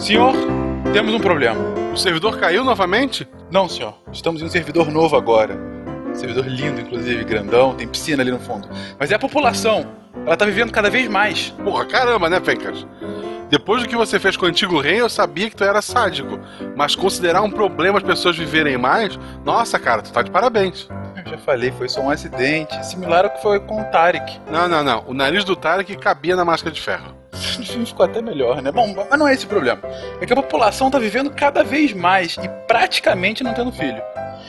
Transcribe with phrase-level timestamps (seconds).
[0.00, 0.32] Senhor,
[0.94, 1.60] temos um problema.
[1.92, 3.28] O servidor caiu novamente?
[3.50, 3.94] Não, senhor.
[4.10, 5.54] Estamos em um servidor novo agora.
[6.08, 8.66] Um servidor lindo, inclusive, grandão, tem piscina ali no fundo.
[8.98, 9.86] Mas é a população.
[10.24, 11.50] Ela tá vivendo cada vez mais.
[11.62, 12.86] Porra, caramba, né, Fencas?
[13.50, 16.40] Depois do que você fez com o antigo rei, eu sabia que tu era sádico.
[16.74, 20.88] Mas considerar um problema as pessoas viverem mais, nossa, cara, tu tá de parabéns.
[21.14, 24.40] Eu já falei, foi só um acidente, similar ao que foi com o Tarek.
[24.50, 25.04] Não, não, não.
[25.06, 27.19] O nariz do Tarek cabia na máscara de ferro.
[27.32, 28.72] No filme ficou até melhor, né?
[28.72, 29.80] Bom, mas não é esse o problema.
[30.20, 34.02] É que a população tá vivendo cada vez mais e praticamente não tendo filho.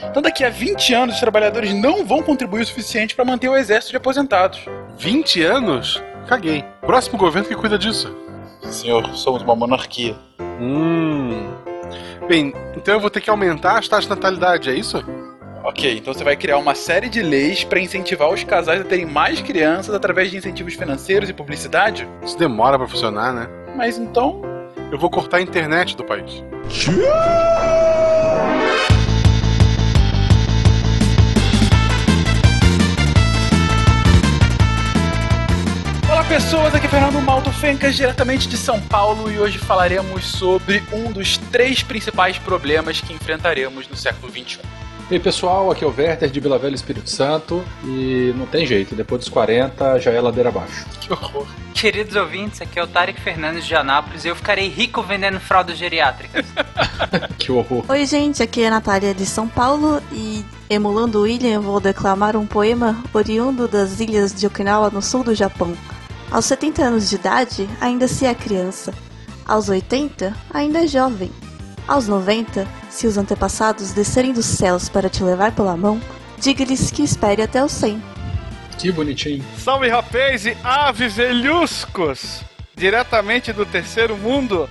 [0.09, 3.55] Então daqui a 20 anos os trabalhadores não vão contribuir o suficiente para manter o
[3.55, 4.61] exército de aposentados.
[4.97, 6.01] 20 anos?
[6.27, 6.63] Caguei.
[6.81, 8.15] Próximo governo que cuida disso.
[8.63, 10.15] Senhor, somos uma monarquia.
[10.39, 11.51] Hum.
[12.27, 15.03] Bem, então eu vou ter que aumentar as taxas de natalidade, é isso?
[15.63, 19.05] Ok, então você vai criar uma série de leis para incentivar os casais a terem
[19.05, 22.07] mais crianças através de incentivos financeiros e publicidade?
[22.23, 23.47] Isso demora pra funcionar, né?
[23.75, 24.41] Mas então.
[24.91, 26.43] Eu vou cortar a internet do país.
[36.09, 40.81] Olá pessoas, aqui é Fernando Malto Fencas, diretamente de São Paulo, e hoje falaremos sobre
[40.91, 44.80] um dos três principais problemas que enfrentaremos no século XXI.
[45.11, 48.65] E aí pessoal, aqui é o Werther de Vila Velha Espírito Santo e não tem
[48.65, 50.85] jeito, depois dos 40 já é ladeira abaixo.
[51.01, 51.45] Que horror.
[51.73, 55.77] Queridos ouvintes, aqui é o Tarek Fernandes de Anápolis e eu ficarei rico vendendo fraldas
[55.77, 56.45] geriátricas.
[57.37, 57.83] que horror.
[57.89, 62.37] Oi, gente, aqui é a Natália de São Paulo e, emulando o William, vou declamar
[62.37, 65.75] um poema oriundo das ilhas de Okinawa, no sul do Japão.
[66.31, 68.93] Aos 70 anos de idade, ainda se é criança.
[69.45, 71.29] Aos 80, ainda é jovem.
[71.87, 75.99] Aos 90, se os antepassados descerem dos céus para te levar pela mão,
[76.39, 78.01] diga-lhes que espere até os 100.
[78.77, 79.43] Que bonitinho.
[79.57, 82.43] Salve rapaz e aves velhuscos!
[82.75, 84.69] Diretamente do terceiro mundo,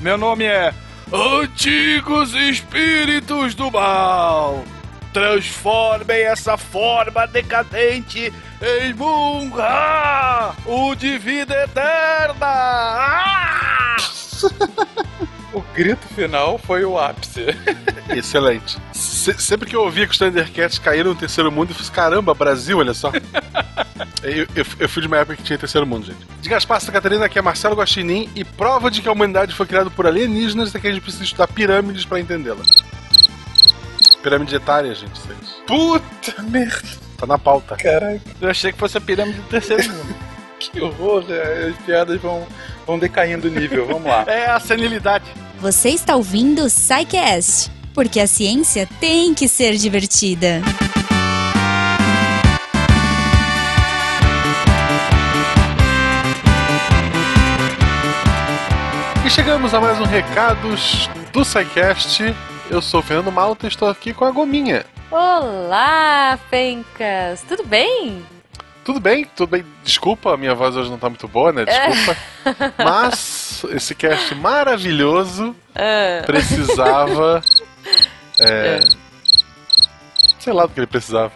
[0.00, 0.74] meu nome é
[1.12, 4.64] Antigos Espíritos do Mal.
[5.12, 12.46] Transformem essa forma decadente em Munga, o de vida eterna!
[12.46, 13.96] Ah!
[15.54, 17.46] O grito final foi o ápice.
[18.10, 18.76] Excelente.
[18.92, 22.34] Se- sempre que eu ouvia que os Thundercats caíram no terceiro mundo, eu fiz, caramba,
[22.34, 23.12] Brasil, olha só.
[24.22, 26.18] eu, eu, eu fui de uma época que tinha terceiro mundo, gente.
[26.40, 29.64] De Gaspar Santa Catarina, aqui é Marcelo Guaxinim, e prova de que a humanidade foi
[29.66, 32.64] criada por alienígenas é que a gente precisa estudar pirâmides pra entendê-la.
[34.22, 35.18] Pirâmide etária, gente.
[35.18, 35.36] Vocês.
[35.66, 37.76] Puta merda, Tá na pauta.
[37.76, 40.14] caraca, Eu achei que fosse a pirâmide do terceiro mundo.
[40.58, 41.24] que horror.
[41.28, 42.46] é, As piadas vão,
[42.86, 44.24] vão decaindo o nível, vamos lá.
[44.26, 45.24] É a senilidade.
[45.60, 50.60] Você está ouvindo o SciCast, porque a ciência tem que ser divertida.
[59.24, 62.34] E chegamos a mais um Recados do SciCast.
[62.68, 64.84] Eu sou o Fernando Malta e estou aqui com a Gominha.
[65.10, 67.42] Olá, Fencas!
[67.48, 68.22] Tudo bem?
[68.84, 69.24] Tudo bem?
[69.24, 69.64] Tudo bem?
[69.82, 71.64] Desculpa, a minha voz hoje não tá muito boa, né?
[71.64, 72.16] Desculpa.
[72.84, 77.42] Mas esse cast maravilhoso Ah, precisava.
[78.40, 78.80] é,
[80.38, 81.32] Sei lá do que ele precisava.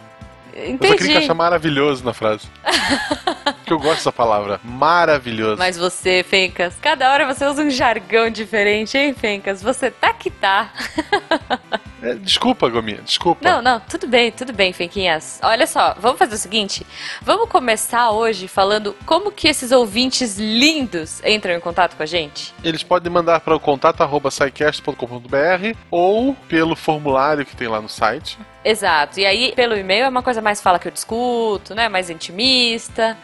[0.55, 1.11] Mas eu queria entendi.
[1.11, 2.47] encaixar maravilhoso na frase.
[3.69, 4.59] Porque eu gosto dessa palavra.
[4.65, 5.59] Maravilhoso.
[5.59, 9.63] Mas você, Fencas, cada hora você usa um jargão diferente, hein, Fencas?
[9.63, 10.73] Você tá que tá.
[12.03, 13.41] É, desculpa, Gominha, desculpa.
[13.43, 15.41] Não, não, tudo bem, tudo bem, Fenquinhas.
[15.43, 16.87] Olha só, vamos fazer o seguinte:
[17.21, 22.55] vamos começar hoje falando como que esses ouvintes lindos entram em contato com a gente?
[22.63, 27.89] Eles podem mandar para o contato arroba scicast.com.br ou pelo formulário que tem lá no
[27.89, 28.39] site.
[28.65, 31.89] Exato, e aí pelo e-mail é uma coisa mais fala que eu discuto, né?
[31.89, 33.17] Mais intimista.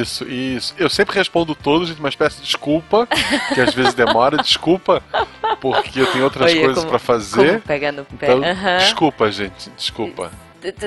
[0.00, 0.74] Isso, isso.
[0.78, 3.06] Eu sempre respondo todos, gente, mas peço desculpa,
[3.54, 5.02] que às vezes demora, desculpa,
[5.60, 7.60] porque eu tenho outras Olha coisas como- para Como fazer.
[7.62, 8.26] pega no pé.
[8.26, 8.78] Então, Aham.
[8.78, 10.30] desculpa, gente, desculpa.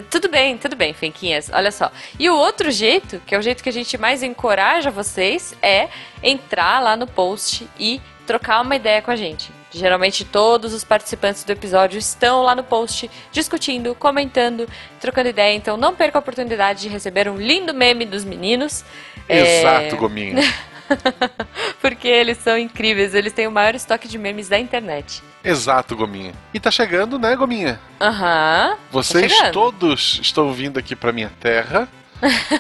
[0.10, 1.50] Tudo bem, tudo bem, Fenquinhas.
[1.52, 1.92] Olha só.
[2.18, 5.90] E o outro jeito, que é o jeito que a gente mais encoraja vocês, é
[6.24, 9.52] entrar lá no post e trocar uma ideia com a gente.
[9.72, 14.68] Geralmente todos os participantes do episódio estão lá no post discutindo, comentando,
[15.00, 15.56] trocando ideia.
[15.56, 18.86] Então não perca a oportunidade de receber um lindo meme dos meninos.
[19.28, 20.42] É, Exato, Gominha.
[21.82, 25.22] Porque eles são incríveis, eles têm o maior estoque de memes da internet.
[25.44, 26.34] Exato, Gominha.
[26.54, 27.80] E tá chegando, né, Gominha?
[28.00, 28.78] Aham.
[28.92, 29.54] Vocês chegando.
[29.54, 31.88] todos estão vindo aqui pra minha terra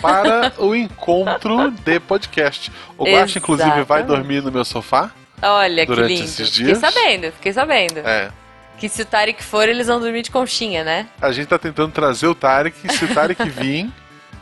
[0.01, 2.71] para o encontro de podcast.
[2.97, 5.11] O Guaxa, inclusive, vai dormir no meu sofá.
[5.41, 6.25] Olha Durante que lindo.
[6.25, 6.77] esses Fiquei dias?
[6.79, 7.99] sabendo, fiquei sabendo.
[7.99, 8.31] É.
[8.77, 11.07] Que se o Tarek for, eles vão dormir de conchinha, né?
[11.21, 12.75] A gente tá tentando trazer o Tarek.
[12.93, 13.89] Se o Tarek vir,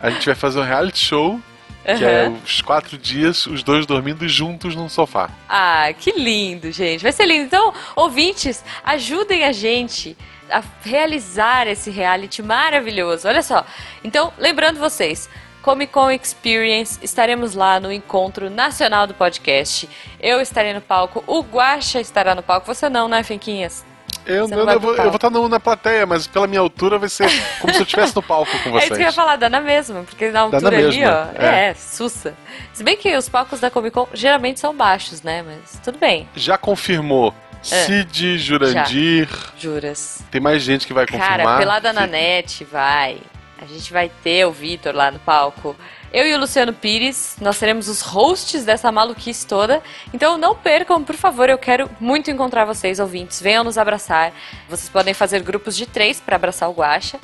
[0.02, 1.40] a gente vai fazer um reality show
[1.86, 5.30] Que é os quatro dias, os dois dormindo juntos num sofá.
[5.48, 7.04] Ah, que lindo, gente.
[7.04, 7.44] Vai ser lindo.
[7.46, 10.18] Então, ouvintes, ajudem a gente
[10.50, 13.28] a realizar esse reality maravilhoso.
[13.28, 13.66] Olha só.
[14.04, 15.30] Então, lembrando vocês.
[15.64, 19.90] Comic Con Experience, estaremos lá no encontro nacional do podcast.
[20.20, 22.68] Eu estarei no palco, o Guaxa estará no palco.
[22.68, 23.84] Você não, né, Finquinhas?
[24.26, 26.98] Eu, não vai eu vou, eu vou estar no- na plateia, mas pela minha altura
[27.00, 27.28] vai ser
[27.60, 28.84] como se eu estivesse no palco com É vocês.
[28.84, 31.42] isso que eu ia falar, dá na mesma, porque na altura na ali, mesma, ó,
[31.42, 31.70] é.
[31.70, 32.34] é, sussa.
[32.74, 35.42] Se bem que os palcos da Comic Con geralmente são baixos, né?
[35.44, 37.34] Mas tudo bem, Já confirmou
[37.72, 37.86] É.
[37.86, 39.28] Cid, Jurandir.
[39.58, 40.22] juras.
[40.30, 41.38] Tem mais gente que vai confirmar.
[41.40, 43.18] Cara, pelada na net, vai.
[43.64, 45.74] A gente vai ter o Vitor lá no palco.
[46.12, 49.82] Eu e o Luciano Pires, nós seremos os hosts dessa maluquice toda.
[50.14, 53.42] Então não percam, por favor, eu quero muito encontrar vocês, ouvintes.
[53.42, 54.34] Venham nos abraçar.
[54.68, 57.18] Vocês podem fazer grupos de três para abraçar o Guaxa.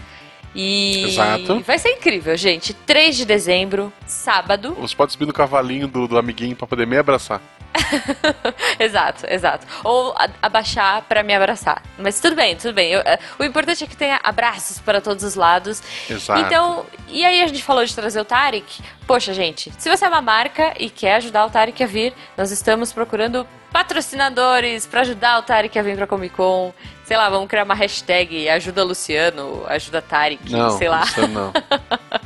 [0.56, 1.60] E Exato.
[1.62, 2.74] vai ser incrível, gente.
[2.74, 4.74] 3 de dezembro, sábado.
[4.80, 7.42] Você pode subir no cavalinho do, do amiguinho pra poder me abraçar.
[8.80, 9.66] exato, exato.
[9.84, 11.84] Ou abaixar pra me abraçar.
[11.98, 12.92] Mas tudo bem, tudo bem.
[12.92, 15.81] Eu- é, o importante é que tenha abraços para todos os lados.
[16.10, 16.42] Exato.
[16.42, 18.81] Então, e aí a gente falou de trazer o Tarek.
[19.06, 22.51] Poxa, gente, se você é uma marca e quer ajudar o Tarek a vir, nós
[22.51, 26.74] estamos procurando patrocinadores pra ajudar o Tarek a vir pra Comic Con.
[27.10, 31.02] Sei lá, vamos criar uma hashtag ajuda Luciano, ajuda Tarek, Não, sei lá.
[31.02, 31.52] isso não.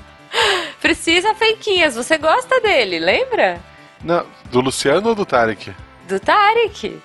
[0.82, 3.62] Precisa fakeinhas, você gosta dele, lembra?
[4.04, 4.26] não.
[4.52, 5.74] Do Luciano ou do Tarek?
[6.06, 7.02] Do Tarek.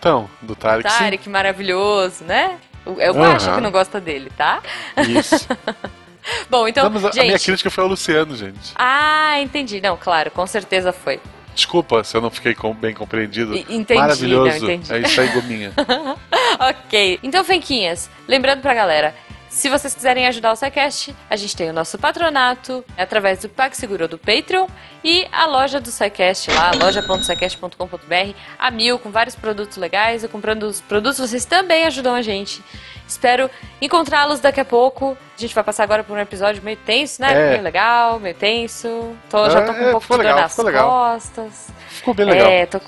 [0.00, 0.98] Então, do Tarek, sim.
[0.98, 2.58] Tarek maravilhoso, né?
[2.84, 3.30] O- É o Aham.
[3.30, 4.60] Guaxa que não gosta dele, tá?
[5.08, 5.46] Isso.
[6.50, 7.26] Bom, então, não, mas a, a gente...
[7.26, 8.72] minha crítica foi ao Luciano, gente.
[8.74, 9.80] Ah, entendi.
[9.80, 11.20] Não, claro, com certeza foi.
[11.54, 13.56] Desculpa se eu não fiquei bem compreendido.
[13.56, 14.64] Entendi, Maravilhoso.
[14.64, 14.92] não, entendi.
[14.92, 15.72] É isso aí, Gominha.
[16.58, 17.18] ok.
[17.22, 19.14] Então, Fenquinhas, lembrando pra galera,
[19.50, 24.04] se vocês quiserem ajudar o SciCast, a gente tem o nosso patronato através do PagSeguro
[24.04, 24.68] ou do Patreon
[25.02, 30.22] e a loja do SciCast lá, loja.scicast.com.br, a mil, com vários produtos legais.
[30.22, 32.62] E comprando os produtos, vocês também ajudam a gente.
[33.08, 33.50] Espero
[33.82, 35.18] encontrá-los daqui a pouco.
[35.36, 37.32] A gente vai passar agora por um episódio meio tenso, né?
[37.32, 37.50] É.
[37.50, 39.16] Meio legal, meio tenso.
[39.28, 40.88] Tô, já tô com É, um pouco ficou de dor legal, nas ficou legal.
[40.88, 41.68] costas.
[41.88, 42.48] Ficou bem legal.
[42.48, 42.80] É, tô,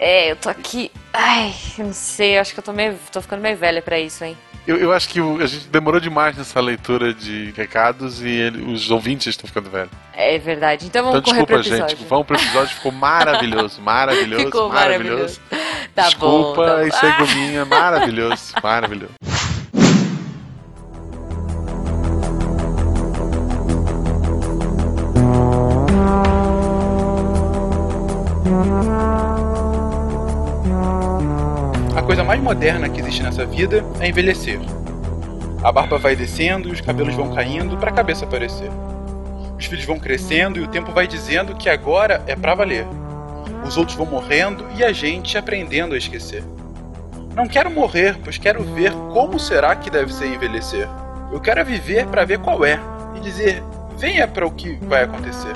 [0.00, 0.90] é, eu tô aqui.
[1.12, 4.38] Ai, não sei, acho que eu tô, meio, tô ficando meio velha pra isso, hein?
[4.68, 8.70] Eu, eu acho que o- a gente demorou demais nessa leitura de recados e ele-
[8.70, 9.90] os ouvintes estão ficando velhos.
[10.14, 10.84] É verdade.
[10.86, 11.94] Então vamos Então desculpa, gente.
[12.08, 15.40] Vamos pro episódio, ficou maravilhoso, maravilhoso, Ficou maravilhoso.
[15.50, 15.88] maravilhoso.
[15.94, 16.88] Tá Desculpa, bom.
[16.90, 17.26] Tá bom.
[17.26, 19.14] Gominha, maravilhoso, maravilhoso.
[32.08, 34.58] Coisa mais moderna que existe nessa vida é envelhecer.
[35.62, 38.70] A barba vai descendo e os cabelos vão caindo para a cabeça aparecer.
[39.58, 42.86] Os filhos vão crescendo e o tempo vai dizendo que agora é pra valer.
[43.62, 46.42] Os outros vão morrendo e a gente aprendendo a esquecer.
[47.36, 50.88] Não quero morrer, pois quero ver como será que deve ser envelhecer.
[51.30, 52.80] Eu quero é viver para ver qual é
[53.16, 53.62] e dizer:
[53.98, 55.52] venha para o que vai acontecer.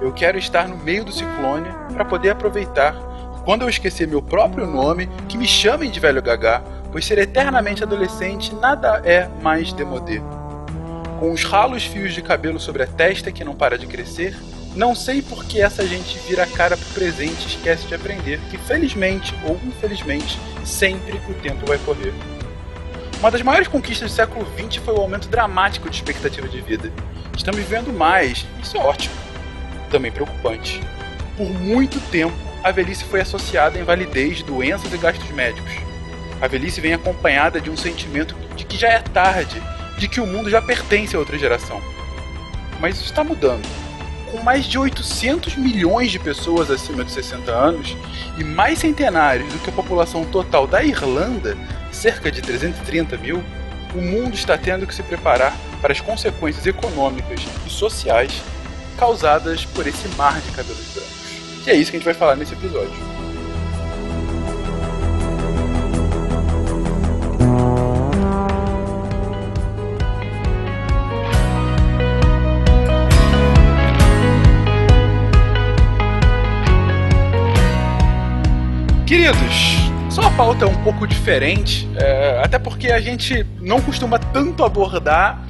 [0.00, 3.06] Eu quero estar no meio do ciclone para poder aproveitar
[3.46, 7.80] quando eu esquecer meu próprio nome, que me chamem de velho gagá, pois ser eternamente
[7.80, 10.20] adolescente nada é mais demodê.
[11.20, 14.36] Com os ralos fios de cabelo sobre a testa que não para de crescer,
[14.74, 18.40] não sei por que essa gente vira a cara pro presente e esquece de aprender
[18.50, 22.12] que, felizmente ou infelizmente, sempre o tempo vai correr.
[23.20, 26.92] Uma das maiores conquistas do século XX foi o aumento dramático de expectativa de vida.
[27.36, 29.14] Estamos vivendo mais, isso é ótimo.
[29.88, 30.82] Também preocupante.
[31.36, 35.70] Por muito tempo, a velhice foi associada à invalidez, doenças e gastos médicos.
[36.40, 39.62] A velhice vem acompanhada de um sentimento de que já é tarde,
[39.96, 41.80] de que o mundo já pertence a outra geração.
[42.80, 43.64] Mas isso está mudando.
[44.32, 47.96] Com mais de 800 milhões de pessoas acima de 60 anos
[48.36, 51.56] e mais centenários do que a população total da Irlanda,
[51.92, 53.44] cerca de 330 mil,
[53.94, 58.42] o mundo está tendo que se preparar para as consequências econômicas e sociais
[58.98, 61.15] causadas por esse mar de cabelos brancos.
[61.66, 62.94] E é isso que a gente vai falar nesse episódio.
[79.04, 79.36] Queridos,
[80.08, 85.44] sua pauta é um pouco diferente, é, até porque a gente não costuma tanto abordar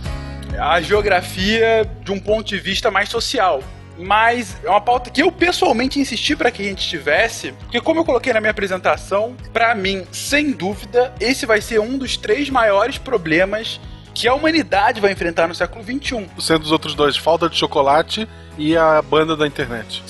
[0.59, 3.63] a geografia de um ponto de vista mais social.
[3.99, 8.01] Mas é uma pauta que eu pessoalmente insisti para que a gente tivesse, porque como
[8.01, 12.51] eu coloquei na minha apresentação, para mim, sem dúvida, esse vai ser um dos três
[12.51, 13.81] maiores problemas
[14.15, 15.85] que a humanidade vai enfrentar no século.
[15.85, 16.27] XXI.
[16.41, 18.27] Sendo os outros dois falta de chocolate
[18.57, 20.03] e a banda da internet.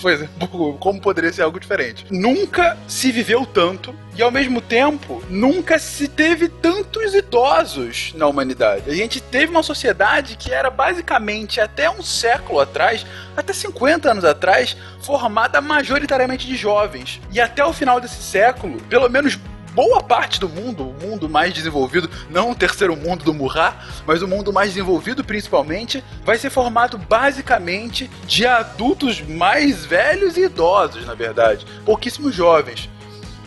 [0.00, 0.28] Pois é,
[0.78, 2.06] como poderia ser algo diferente?
[2.10, 8.90] Nunca se viveu tanto e ao mesmo tempo nunca se teve tantos idosos na humanidade.
[8.90, 13.04] A gente teve uma sociedade que era basicamente até um século atrás,
[13.36, 17.20] até 50 anos atrás, formada majoritariamente de jovens.
[17.32, 19.38] E até o final desse século, pelo menos
[19.76, 24.22] boa parte do mundo, o mundo mais desenvolvido, não o terceiro mundo do Murra, mas
[24.22, 31.04] o mundo mais desenvolvido principalmente, vai ser formado basicamente de adultos mais velhos e idosos,
[31.04, 32.88] na verdade, pouquíssimos jovens.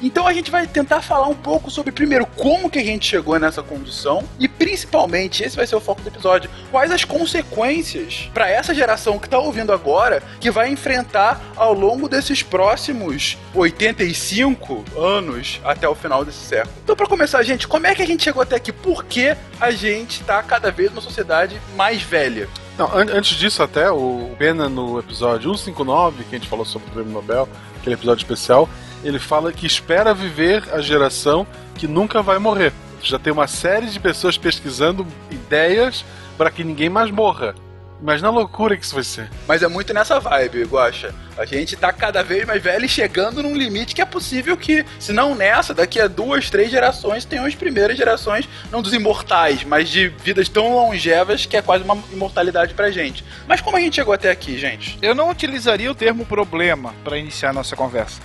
[0.02, 3.38] Então a gente vai tentar falar um pouco sobre, primeiro, como que a gente chegou
[3.40, 8.50] nessa condição e, principalmente, esse vai ser o foco do episódio, quais as consequências para
[8.50, 15.60] essa geração que está ouvindo agora que vai enfrentar ao longo desses próximos 85 anos
[15.64, 16.74] até o final desse século.
[16.84, 18.72] Então, para começar, gente, como é que a gente chegou até aqui?
[18.72, 22.48] Por que a gente está cada vez numa sociedade mais velha?
[22.78, 26.88] Não, an antes disso, até, o Pena no episódio 159, que a gente falou sobre
[26.88, 28.70] o prêmio Nobel, aquele episódio especial,
[29.04, 32.74] ele fala que espera viver a geração que nunca vai morrer.
[33.02, 36.04] Já tem uma série de pessoas pesquisando ideias
[36.38, 37.56] para que ninguém mais morra.
[38.02, 39.30] Imagina a loucura que isso vai ser.
[39.46, 41.14] Mas é muito nessa vibe, Guacha.
[41.38, 44.86] A gente tá cada vez mais velho e chegando num limite que é possível que,
[44.98, 49.66] se não nessa, daqui a duas, três gerações, tenham as primeiras gerações, não dos imortais,
[49.66, 53.24] mas de vidas tão longevas que é quase uma imortalidade pra gente.
[53.46, 54.98] Mas como a gente chegou até aqui, gente?
[55.02, 58.22] Eu não utilizaria o termo problema para iniciar nossa conversa.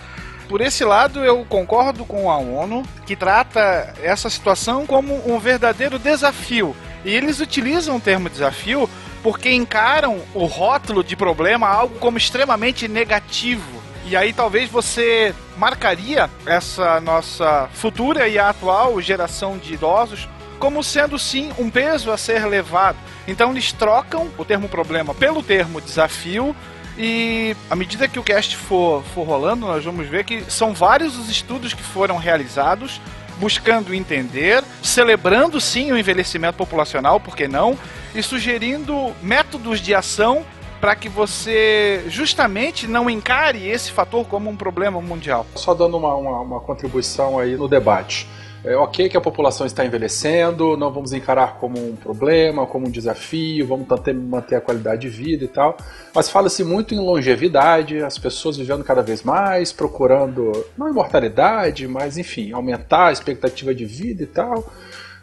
[0.49, 5.99] Por esse lado, eu concordo com a ONU, que trata essa situação como um verdadeiro
[5.99, 6.77] desafio.
[7.05, 8.89] E eles utilizam o termo desafio
[9.23, 13.83] porque encaram o rótulo de problema algo como extremamente negativo.
[14.07, 21.19] E aí talvez você marcaria essa nossa futura e atual geração de idosos como sendo
[21.19, 22.99] sim um peso a ser levado.
[23.27, 26.55] Então eles trocam o termo problema pelo termo desafio
[26.99, 31.19] e à medida que o cast for, for rolando, nós vamos ver que são vários
[31.19, 33.01] os estudos que foram realizados
[33.39, 37.77] buscando entender, celebrando sim o envelhecimento populacional, por que não,
[38.15, 40.45] e sugerindo métodos de ação
[40.81, 45.47] para que você justamente não encare esse fator como um problema mundial.
[45.55, 48.29] Só dando uma, uma, uma contribuição aí no debate.
[48.65, 52.91] É ok que a população está envelhecendo, não vamos encarar como um problema, como um
[52.91, 55.77] desafio, vamos tentar manter a qualidade de vida e tal.
[56.15, 62.17] Mas fala-se muito em longevidade, as pessoas vivendo cada vez mais, procurando, não imortalidade, mas
[62.17, 64.65] enfim, aumentar a expectativa de vida e tal.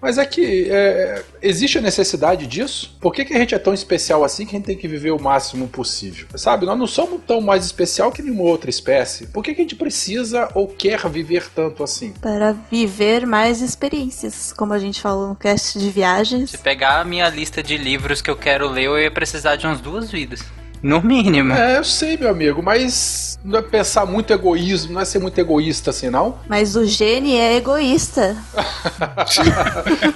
[0.01, 2.97] Mas é que é, existe a necessidade disso?
[2.99, 5.11] Por que, que a gente é tão especial assim que a gente tem que viver
[5.11, 6.27] o máximo possível?
[6.35, 9.27] Sabe, nós não somos tão mais especial que nenhuma outra espécie.
[9.27, 12.13] Por que, que a gente precisa ou quer viver tanto assim?
[12.19, 16.49] Para viver mais experiências, como a gente falou no cast de viagens.
[16.49, 19.67] Se pegar a minha lista de livros que eu quero ler, eu ia precisar de
[19.67, 20.41] umas duas vidas.
[20.81, 21.53] No mínimo.
[21.53, 25.37] É, eu sei, meu amigo, mas não é pensar muito egoísmo, não é ser muito
[25.39, 26.39] egoísta assim, não?
[26.47, 28.35] Mas o gene é egoísta.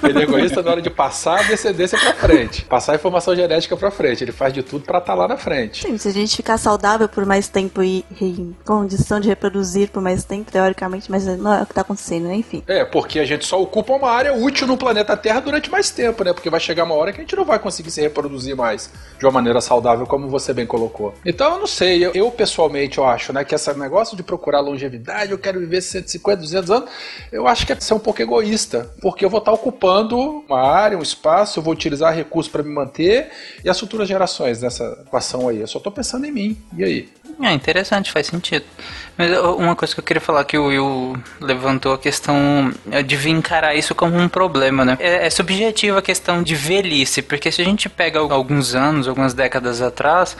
[0.02, 2.64] Ele é egoísta na hora de passar a descendência pra frente.
[2.64, 4.22] Passar a informação genética pra frente.
[4.22, 5.86] Ele faz de tudo pra estar lá na frente.
[5.86, 10.02] Sim, se a gente ficar saudável por mais tempo e em condição de reproduzir por
[10.02, 12.36] mais tempo, teoricamente, mas não é o que tá acontecendo, né?
[12.36, 12.62] Enfim.
[12.66, 16.22] É, porque a gente só ocupa uma área útil no planeta Terra durante mais tempo,
[16.22, 16.32] né?
[16.32, 19.24] Porque vai chegar uma hora que a gente não vai conseguir se reproduzir mais de
[19.24, 21.14] uma maneira saudável, como você bem colocou.
[21.24, 24.60] Então eu não sei, eu, eu pessoalmente eu acho, né, que esse negócio de procurar
[24.60, 26.90] longevidade, eu quero viver 150, 200 anos,
[27.30, 30.98] eu acho que é ser um pouco egoísta, porque eu vou estar ocupando uma área,
[30.98, 33.30] um espaço, eu vou utilizar recursos para me manter
[33.64, 35.60] e as futuras gerações nessa equação aí.
[35.60, 36.56] Eu só tô pensando em mim.
[36.76, 37.08] E aí?
[37.42, 38.64] É interessante, faz sentido.
[39.16, 42.72] Mas uma coisa que eu queria falar que o Will levantou a questão
[43.04, 44.96] de vir encarar isso como um problema, né?
[45.00, 49.32] É, é subjetiva a questão de velhice, porque se a gente pega alguns anos, algumas
[49.32, 50.36] décadas atrás,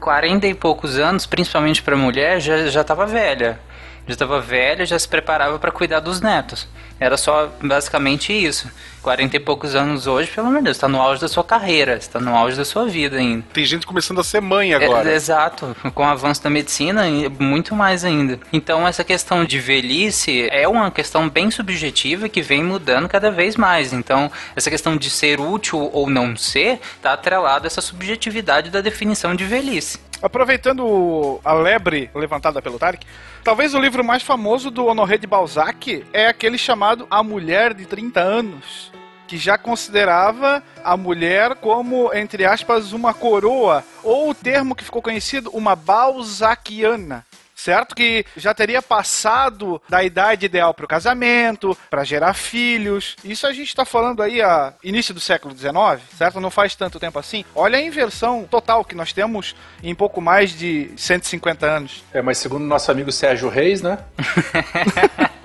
[0.00, 3.58] 40 e poucos anos, principalmente para mulher, já já estava velha.
[4.06, 6.68] Já estava velha, já se preparava para cuidar dos netos.
[6.98, 8.70] Era só basicamente isso.
[9.02, 11.94] 40 e poucos anos hoje, pelo amor de Deus, está no auge da sua carreira,
[11.94, 13.44] está no auge da sua vida ainda.
[13.52, 15.08] Tem gente começando a ser mãe agora.
[15.08, 17.04] É, exato, com o avanço da medicina,
[17.38, 18.40] muito mais ainda.
[18.52, 23.54] Então, essa questão de velhice é uma questão bem subjetiva que vem mudando cada vez
[23.54, 23.92] mais.
[23.92, 28.80] Então, essa questão de ser útil ou não ser está atrelado a essa subjetividade da
[28.80, 30.00] definição de velhice.
[30.22, 33.06] Aproveitando a lebre levantada pelo Tarek,
[33.44, 37.84] talvez o livro mais famoso do Honoré de Balzac é aquele chamado A Mulher de
[37.84, 38.90] 30 Anos,
[39.28, 45.02] que já considerava a mulher como, entre aspas, uma coroa, ou o termo que ficou
[45.02, 47.24] conhecido, uma balzaquiana.
[47.56, 47.94] Certo?
[47.94, 53.16] Que já teria passado da idade ideal para o casamento, para gerar filhos.
[53.24, 55.74] Isso a gente está falando aí a início do século XIX,
[56.16, 56.40] certo?
[56.40, 57.44] Não faz tanto tempo assim.
[57.54, 62.04] Olha a inversão total que nós temos em pouco mais de 150 anos.
[62.12, 63.98] É, mas segundo nosso amigo Sérgio Reis, né?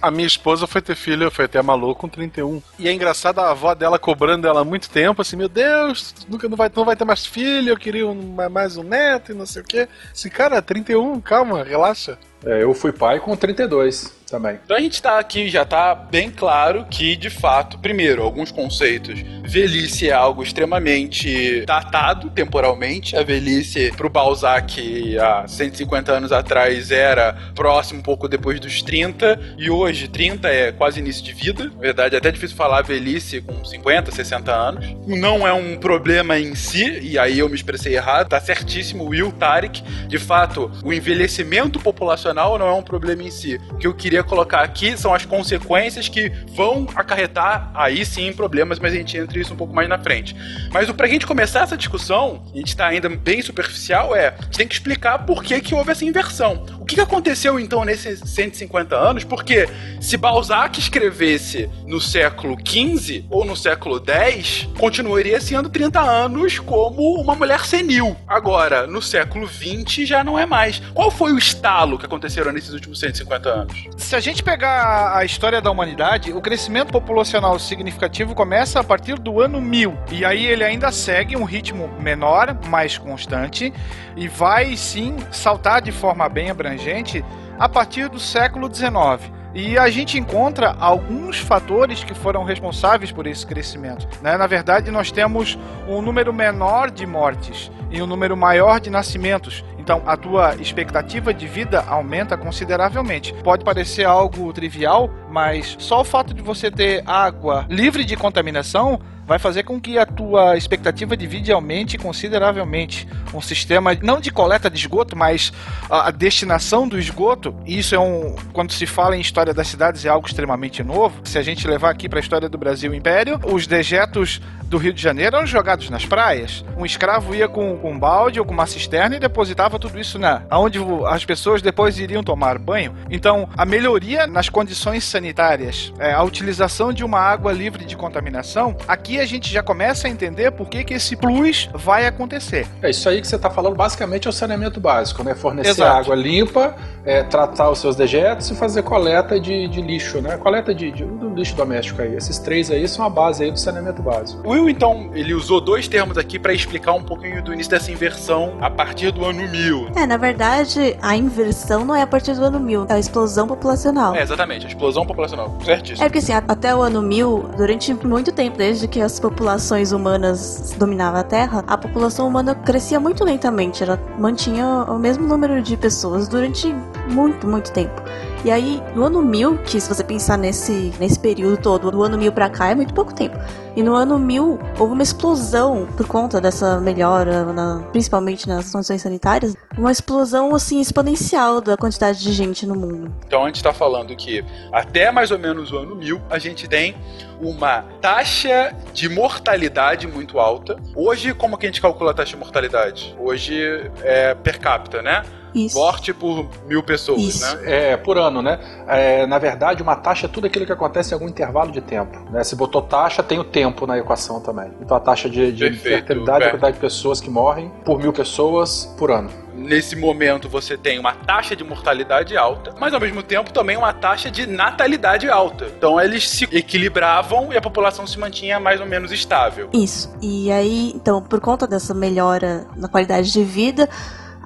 [0.00, 2.62] A minha esposa foi ter filho, foi até maluco com 31.
[2.78, 6.48] E é engraçado a avó dela cobrando ela há muito tempo, assim, meu Deus, nunca
[6.48, 9.46] não vai, não vai ter mais filho, eu queria um, mais um neto e não
[9.46, 9.88] sei o quê.
[10.12, 12.18] Assim, cara, 31, calma, relaxa.
[12.44, 14.58] É, eu fui pai com 32 também.
[14.64, 19.22] Então a gente tá aqui, já tá bem claro que, de fato, primeiro, alguns conceitos.
[19.44, 23.16] Velhice é algo extremamente datado temporalmente.
[23.16, 29.56] A velhice pro Balzac há 150 anos atrás era próximo um pouco depois dos 30
[29.56, 31.64] e hoje 30 é quase início de vida.
[31.64, 34.86] Na verdade, é até difícil falar velhice com 50, 60 anos.
[35.06, 39.32] Não é um problema em si, e aí eu me expressei errado, tá certíssimo, Will
[39.32, 39.82] Tarek.
[40.08, 43.60] De fato, o envelhecimento populacional não é um problema em si.
[43.70, 48.78] O que eu queria colocar aqui são as consequências que vão acarretar aí sim problemas,
[48.78, 50.36] mas a gente entra isso um pouco mais na frente.
[50.72, 54.42] Mas o pra gente começar essa discussão, a gente tá ainda bem superficial, é a
[54.42, 56.64] gente tem que explicar por que, que houve essa inversão.
[56.80, 59.24] O que, que aconteceu então nesses 150 anos?
[59.24, 59.68] Porque
[60.00, 67.20] se Balzac escrevesse no século XV ou no século X, continuaria sendo 30 anos como
[67.20, 68.16] uma mulher senil.
[68.26, 70.80] Agora, no século XX já não é mais.
[70.94, 73.84] Qual foi o estalo que aconteceram nesses últimos 150 anos?
[74.06, 79.18] Se a gente pegar a história da humanidade, o crescimento populacional significativo começa a partir
[79.18, 79.98] do ano 1000.
[80.12, 83.74] E aí ele ainda segue um ritmo menor, mais constante,
[84.16, 87.24] e vai sim saltar de forma bem abrangente
[87.58, 89.28] a partir do século 19.
[89.56, 94.06] E a gente encontra alguns fatores que foram responsáveis por esse crescimento.
[94.20, 94.36] Né?
[94.36, 95.58] Na verdade, nós temos
[95.88, 99.64] um número menor de mortes e um número maior de nascimentos.
[99.78, 103.32] Então, a tua expectativa de vida aumenta consideravelmente.
[103.42, 109.00] Pode parecer algo trivial, mas só o fato de você ter água livre de contaminação
[109.26, 113.06] vai fazer com que a tua expectativa de vida aumente consideravelmente.
[113.34, 115.52] Um sistema não de coleta de esgoto, mas
[115.90, 120.04] a, destinação do esgoto, e isso é um quando se fala em história das cidades
[120.04, 121.20] é algo extremamente novo.
[121.24, 124.92] Se a gente levar aqui para a história do Brasil Império, os dejetos do Rio
[124.92, 126.64] de Janeiro eram jogados nas praias.
[126.76, 130.18] Um escravo ia com, com um balde ou com uma cisterna e depositava tudo isso
[130.18, 132.94] na onde as pessoas depois iriam tomar banho.
[133.10, 138.76] Então, a melhoria nas condições sanitárias, é, a utilização de uma água livre de contaminação,
[138.86, 142.66] aqui a gente já começa a entender por que, que esse plus vai acontecer.
[142.82, 145.34] É isso aí que você está falando, basicamente é o saneamento básico, né?
[145.34, 145.96] Fornecer Exato.
[146.00, 146.74] água limpa,
[147.04, 150.36] é, tratar os seus dejetos e fazer coleta de, de lixo, né?
[150.36, 152.14] Coleta de, de- do lixo doméstico aí.
[152.14, 154.46] Esses três aí são a base aí do saneamento básico.
[154.46, 157.90] O Will, então, ele usou dois termos aqui para explicar um pouquinho do início dessa
[157.90, 159.90] inversão a partir do ano 1000.
[159.96, 163.46] É, na verdade, a inversão não é a partir do ano 1000, é a explosão
[163.46, 164.14] populacional.
[164.14, 166.04] É, exatamente, a explosão populacional, certíssimo.
[166.04, 169.92] É porque assim, a- até o ano 1000, durante muito tempo, desde que as populações
[169.92, 173.82] humanas dominavam a Terra, a população humana crescia muito lentamente.
[173.82, 176.74] Ela mantinha o mesmo número de pessoas durante
[177.08, 178.02] muito, muito tempo.
[178.44, 182.16] E aí, no ano 1000, que se você pensar nesse, nesse período todo, do ano
[182.16, 183.36] 1000 pra cá é muito pouco tempo.
[183.74, 189.02] E no ano 1000 houve uma explosão por conta dessa melhora, na- principalmente nas condições
[189.02, 193.12] sanitárias, uma explosão assim exponencial da quantidade de gente no mundo.
[193.26, 196.68] Então a gente está falando que até mais ou menos o ano 1000 a gente
[196.68, 196.94] tem
[197.40, 200.76] uma taxa de mortalidade muito alta.
[200.94, 203.14] Hoje, como que a gente calcula a taxa de mortalidade?
[203.18, 205.24] Hoje é per capita, né?
[205.56, 205.78] Isso.
[205.78, 207.56] Morte por mil pessoas, Isso.
[207.56, 207.92] né?
[207.92, 208.60] É, por ano, né?
[208.86, 212.18] É, na verdade, uma taxa é tudo aquilo que acontece em algum intervalo de tempo.
[212.30, 212.44] Né?
[212.44, 214.70] Se botou taxa, tem o tempo na equação também.
[214.82, 217.98] Então a taxa de, de Perfeito, fertilidade é a quantidade de pessoas que morrem por
[217.98, 219.30] mil pessoas por ano.
[219.54, 223.92] Nesse momento você tem uma taxa de mortalidade alta, mas ao mesmo tempo também uma
[223.92, 225.66] taxa de natalidade alta.
[225.76, 229.70] Então eles se equilibravam e a população se mantinha mais ou menos estável.
[229.72, 230.14] Isso.
[230.20, 233.88] E aí, então, por conta dessa melhora na qualidade de vida,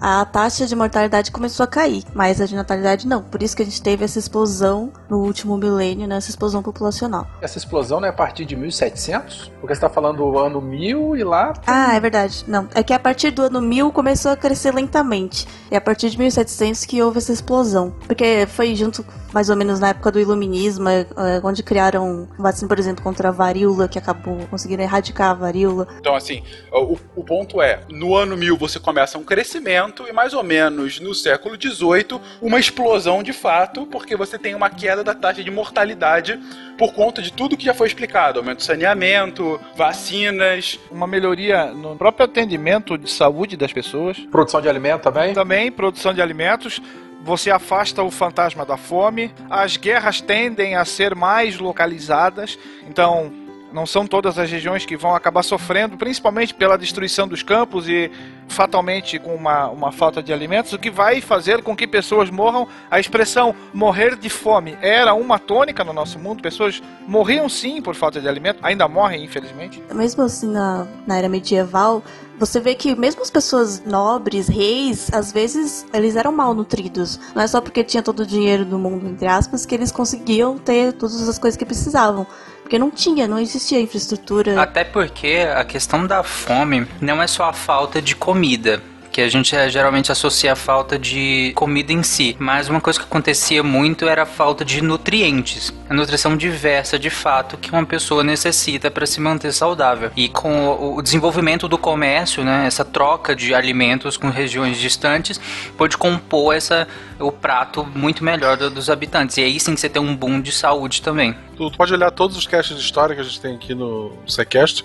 [0.00, 3.22] a taxa de mortalidade começou a cair, mas a de natalidade não.
[3.22, 7.26] Por isso que a gente teve essa explosão no último milênio, né, essa explosão populacional.
[7.40, 9.52] Essa explosão não é a partir de 1700?
[9.60, 12.44] Porque você está falando do ano 1000 e lá Ah, é verdade.
[12.46, 15.46] Não, é que a partir do ano 1000 começou a crescer lentamente.
[15.70, 17.94] É a partir de 1700 que houve essa explosão.
[18.06, 22.68] Porque foi junto, mais ou menos, na época do iluminismo, é, é, onde criaram vacina,
[22.68, 25.86] por exemplo, contra a varíola, que acabou conseguindo erradicar a varíola.
[25.98, 30.12] Então, assim, o, o ponto é: no ano 1000 você começa um crescimento, saneamento e
[30.12, 35.02] mais ou menos no século XVIII uma explosão de fato, porque você tem uma queda
[35.02, 36.38] da taxa de mortalidade
[36.78, 41.96] por conta de tudo que já foi explicado, aumento do saneamento, vacinas, Uma melhoria no
[41.96, 44.18] próprio atendimento de saúde das pessoas.
[44.30, 45.34] Produção de alimento também?
[45.34, 46.80] Também produção de alimentos.
[47.22, 49.30] Você afasta o fantasma da fome.
[49.50, 52.58] As guerras tendem a ser mais localizadas.
[52.88, 53.30] Então,
[53.72, 58.10] não são todas as regiões que vão acabar sofrendo, principalmente pela destruição dos campos e
[58.48, 62.66] fatalmente com uma, uma falta de alimentos, o que vai fazer com que pessoas morram.
[62.90, 66.42] A expressão morrer de fome era uma tônica no nosso mundo.
[66.42, 69.82] Pessoas morriam sim por falta de alimento, ainda morrem, infelizmente.
[69.92, 72.02] Mesmo assim, na, na era medieval,
[72.40, 77.20] você vê que mesmo as pessoas nobres, reis, às vezes eles eram mal nutridos.
[77.34, 80.56] Não é só porque tinha todo o dinheiro do mundo, entre aspas, que eles conseguiam
[80.56, 82.26] ter todas as coisas que precisavam.
[82.62, 84.58] Porque não tinha, não existia infraestrutura.
[84.62, 88.82] Até porque a questão da fome não é só a falta de comida.
[89.22, 92.36] A gente eh, geralmente associa a falta de comida em si.
[92.38, 95.72] Mas uma coisa que acontecia muito era a falta de nutrientes.
[95.88, 100.10] A nutrição diversa, de fato, que uma pessoa necessita para se manter saudável.
[100.16, 105.40] E com o- desenvolvimento do comércio, né, essa troca de alimentos com regiões distantes,
[105.76, 106.86] pôde compor essa,
[107.18, 109.36] o prato muito melhor do- dos habitantes.
[109.36, 111.34] E aí sim você tem um boom de saúde também.
[111.56, 114.12] Tu, tu pode olhar todos os casts de história que a gente tem aqui no
[114.26, 114.84] Sequest.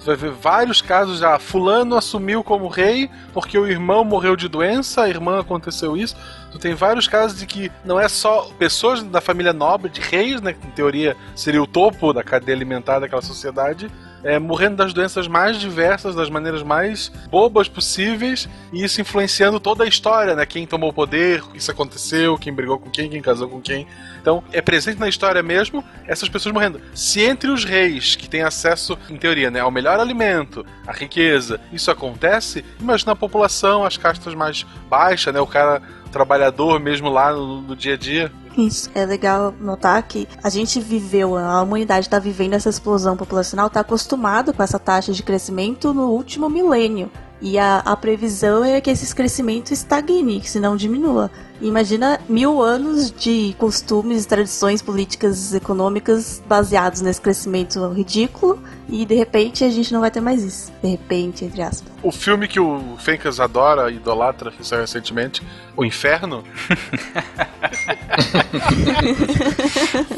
[0.00, 1.38] Tu vai ver vários casos já.
[1.38, 6.16] Fulano assumiu como rei porque o irmão morreu de doença, a irmã aconteceu isso.
[6.50, 10.40] Tu tem vários casos de que não é só pessoas da família nobre, de reis,
[10.40, 10.52] né?
[10.52, 13.90] Que em teoria seria o topo da cadeia alimentar daquela sociedade,
[14.22, 19.84] é, morrendo das doenças mais diversas, das maneiras mais bobas possíveis, e isso influenciando toda
[19.84, 20.44] a história, né?
[20.44, 23.86] Quem tomou o poder, isso aconteceu, quem brigou com quem, quem casou com quem.
[24.20, 26.80] Então, é presente na história mesmo essas pessoas morrendo.
[26.94, 31.60] Se entre os reis, que têm acesso, em teoria, né, ao melhor alimento, à riqueza,
[31.72, 35.40] isso acontece, imagina a população, as castas mais baixas, né?
[35.40, 38.32] O cara trabalhador mesmo lá no, no dia a dia.
[38.56, 38.90] Isso.
[38.94, 43.80] É legal notar que a gente viveu, a humanidade está vivendo essa explosão populacional, está
[43.80, 47.10] acostumado com essa taxa de crescimento no último milênio.
[47.42, 51.30] E a, a previsão é que esse crescimento estagne, que se não diminua.
[51.60, 59.62] Imagina mil anos de costumes, tradições políticas, econômicas baseados nesse crescimento ridículo e de repente
[59.62, 60.72] a gente não vai ter mais isso.
[60.82, 61.92] De repente, entre aspas.
[62.02, 65.42] O filme que o Fencas adora, idolatra, que saiu recentemente,
[65.76, 66.42] O Inferno,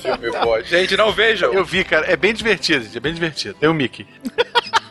[0.01, 0.61] filme bom.
[0.63, 1.53] Gente, não vejam.
[1.53, 3.55] eu vi, cara, é bem divertido, gente, é bem divertido.
[3.55, 4.07] Tem o Mickey.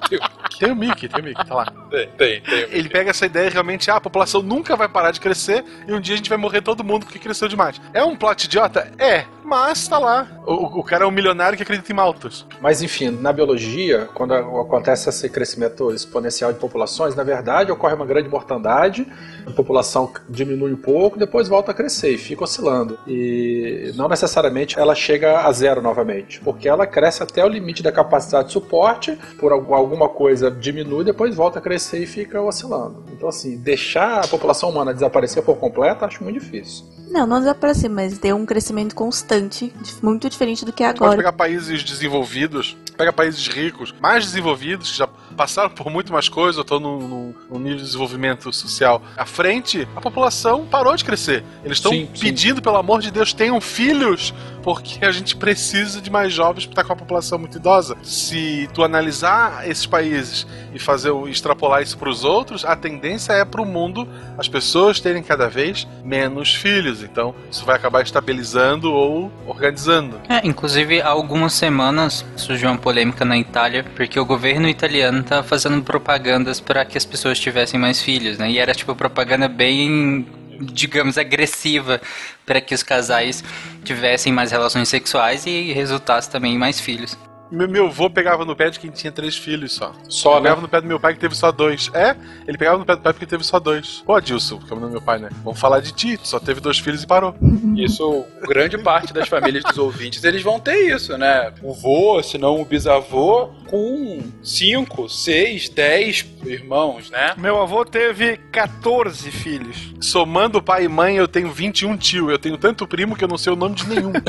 [0.60, 1.65] Tem o Mickey, tem o Mickey, tá lá.
[1.89, 2.60] Tem, tem, tem.
[2.69, 6.00] Ele pega essa ideia realmente, ah, a população nunca vai parar de crescer e um
[6.00, 7.82] dia a gente vai morrer todo mundo porque cresceu demais.
[7.93, 8.91] É um plot idiota?
[8.97, 10.27] É, mas tá lá.
[10.47, 12.47] O, o cara é um milionário que acredita em maltos.
[12.61, 18.05] Mas enfim, na biologia, quando acontece esse crescimento exponencial de populações, na verdade ocorre uma
[18.05, 19.05] grande mortandade,
[19.45, 22.97] a população diminui um pouco, depois volta a crescer e fica oscilando.
[23.05, 27.91] E não necessariamente ela chega a zero novamente, porque ela cresce até o limite da
[27.91, 33.03] capacidade de suporte, por al- alguma coisa diminui, depois volta a crescer e fica oscilando.
[33.11, 36.85] Então assim, deixar a população humana desaparecer por completo, acho muito difícil.
[37.11, 40.97] Não, não desaparecer, mas ter um crescimento constante, dif- muito diferente do que é Pode
[41.04, 41.17] agora.
[41.17, 46.57] pegar países desenvolvidos, pega países ricos, mais desenvolvidos, que já passaram por muito mais coisas,
[46.57, 51.03] ou estão num, num- num nível de desenvolvimento social à frente, a população parou de
[51.03, 51.43] crescer.
[51.63, 52.21] Eles estão Sim, sim.
[52.21, 56.73] pedindo, pelo amor de Deus, tenham filhos, porque a gente precisa de mais jovens para
[56.73, 57.97] estar com a população muito idosa.
[58.03, 63.33] Se tu analisar esses países e fazer o extrapolar isso para os outros, a tendência
[63.33, 67.01] é para o mundo as pessoas terem cada vez menos filhos.
[67.01, 70.19] Então, isso vai acabar estabilizando ou organizando.
[70.29, 75.41] É, inclusive, há algumas semanas surgiu uma polêmica na Itália, porque o governo italiano tá
[75.41, 78.51] fazendo propagandas para que as pessoas tivessem mais filhos, né?
[78.51, 80.27] E era tipo propaganda bem,
[80.60, 82.01] digamos, agressiva
[82.45, 83.41] para que os casais
[83.86, 87.17] tivessem mais relações sexuais e resultasse também em mais filhos.
[87.51, 89.93] Meu, meu avô pegava no pé de quem tinha três filhos só.
[90.07, 90.43] Só, né?
[90.43, 91.91] pegava no pé do meu pai que teve só dois.
[91.93, 92.15] É,
[92.47, 94.01] ele pegava no pé do pai porque teve só dois.
[94.05, 95.29] Pô, Adilson, que é o nome do meu pai, né?
[95.43, 97.35] Vamos falar de ti, só teve dois filhos e parou.
[97.75, 101.51] Isso, grande parte das famílias dos ouvintes, eles vão ter isso, né?
[101.61, 107.33] O vô, se não o bisavô, com 5, 6, 10 irmãos, né?
[107.37, 109.93] Meu avô teve 14 filhos.
[110.01, 112.29] Somando pai e mãe, eu tenho 21 tio.
[112.29, 114.11] Eu tenho tanto primo que eu não sei o nome de nenhum.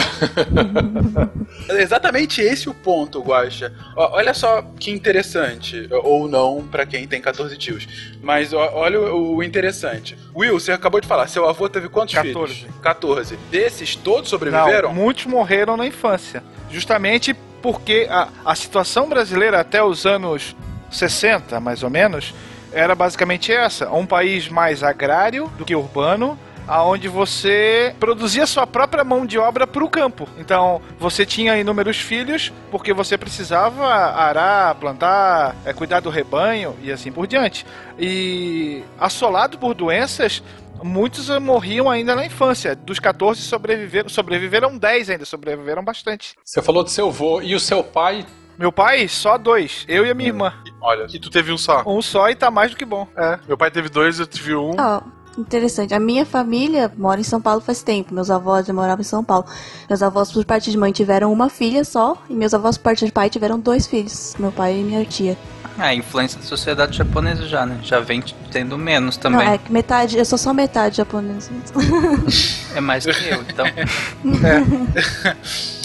[1.68, 3.72] É exatamente esse o ponto, Guaxa.
[3.96, 7.86] Ó, Olha só que interessante, ou não, pra quem tem 14 tios.
[8.22, 10.16] Mas ó, olha o, o interessante.
[10.34, 12.54] Will, você acabou de falar, seu avô teve quantos 14.
[12.54, 12.74] filhos?
[12.80, 13.36] 14.
[13.50, 14.88] Desses, todos sobreviveram?
[14.88, 16.42] Não, muitos morreram na infância.
[16.70, 20.56] Justamente porque a, a situação brasileira até os anos
[20.90, 22.34] 60, mais ou menos,
[22.72, 29.04] era basicamente essa: um país mais agrário do que urbano, aonde você produzia sua própria
[29.04, 30.28] mão de obra para o campo.
[30.38, 36.90] Então, você tinha inúmeros filhos porque você precisava arar, plantar, é, cuidar do rebanho e
[36.90, 37.66] assim por diante.
[37.98, 40.42] E assolado por doenças,
[40.82, 42.74] muitos morriam ainda na infância.
[42.74, 46.36] Dos 14 sobreviveram, sobreviveram 10 ainda, sobreviveram bastante.
[46.44, 48.24] Você falou do seu avô e o seu pai
[48.58, 49.84] Meu pai, só dois.
[49.88, 50.52] Eu e a minha irmã.
[50.80, 51.82] Olha, e tu teve um só.
[51.86, 53.08] Um só e tá mais do que bom.
[53.16, 54.76] É, meu pai teve dois, eu tive um.
[54.78, 55.00] Ó,
[55.38, 55.94] interessante.
[55.94, 58.14] A minha família mora em São Paulo faz tempo.
[58.14, 59.46] Meus avós já moravam em São Paulo.
[59.88, 62.16] Meus avós, por parte de mãe, tiveram uma filha só.
[62.28, 64.34] E meus avós, por parte de pai, tiveram dois filhos.
[64.38, 65.36] Meu pai e minha tia.
[65.78, 67.78] É, a influência da sociedade japonesa já, né?
[67.82, 69.46] Já vem tendo menos também.
[69.46, 71.50] Não, é que metade, eu sou só metade japonesa.
[72.74, 73.66] É mais que eu, então.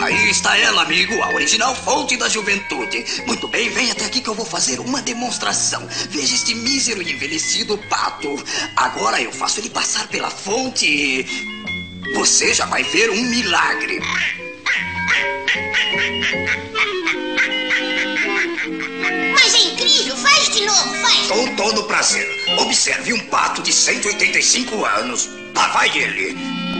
[0.00, 3.04] Aí está ela, amigo, a original fonte da juventude.
[3.26, 5.86] Muito bem, vem até aqui que eu vou fazer uma demonstração.
[6.10, 8.36] Veja este mísero e envelhecido pato.
[8.76, 11.54] Agora eu faço ele passar pela fonte e.
[12.14, 14.00] Você já vai ver um milagre.
[19.32, 21.26] Mas é incrível, faz de novo, faz.
[21.28, 22.28] Com todo prazer.
[22.58, 25.30] Observe um pato de 185 anos.
[25.54, 26.73] Lá vai ele.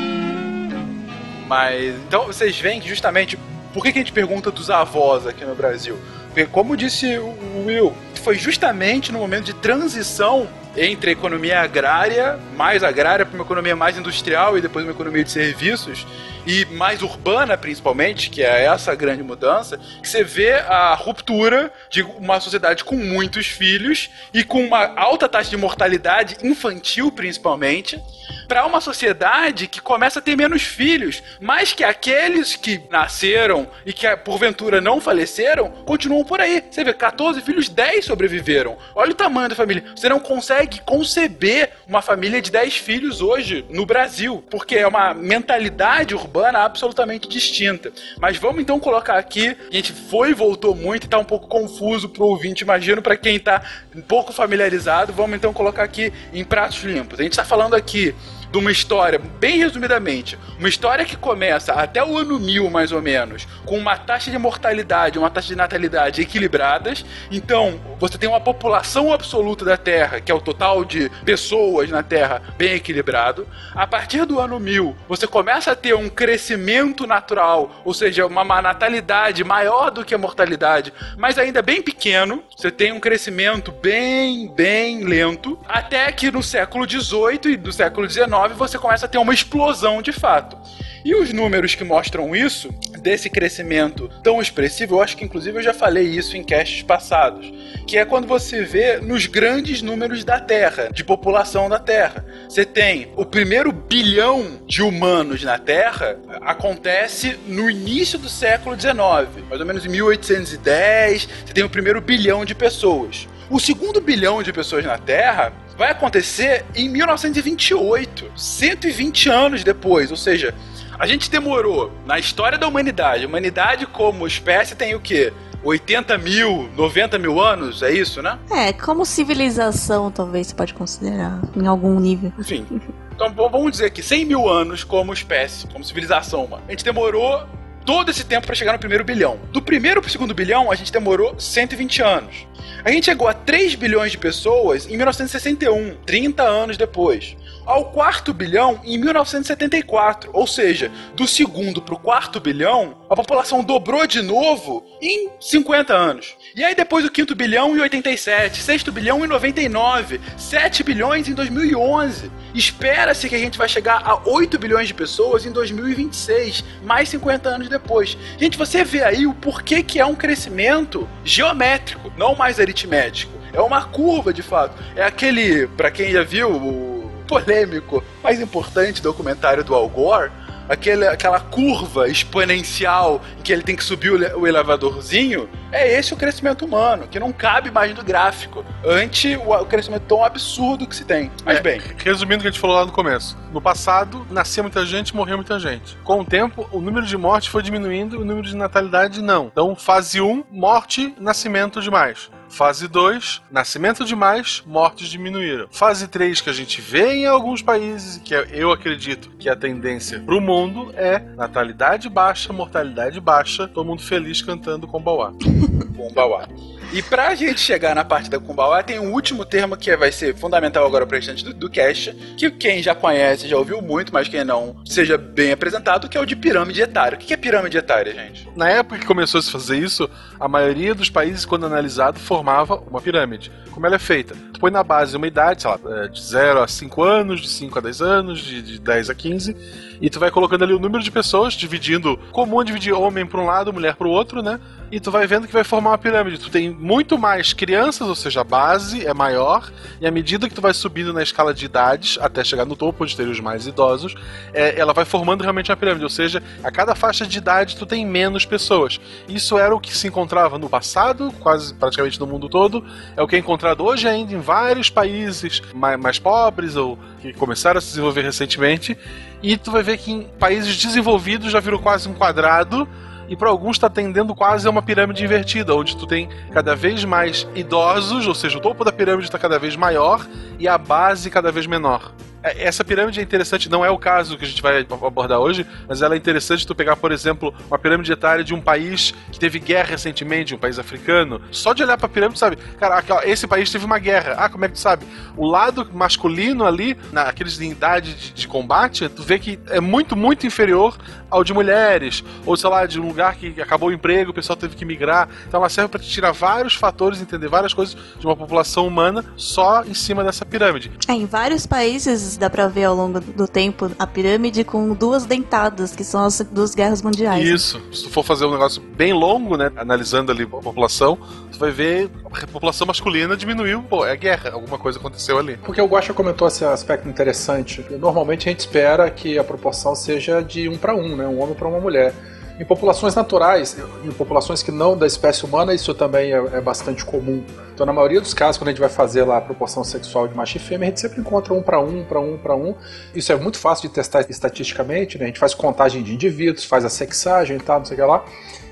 [1.46, 3.38] Mas então vocês veem que justamente
[3.72, 5.98] por que, que a gente pergunta dos avós aqui no Brasil?
[6.26, 12.38] Porque como disse o Will, foi justamente no momento de transição entre a economia agrária,
[12.56, 16.06] mais agrária, para uma economia mais industrial e depois uma economia de serviços
[16.46, 22.02] e mais urbana principalmente, que é essa grande mudança, que você vê a ruptura de
[22.02, 28.00] uma sociedade com muitos filhos e com uma alta taxa de mortalidade infantil principalmente,
[28.46, 33.92] para uma sociedade que começa a ter menos filhos, mas que aqueles que nasceram e
[33.92, 36.62] que porventura não faleceram continuam por aí.
[36.70, 38.76] Você vê, 14 filhos, 10 sobreviveram.
[38.94, 39.84] Olha o tamanho da família.
[39.94, 45.14] Você não consegue conceber uma família de 10 filhos hoje no Brasil, porque é uma
[45.14, 46.33] mentalidade urbana
[46.64, 47.92] absolutamente distinta.
[48.18, 51.46] Mas vamos então colocar aqui, a gente foi e voltou muito e tá um pouco
[51.46, 53.62] confuso pro ouvinte, imagino para quem tá
[54.00, 57.20] pouco familiarizado, vamos então colocar aqui em pratos limpos.
[57.20, 58.14] A gente tá falando aqui
[58.54, 63.02] de uma história, bem resumidamente, uma história que começa até o ano 1000, mais ou
[63.02, 67.04] menos, com uma taxa de mortalidade, uma taxa de natalidade equilibradas.
[67.32, 72.00] Então, você tem uma população absoluta da Terra, que é o total de pessoas na
[72.04, 73.44] Terra, bem equilibrado.
[73.74, 78.62] A partir do ano 1000, você começa a ter um crescimento natural, ou seja, uma
[78.62, 82.44] natalidade maior do que a mortalidade, mas ainda bem pequeno.
[82.56, 88.06] Você tem um crescimento bem, bem lento, até que no século 18 e do século
[88.06, 90.56] 19 você começa a ter uma explosão de fato.
[91.04, 95.62] E os números que mostram isso, desse crescimento tão expressivo, eu acho que inclusive eu
[95.62, 97.52] já falei isso em casts passados,
[97.86, 102.24] que é quando você vê nos grandes números da Terra, de população da Terra.
[102.48, 109.44] Você tem o primeiro bilhão de humanos na Terra, acontece no início do século XIX,
[109.46, 113.28] mais ou menos em 1810, você tem o primeiro bilhão de pessoas.
[113.50, 120.16] O segundo bilhão de pessoas na Terra vai acontecer em 1928, 120 anos depois, ou
[120.16, 120.54] seja,
[120.98, 123.24] a gente demorou na história da humanidade.
[123.24, 125.32] A humanidade, como espécie, tem o quê?
[125.62, 128.38] 80 mil, 90 mil anos, é isso, né?
[128.50, 132.32] É, como civilização, talvez você pode considerar, em algum nível.
[132.38, 132.66] Enfim.
[133.14, 136.64] Então vamos dizer que 100 mil anos como espécie, como civilização humana.
[136.68, 137.46] A gente demorou
[137.84, 139.38] todo esse tempo para chegar no primeiro bilhão.
[139.52, 142.46] Do primeiro pro segundo bilhão, a gente demorou 120 anos.
[142.84, 147.36] A gente chegou a 3 bilhões de pessoas em 1961, 30 anos depois.
[147.66, 154.06] Ao quarto bilhão em 1974, ou seja, do segundo pro quarto bilhão, a população dobrou
[154.06, 156.36] de novo em 50 anos.
[156.54, 161.32] E aí depois o quinto bilhão em 87, sexto bilhão em 99, 7 bilhões em
[161.32, 162.30] 2011.
[162.54, 167.48] Espera-se que a gente vai chegar a 8 bilhões de pessoas em 2026, mais 50
[167.48, 168.16] anos depois.
[168.38, 173.32] Gente, você vê aí o porquê que é um crescimento geométrico, não mais aritmético.
[173.54, 174.76] É uma curva de fato.
[174.94, 176.93] É aquele, pra quem já viu o
[177.26, 180.30] polêmico, mais importante documentário do Al Gore,
[180.68, 185.98] aquele, aquela curva exponencial em que ele tem que subir o, le- o elevadorzinho, é
[185.98, 190.24] esse o crescimento humano, que não cabe mais no gráfico, ante o, o crescimento tão
[190.24, 191.30] absurdo que se tem.
[191.44, 193.36] Mas É, bem, Resumindo o que a gente falou lá no começo.
[193.52, 195.96] No passado, nascia muita gente, morreu muita gente.
[196.04, 199.46] Com o tempo, o número de mortes foi diminuindo, o número de natalidade não.
[199.46, 202.30] Então, fase 1, morte, nascimento demais.
[202.54, 205.66] Fase 2, nascimento demais, mortes diminuíram.
[205.72, 210.20] Fase 3, que a gente vê em alguns países, que eu acredito que a tendência
[210.20, 215.32] pro mundo é natalidade baixa, mortalidade baixa, todo mundo feliz cantando com Bauá.
[215.96, 216.46] Kumbauá.
[216.92, 220.34] E pra gente chegar na parte da Kumbauá, tem um último termo que vai ser
[220.34, 224.28] fundamental agora pra restante do, do cast, que quem já conhece, já ouviu muito, mas
[224.28, 227.16] quem não, seja bem apresentado, que é o de pirâmide etária.
[227.16, 228.48] O que é pirâmide etária, gente?
[228.54, 232.76] Na época que começou a se fazer isso, a maioria dos países, quando analisado, formava
[232.76, 233.50] uma pirâmide.
[233.70, 234.36] Como ela é feita?
[234.52, 237.48] Tu põe na base uma idade, sei lá, é, de 0 a 5 anos, de
[237.48, 239.56] 5 a 10 anos, de, de 10 a 15,
[240.04, 242.18] e tu vai colocando ali o número de pessoas, dividindo.
[242.30, 244.60] Comum dividir homem para um lado, mulher para o outro, né?
[244.92, 246.36] E tu vai vendo que vai formar uma pirâmide.
[246.36, 250.54] Tu tem muito mais crianças, ou seja, a base é maior, e à medida que
[250.54, 253.66] tu vai subindo na escala de idades, até chegar no topo, onde teria os mais
[253.66, 254.14] idosos,
[254.52, 256.04] é, ela vai formando realmente uma pirâmide.
[256.04, 259.00] Ou seja, a cada faixa de idade tu tem menos pessoas.
[259.26, 262.84] Isso era o que se encontrava no passado, quase praticamente no mundo todo,
[263.16, 267.32] é o que é encontrado hoje ainda em vários países mais, mais pobres ou que
[267.32, 268.98] começaram a se desenvolver recentemente.
[269.46, 272.88] E tu vai ver que em países desenvolvidos já virou quase um quadrado
[273.28, 277.04] e para alguns está tendendo quase a uma pirâmide invertida, onde tu tem cada vez
[277.04, 280.26] mais idosos, ou seja, o topo da pirâmide está cada vez maior
[280.58, 282.14] e a base cada vez menor.
[282.44, 285.66] É, Essa pirâmide é interessante, não é o caso que a gente vai abordar hoje,
[285.88, 289.38] mas ela é interessante tu pegar, por exemplo, uma pirâmide etária de um país que
[289.38, 291.40] teve guerra recentemente, um país africano.
[291.50, 292.56] Só de olhar pra pirâmide, sabe?
[292.78, 294.34] Cara, esse país teve uma guerra.
[294.36, 295.06] Ah, como é que tu sabe?
[295.36, 300.14] O lado masculino ali, naqueles de idade de, de combate, tu vê que é muito,
[300.14, 300.96] muito inferior
[301.30, 302.22] ao de mulheres.
[302.44, 305.28] Ou, sei lá, de um lugar que acabou o emprego, o pessoal teve que migrar.
[305.48, 309.82] Então ela serve te tirar vários fatores, entender várias coisas de uma população humana só
[309.84, 310.90] em cima dessa pirâmide.
[311.08, 315.24] É, em vários países dá pra ver ao longo do tempo a pirâmide com duas
[315.24, 317.46] dentadas, que são as duas guerras mundiais.
[317.48, 317.80] Isso.
[317.92, 319.70] Se tu for fazer um negócio bem longo, né?
[319.76, 321.18] Analisando ali a população,
[321.52, 323.82] tu vai ver a população masculina diminuiu.
[323.82, 324.50] Pô, é guerra.
[324.52, 325.56] Alguma coisa aconteceu ali.
[325.58, 327.84] Porque o Guaxa comentou esse aspecto interessante.
[327.98, 331.26] Normalmente a gente espera que a proporção seja de um para um, né?
[331.26, 332.14] Um homem para uma mulher.
[332.58, 337.04] Em populações naturais, em populações que não da espécie humana, isso também é, é bastante
[337.04, 337.42] comum.
[337.74, 340.36] Então, na maioria dos casos, quando a gente vai fazer lá a proporção sexual de
[340.36, 342.76] macho e fêmea, a gente sempre encontra um para um, para um, para um.
[343.12, 345.24] Isso é muito fácil de testar estatisticamente, né?
[345.24, 348.06] A gente faz contagem de indivíduos, faz a sexagem e tal, não sei o que
[348.06, 348.24] lá,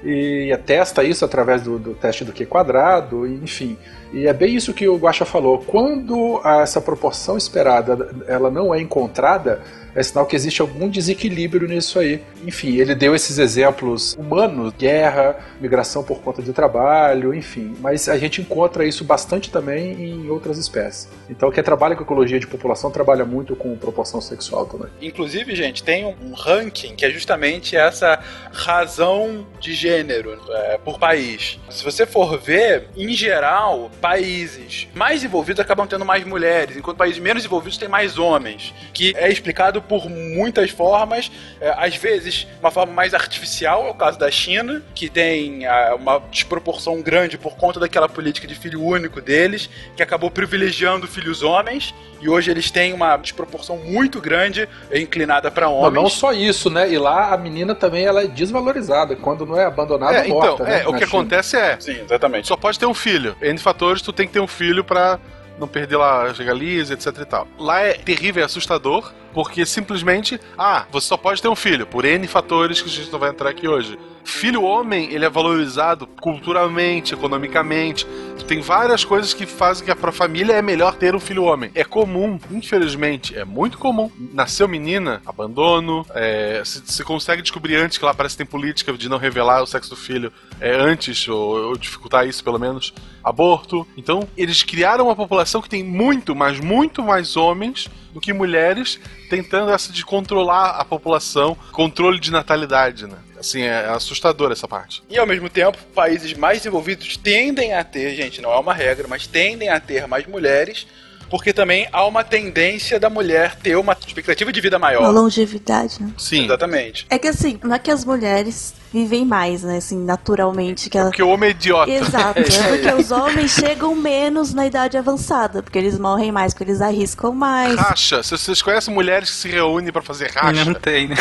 [0.04, 3.76] e testa isso através do, do teste do Q quadrado, enfim.
[4.12, 5.58] E é bem isso que o Guaxa falou.
[5.58, 9.60] Quando essa proporção esperada ela não é encontrada,
[9.94, 12.22] é sinal que existe algum desequilíbrio nisso aí.
[12.44, 17.74] Enfim, ele deu esses exemplos humanos, guerra, migração por conta de trabalho, enfim.
[17.80, 21.08] Mas a gente encontra isso bastante também em outras espécies.
[21.28, 24.88] Então, quem trabalha com ecologia de população trabalha muito com proporção sexual também.
[25.00, 28.18] Inclusive, gente, tem um, ranking que é justamente essa
[28.52, 31.58] razão de gênero é, por país.
[31.70, 37.20] Se você for ver, em geral, países mais desenvolvidos acabam tendo mais mulheres, enquanto países
[37.20, 38.74] menos desenvolvidos têm mais homens.
[38.92, 43.94] Que é explicado por muitas formas, é, às vezes uma forma mais artificial, é o
[43.94, 48.82] caso da China, que tem ah, uma desproporção grande por conta daquela política de filho
[48.82, 54.68] único deles, que acabou privilegiando filhos homens, e hoje eles têm uma desproporção muito grande
[54.94, 55.94] inclinada para Não, homens.
[56.02, 56.88] não só isso, né?
[56.90, 59.16] E lá a menina também ela é desvalorizada.
[59.16, 60.52] Quando não é abandonada, É, morta.
[60.54, 60.82] então, né?
[60.82, 61.06] é, o que China.
[61.08, 61.76] acontece é.
[61.80, 62.46] Sim, exatamente.
[62.46, 63.34] Só pode ter um filho.
[63.42, 65.18] N fatores, tu tem que ter um filho pra
[65.62, 67.48] não perder lá as regalias, etc e tal.
[67.58, 72.04] Lá é terrível, é assustador, porque simplesmente, ah, você só pode ter um filho, por
[72.04, 73.98] N fatores que a gente não vai entrar aqui hoje.
[74.24, 78.06] Filho homem, ele é valorizado culturalmente, economicamente.
[78.46, 81.70] Tem várias coisas que fazem que pra família é melhor ter um filho homem.
[81.74, 84.10] É comum, infelizmente, é muito comum.
[84.32, 86.04] Nasceu menina, abandono.
[86.14, 89.62] É, se, se consegue descobrir antes, que lá parece que tem política de não revelar
[89.62, 92.92] o sexo do filho é, antes, ou, ou dificultar isso pelo menos.
[93.24, 93.86] Aborto.
[93.96, 99.00] Então, eles criaram uma população que tem muito, mas muito mais homens do que mulheres,
[99.30, 103.16] tentando essa de controlar a população, controle de natalidade, né?
[103.42, 105.02] Assim, é assustador essa parte.
[105.10, 109.08] E ao mesmo tempo, países mais desenvolvidos tendem a ter, gente, não é uma regra,
[109.08, 110.86] mas tendem a ter mais mulheres,
[111.28, 115.10] porque também há uma tendência da mulher ter uma expectativa de vida Uma maior.
[115.10, 116.12] longevidade, né?
[116.16, 116.44] Sim.
[116.44, 117.04] Exatamente.
[117.10, 119.78] É que assim, não é que as mulheres vivem mais, né?
[119.78, 120.90] Assim, naturalmente.
[120.90, 121.08] Que ela...
[121.08, 121.90] Porque o homem é idiota.
[121.90, 126.64] Exato, é porque os homens chegam menos na idade avançada, porque eles morrem mais, porque
[126.64, 127.74] eles arriscam mais.
[127.76, 128.22] Racha.
[128.22, 130.64] Se vocês conhecem mulheres que se reúnem pra fazer racha?
[130.64, 131.16] Não tem, né?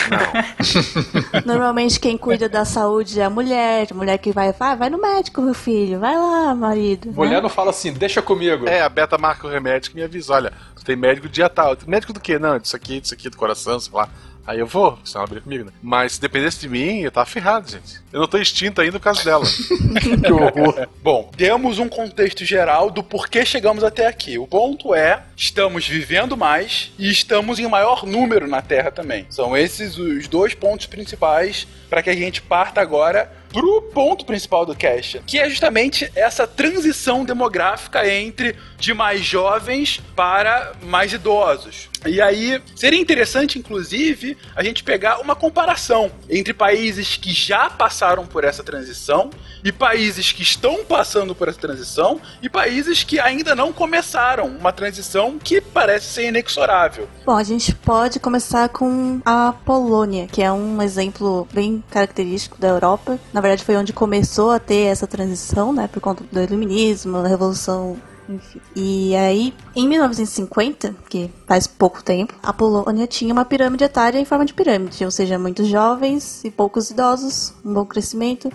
[1.46, 5.00] Normalmente quem cuida da saúde é a mulher, a mulher que vai, vai, vai no
[5.00, 7.12] médico, meu filho, vai lá, marido.
[7.14, 7.42] Mulher né?
[7.42, 8.68] não fala assim, deixa comigo.
[8.68, 11.78] É, a Beta marca o remédio que me avisa, olha, tu tem médico dia tal.
[11.88, 12.38] Médico do quê?
[12.38, 14.10] Não, disso aqui, disso aqui, do coração, sei lá.
[14.46, 15.72] Aí eu vou, senão ela briga comigo, né?
[15.82, 18.02] Mas se dependesse de mim, eu tava ferrado, gente.
[18.12, 19.46] Eu não tô extinto ainda por causa dela.
[20.24, 20.88] que horror.
[21.02, 24.38] Bom, demos um contexto geral do porquê chegamos até aqui.
[24.38, 29.26] O ponto é, estamos vivendo mais e estamos em maior número na Terra também.
[29.30, 34.66] São esses os dois pontos principais para que a gente parta agora pro ponto principal
[34.66, 41.91] do cast, que é justamente essa transição demográfica entre de mais jovens para mais idosos.
[42.06, 48.26] E aí, seria interessante, inclusive, a gente pegar uma comparação entre países que já passaram
[48.26, 49.30] por essa transição
[49.64, 54.74] e países que estão passando por essa transição e países que ainda não começaram uma
[54.74, 57.08] transição que parece ser inexorável.
[57.24, 62.70] Bom, a gente pode começar com a Polônia, que é um exemplo bem característico da
[62.70, 63.20] Europa.
[63.32, 67.30] Na verdade, foi onde começou a ter essa transição, né, por conta do iluminismo, da
[67.30, 67.98] revolução
[68.30, 68.60] enfim.
[68.76, 74.26] E aí, em 1950, que faz pouco tempo, a Polônia tinha uma pirâmide etária em
[74.26, 78.52] forma de pirâmide, ou seja, muitos jovens e poucos idosos, um bom crescimento.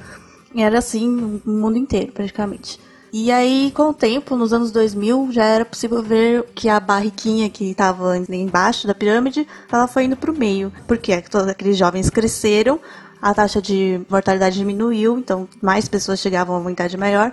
[0.57, 2.81] Era assim no mundo inteiro, praticamente.
[3.13, 7.49] E aí, com o tempo, nos anos 2000, já era possível ver que a barriquinha
[7.49, 10.73] que estava embaixo da pirâmide, ela foi indo para o meio.
[10.87, 12.81] Porque todos aqueles jovens cresceram,
[13.21, 17.33] a taxa de mortalidade diminuiu, então mais pessoas chegavam a uma idade maior.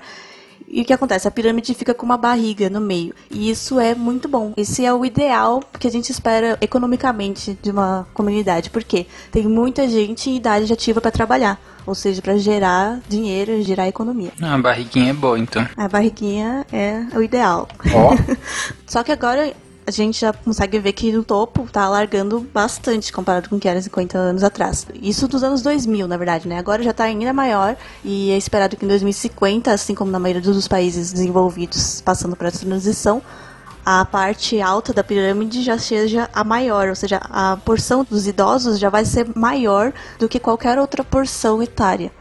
[0.67, 1.27] E o que acontece?
[1.27, 3.13] A pirâmide fica com uma barriga no meio.
[3.29, 4.53] E isso é muito bom.
[4.57, 8.69] Esse é o ideal que a gente espera economicamente de uma comunidade.
[8.69, 11.59] Porque tem muita gente em idade ativa para trabalhar.
[11.85, 14.31] Ou seja, para gerar dinheiro, gerar economia.
[14.41, 15.67] Ah, a barriguinha é boa, então.
[15.75, 17.67] A barriguinha é o ideal.
[17.93, 18.15] Ó.
[18.87, 19.53] Só que agora
[19.85, 23.67] a gente já consegue ver que no topo tá alargando bastante comparado com o que
[23.67, 24.87] era 50 anos atrás.
[25.01, 26.57] Isso dos anos 2000, na verdade, né?
[26.57, 30.41] Agora já tá ainda maior e é esperado que em 2050, assim como na maioria
[30.41, 33.21] dos países desenvolvidos passando por essa transição,
[33.85, 38.79] a parte alta da pirâmide já seja a maior, ou seja, a porção dos idosos
[38.79, 42.11] já vai ser maior do que qualquer outra porção etária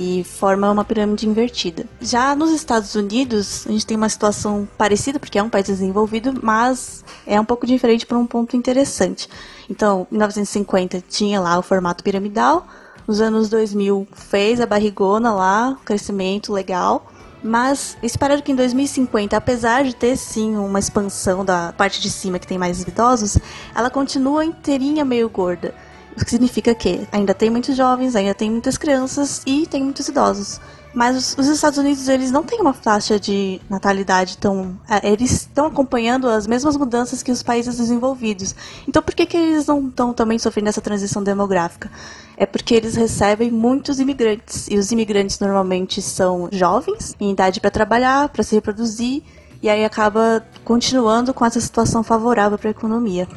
[0.00, 1.84] e forma uma pirâmide invertida.
[2.00, 6.38] Já nos Estados Unidos, a gente tem uma situação parecida, porque é um país desenvolvido,
[6.40, 9.28] mas é um pouco diferente por um ponto interessante.
[9.68, 12.64] Então, em 1950 tinha lá o formato piramidal,
[13.08, 17.10] nos anos 2000 fez a barrigona lá, crescimento legal.
[17.42, 22.38] Mas espero que em 2050, apesar de ter sim uma expansão da parte de cima
[22.38, 23.38] que tem mais idosos,
[23.74, 25.74] ela continua inteirinha meio gorda.
[26.20, 30.08] O que significa que ainda tem muitos jovens, ainda tem muitas crianças e tem muitos
[30.08, 30.60] idosos.
[30.92, 34.76] Mas os, os Estados Unidos, eles não têm uma taxa de natalidade tão...
[34.88, 38.52] é, Eles estão acompanhando as mesmas mudanças que os países desenvolvidos.
[38.88, 41.88] Então por que, que eles não estão também sofrendo essa transição demográfica?
[42.36, 44.66] É porque eles recebem muitos imigrantes.
[44.68, 49.22] E os imigrantes normalmente são jovens, em idade para trabalhar, para se reproduzir.
[49.62, 53.28] E aí acaba continuando com essa situação favorável para a economia.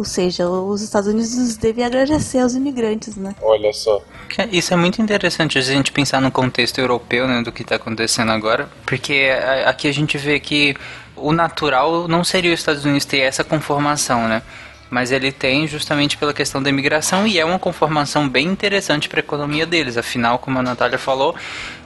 [0.00, 3.34] Ou seja, os Estados Unidos devem agradecer aos imigrantes, né?
[3.42, 4.00] Olha só.
[4.30, 7.74] Que- Isso é muito interessante a gente pensar no contexto europeu, né, do que está
[7.76, 10.74] acontecendo agora, porque a- aqui a gente vê que
[11.14, 14.40] o natural não seria os Estados Unidos ter essa conformação, né?
[14.90, 19.20] Mas ele tem justamente pela questão da imigração e é uma conformação bem interessante para
[19.20, 19.96] a economia deles.
[19.96, 21.34] Afinal, como a Natália falou,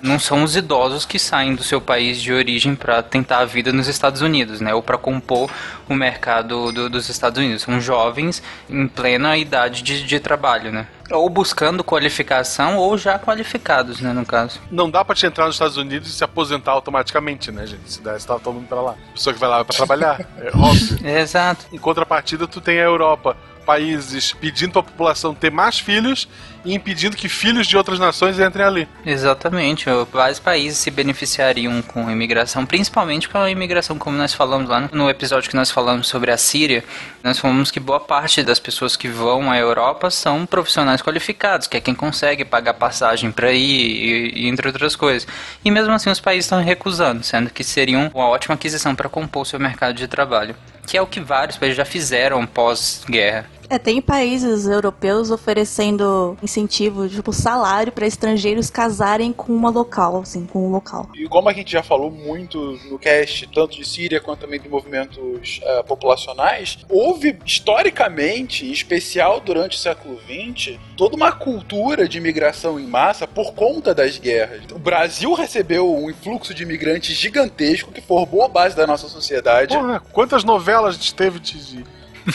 [0.03, 3.73] não são os idosos que saem do seu país de origem para tentar a vida
[3.73, 4.73] nos Estados Unidos, né?
[4.75, 5.51] Ou para compor
[5.87, 7.63] o mercado do- dos Estados Unidos.
[7.63, 10.87] São jovens em plena idade de, de trabalho, né?
[11.11, 14.61] Ou buscando qualificação ou já qualificados, né, no caso.
[14.71, 17.93] Não dá pra te entrar nos Estados Unidos e se aposentar automaticamente, né, gente?
[17.93, 18.93] Se der, você tá todo mundo pra lá.
[18.93, 20.99] A pessoa que vai lá é pra trabalhar, é óbvio.
[21.07, 21.67] Exato.
[21.73, 26.29] Em contrapartida, tu tem a Europa, países pedindo pra população ter mais filhos
[26.65, 28.89] e impedindo que filhos de outras nações entrem ali.
[29.05, 34.69] Exatamente, vários países se beneficiariam com a imigração, principalmente com a imigração, como nós falamos
[34.69, 36.83] lá no episódio que nós falamos sobre a Síria.
[37.23, 41.77] Nós falamos que boa parte das pessoas que vão à Europa são profissionais qualificados, que
[41.77, 45.27] é quem consegue pagar passagem para ir, e entre outras coisas.
[45.65, 49.43] E mesmo assim, os países estão recusando, sendo que seriam uma ótima aquisição para compor
[49.43, 50.57] o seu mercado de trabalho,
[50.87, 53.47] que é o que vários países já fizeram pós-guerra.
[53.69, 60.47] É, tem países europeus oferecendo incentivo, tipo salário para estrangeiros casarem com uma local, assim,
[60.47, 61.09] com um local.
[61.15, 64.69] E como a gente já falou muito no cast, tanto de Síria quanto também de
[64.69, 72.19] movimentos eh, populacionais, houve historicamente, em especial durante o século XX, toda uma cultura de
[72.19, 74.63] imigração em massa por conta das guerras.
[74.73, 79.75] O Brasil recebeu um influxo de imigrantes gigantesco que formou a base da nossa sociedade.
[79.77, 81.85] Porra, quantas novelas a gente teve de,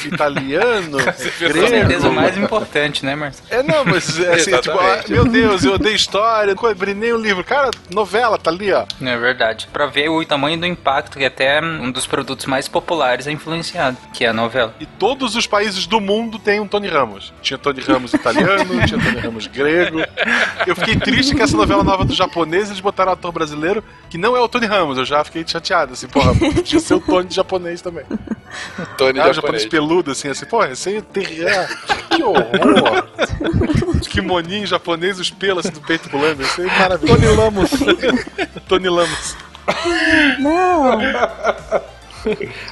[0.05, 3.47] italiano, Com certeza o mais importante, né, Marcelo?
[3.49, 7.13] É, não, mas é assim, tipo, ah, meu Deus, eu odeio história, nunca abri nem
[7.13, 7.43] um livro.
[7.43, 8.85] Cara, novela, tá ali, ó.
[9.01, 9.67] É verdade.
[9.71, 13.97] Pra ver o tamanho do impacto que até um dos produtos mais populares é influenciado,
[14.13, 14.73] que é a novela.
[14.79, 17.33] E todos os países do mundo têm um Tony Ramos.
[17.41, 19.99] Tinha Tony Ramos italiano, tinha Tony Ramos grego.
[20.65, 24.17] Eu fiquei triste que essa novela nova do japonês eles botaram um ator brasileiro que
[24.17, 24.97] não é o Tony Ramos.
[24.97, 26.33] Eu já fiquei chateado, assim, porra,
[26.63, 28.05] tinha ser o Tony japonês também.
[28.97, 29.35] Tony ah, japonês.
[29.35, 31.25] japonês peludo, assim, assim, porra, sem ter.
[32.09, 33.07] Que horror!
[34.09, 37.21] Kimoninho japonês, os pelos assim, do peito pulando, isso é maravilhoso.
[37.21, 37.71] Tony Lamos.
[38.67, 39.37] Tony Lamos.
[40.39, 40.99] Não!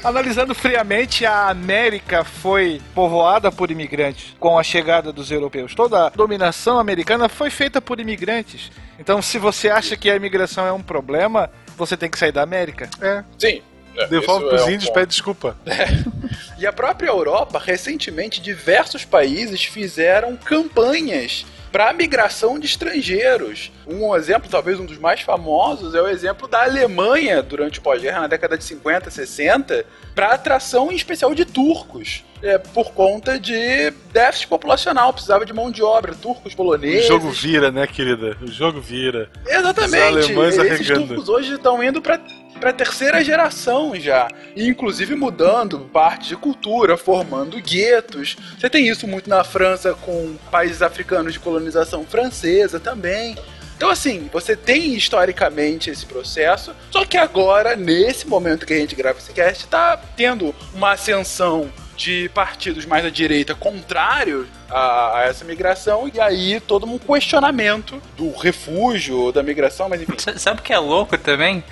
[0.04, 5.74] Analisando friamente, a América foi povoada por imigrantes com a chegada dos europeus.
[5.74, 8.70] Toda a dominação americana foi feita por imigrantes.
[9.00, 12.44] Então, se você acha que a imigração é um problema, você tem que sair da
[12.44, 12.90] América.
[13.00, 13.24] É.
[13.38, 13.62] Sim.
[13.98, 14.94] É, Devolve pros é um índios, ponto.
[14.94, 15.58] pede desculpa.
[16.60, 23.72] E a própria Europa, recentemente, diversos países fizeram campanhas para a migração de estrangeiros.
[23.86, 28.22] Um exemplo, talvez um dos mais famosos, é o exemplo da Alemanha durante o pós-guerra,
[28.22, 29.86] na década de 50, 60,
[30.16, 32.24] para atração em especial de turcos.
[32.42, 37.08] É, por conta de déficit populacional, precisava de mão de obra, turcos, O poloneses.
[37.08, 38.38] jogo vira, né, querida?
[38.42, 39.30] O jogo vira.
[39.48, 40.18] Exatamente.
[40.20, 41.08] Os alemães Esses arregando.
[41.08, 42.20] turcos hoje estão indo para
[42.58, 48.36] para terceira geração já, e inclusive mudando parte de cultura, formando guetos.
[48.60, 53.36] Você tem isso muito na França com países africanos de colonização francesa também.
[53.78, 58.96] Então, assim, você tem historicamente esse processo, só que agora, nesse momento que a gente
[58.96, 65.24] grava esse cast, está tendo uma ascensão de partidos mais à direita contrários a, a
[65.24, 70.16] essa migração, e aí todo um questionamento do refúgio, da migração, mas enfim.
[70.38, 71.64] Sabe o que é louco também?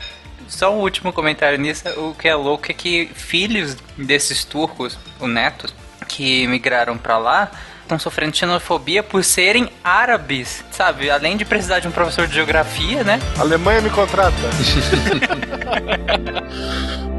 [0.48, 1.88] Só um último comentário nisso.
[1.98, 5.74] O que é louco é que filhos desses turcos, os netos,
[6.08, 11.10] que migraram pra lá, estão sofrendo xenofobia por serem árabes, sabe?
[11.10, 13.20] Além de precisar de um professor de geografia, né?
[13.38, 14.36] Alemanha me contrata.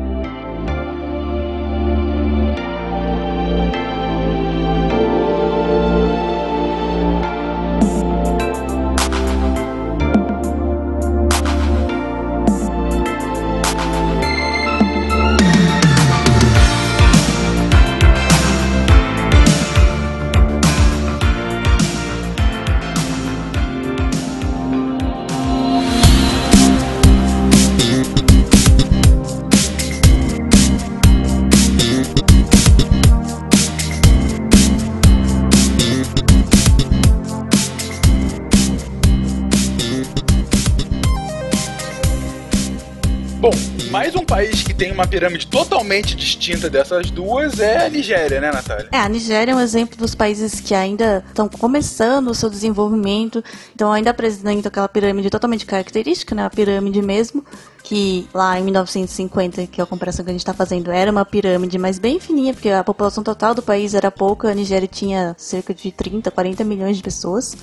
[43.97, 48.53] mais um país que tem uma pirâmide totalmente distinta dessas duas é a Nigéria, né,
[48.53, 48.91] Natália?
[48.93, 53.43] É, a Nigéria é um exemplo dos países que ainda estão começando o seu desenvolvimento,
[53.75, 57.43] então ainda apresentam aquela pirâmide totalmente característica, né, a pirâmide mesmo,
[57.83, 61.25] que lá em 1950, que é a comparação que a gente está fazendo, era uma
[61.25, 65.35] pirâmide, mas bem fininha, porque a população total do país era pouca, a Nigéria tinha
[65.39, 67.57] cerca de 30, 40 milhões de pessoas.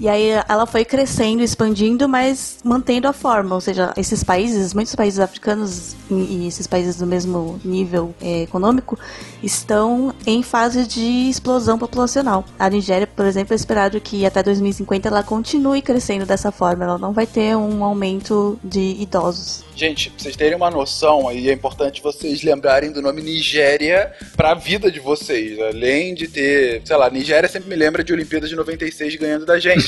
[0.00, 3.54] E aí ela foi crescendo, expandindo, mas mantendo a forma.
[3.54, 8.98] Ou seja, esses países, muitos países africanos e esses países do mesmo nível eh, econômico,
[9.42, 12.44] estão em fase de explosão populacional.
[12.58, 16.84] A Nigéria, por exemplo, é esperado que até 2050 ela continue crescendo dessa forma.
[16.84, 19.64] Ela não vai ter um aumento de idosos.
[19.76, 24.54] Gente, pra vocês terem uma noção, aí é importante vocês lembrarem do nome Nigéria pra
[24.54, 25.58] vida de vocês.
[25.58, 29.58] Além de ter, sei lá, Nigéria sempre me lembra de Olimpíadas de 96 ganhando da
[29.58, 29.83] gente.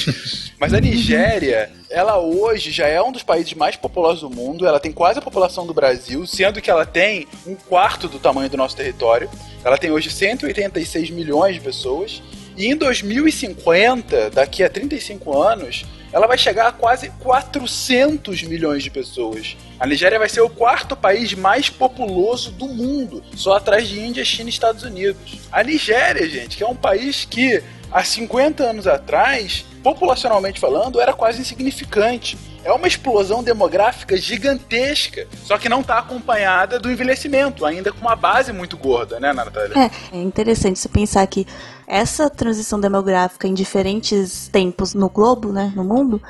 [0.59, 4.67] Mas a Nigéria, ela hoje já é um dos países mais populosos do mundo.
[4.67, 8.49] Ela tem quase a população do Brasil, sendo que ela tem um quarto do tamanho
[8.49, 9.29] do nosso território.
[9.65, 12.23] Ela tem hoje 186 milhões de pessoas.
[12.57, 18.91] E em 2050, daqui a 35 anos, ela vai chegar a quase 400 milhões de
[18.91, 19.55] pessoas.
[19.79, 24.25] A Nigéria vai ser o quarto país mais populoso do mundo, só atrás de Índia,
[24.25, 25.41] China e Estados Unidos.
[25.53, 31.13] A Nigéria, gente, que é um país que há 50 anos atrás, populacionalmente falando, era
[31.13, 32.37] quase insignificante.
[32.65, 38.17] É uma explosão demográfica gigantesca, só que não está acompanhada do envelhecimento, ainda com uma
[38.17, 39.79] base muito gorda, né, Natália?
[40.13, 41.47] É, é interessante você pensar que
[41.87, 46.21] essa transição demográfica em diferentes tempos no globo, né, no mundo,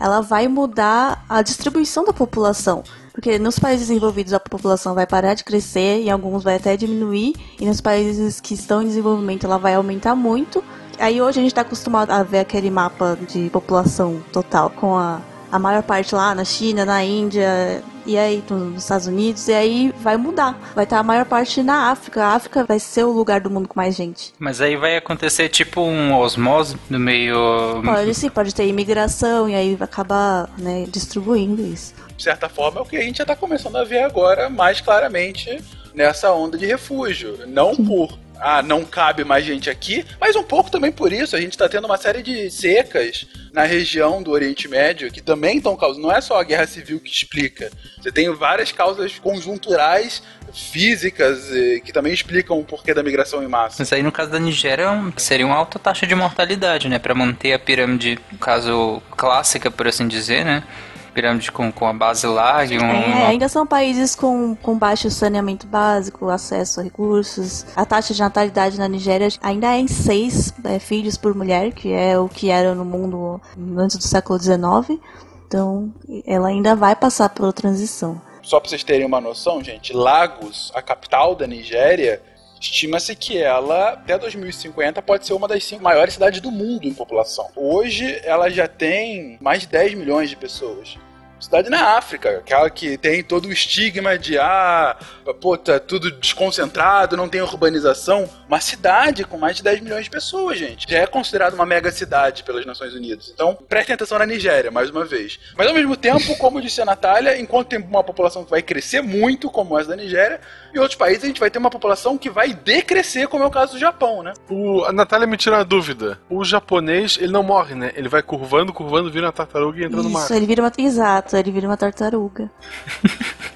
[0.00, 2.82] ela vai mudar a distribuição da população.
[3.12, 7.34] Porque nos países desenvolvidos a população vai parar de crescer, em alguns vai até diminuir,
[7.60, 10.64] e nos países que estão em desenvolvimento ela vai aumentar muito.
[10.98, 15.20] Aí hoje a gente está acostumado a ver aquele mapa de população total com a
[15.52, 19.94] a maior parte lá na China, na Índia, e aí nos Estados Unidos, e aí
[20.00, 20.58] vai mudar.
[20.74, 22.24] Vai estar a maior parte na África.
[22.24, 24.32] A África vai ser o lugar do mundo com mais gente.
[24.38, 27.36] Mas aí vai acontecer tipo um osmose no meio.
[27.84, 31.94] Pode sim, pode ter imigração, e aí vai acabar né, distribuindo isso.
[32.16, 34.80] De certa forma, é o que a gente já está começando a ver agora mais
[34.80, 35.62] claramente
[35.94, 37.46] nessa onda de refúgio.
[37.46, 41.36] Não por ah, não cabe mais gente aqui, mas um pouco também por isso.
[41.36, 45.58] A gente está tendo uma série de secas na região do Oriente Médio que também
[45.58, 46.02] estão causando.
[46.02, 47.70] Não é só a guerra civil que explica.
[48.00, 50.22] Você tem várias causas conjunturais,
[50.52, 51.48] físicas,
[51.84, 53.76] que também explicam o porquê da migração em massa.
[53.78, 56.98] Mas aí no caso da Nigéria seria uma alta taxa de mortalidade, né?
[56.98, 60.64] Para manter a pirâmide, no caso clássica, por assim dizer, né?
[61.12, 62.74] Pirâmide com, com a base larga.
[62.74, 62.90] Um...
[62.90, 67.66] É, ainda são países com, com baixo saneamento básico, acesso a recursos.
[67.76, 71.92] A taxa de natalidade na Nigéria ainda é em seis é, filhos por mulher, que
[71.92, 73.40] é o que era no mundo
[73.76, 75.00] antes do século XIX.
[75.46, 75.92] Então,
[76.26, 78.20] ela ainda vai passar pela transição.
[78.42, 82.20] Só para vocês terem uma noção, gente, Lagos, a capital da Nigéria,
[82.62, 86.94] estima-se que ela, até 2050, pode ser uma das cinco maiores cidades do mundo em
[86.94, 87.50] população.
[87.56, 90.96] Hoje, ela já tem mais de 10 milhões de pessoas
[91.42, 94.96] cidade na África, aquela que tem todo o estigma de ah,
[95.40, 98.28] pô, tá tudo desconcentrado, não tem urbanização.
[98.48, 100.90] Uma cidade com mais de 10 milhões de pessoas, gente.
[100.90, 103.30] Já é considerada uma mega cidade pelas Nações Unidas.
[103.32, 105.38] Então, prestem atenção na Nigéria, mais uma vez.
[105.56, 109.02] Mas ao mesmo tempo, como disse a Natália, enquanto tem uma população que vai crescer
[109.02, 110.40] muito, como essa da Nigéria,
[110.74, 113.50] em outros países a gente vai ter uma população que vai decrescer, como é o
[113.50, 114.32] caso do Japão, né?
[114.48, 116.18] O, a Natália me tira uma dúvida.
[116.30, 117.92] O japonês, ele não morre, né?
[117.94, 120.24] Ele vai curvando, curvando, vira uma tartaruga e entra Isso, no mar.
[120.24, 120.72] Isso, ele vira uma...
[120.78, 122.50] Exato, ele vira uma tartaruga.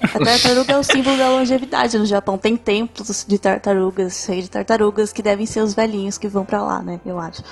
[0.03, 2.37] a tartaruga é o símbolo da longevidade no Japão.
[2.37, 6.61] Tem templos de tartarugas, cheios de tartarugas, que devem ser os velhinhos que vão para
[6.61, 6.99] lá, né?
[7.05, 7.43] Eu acho.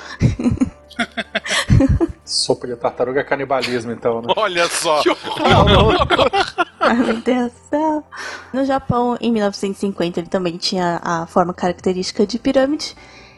[2.24, 4.34] Sopa de tartaruga é canibalismo, então, né?
[4.36, 5.02] Olha só!
[5.02, 5.16] Que Meu
[7.22, 8.04] Deus do céu.
[8.54, 12.96] No Japão, em 1950, ele também tinha a forma característica de pirâmide.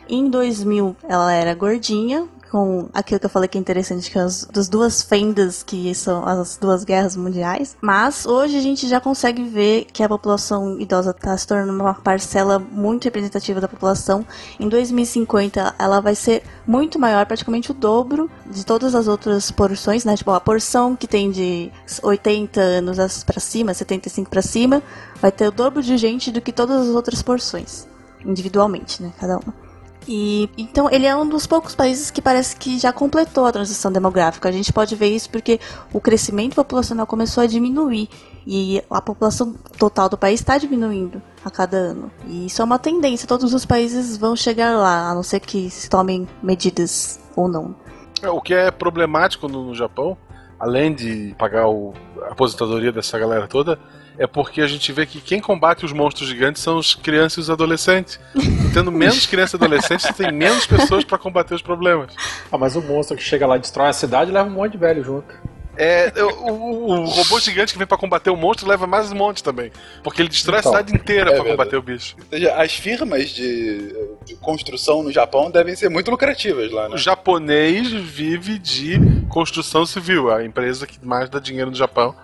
[0.08, 4.22] Em 2000, ela era gordinha, com aquilo que eu falei que é interessante, que é
[4.22, 7.76] as das duas fendas que são as duas guerras mundiais.
[7.82, 11.93] Mas hoje a gente já consegue ver que a população idosa está se tornando uma
[11.93, 14.26] parcela muito representativa da população.
[14.60, 20.06] Em 2050 ela vai ser muito maior, praticamente o dobro de todas as outras porções,
[20.06, 20.16] né?
[20.16, 21.72] Tipo, a porção que tem de
[22.02, 24.82] 80 anos para cima, 75 para cima,
[25.22, 27.88] vai ter o dobro de gente do que todas as outras porções,
[28.26, 29.12] individualmente, né?
[29.20, 29.66] Cada uma.
[30.08, 33.91] E então ele é um dos poucos países que parece que já completou a transição
[33.91, 34.47] demográfica.
[34.47, 35.60] A gente pode ver isso porque
[35.91, 38.10] o crescimento populacional começou a diminuir
[38.45, 42.10] e a população total do país está diminuindo a cada ano.
[42.26, 43.28] E isso é uma tendência.
[43.28, 47.76] Todos os países vão chegar lá, a não ser que se tomem medidas ou não.
[48.22, 50.18] É, o que é problemático no, no Japão,
[50.58, 51.93] além de pagar o,
[52.24, 53.78] a aposentadoria dessa galera toda,
[54.18, 57.41] é porque a gente vê que quem combate os monstros gigantes são os crianças e
[57.41, 58.20] os adolescentes.
[58.36, 62.13] E tendo menos crianças e adolescentes, tem menos pessoas para combater os problemas.
[62.51, 64.78] Ah, mas o monstro que chega lá e destrói a cidade leva um monte de
[64.78, 65.34] velho junto.
[65.80, 69.15] É, o, o, o, robô gigante que vem para combater o monstro leva mais um
[69.15, 69.72] monte também.
[70.03, 72.15] Porque ele destrói então, a cidade inteira é para combater o bicho.
[72.18, 73.93] Ou seja, as firmas de,
[74.26, 76.95] de, construção no Japão devem ser muito lucrativas lá, né?
[76.95, 78.99] O japonês vive de
[79.30, 82.15] construção civil, a empresa que mais dá dinheiro no Japão.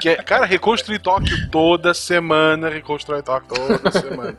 [0.00, 4.36] Que é, cara, reconstruir Tóquio toda semana, reconstrói Tóquio toda semana.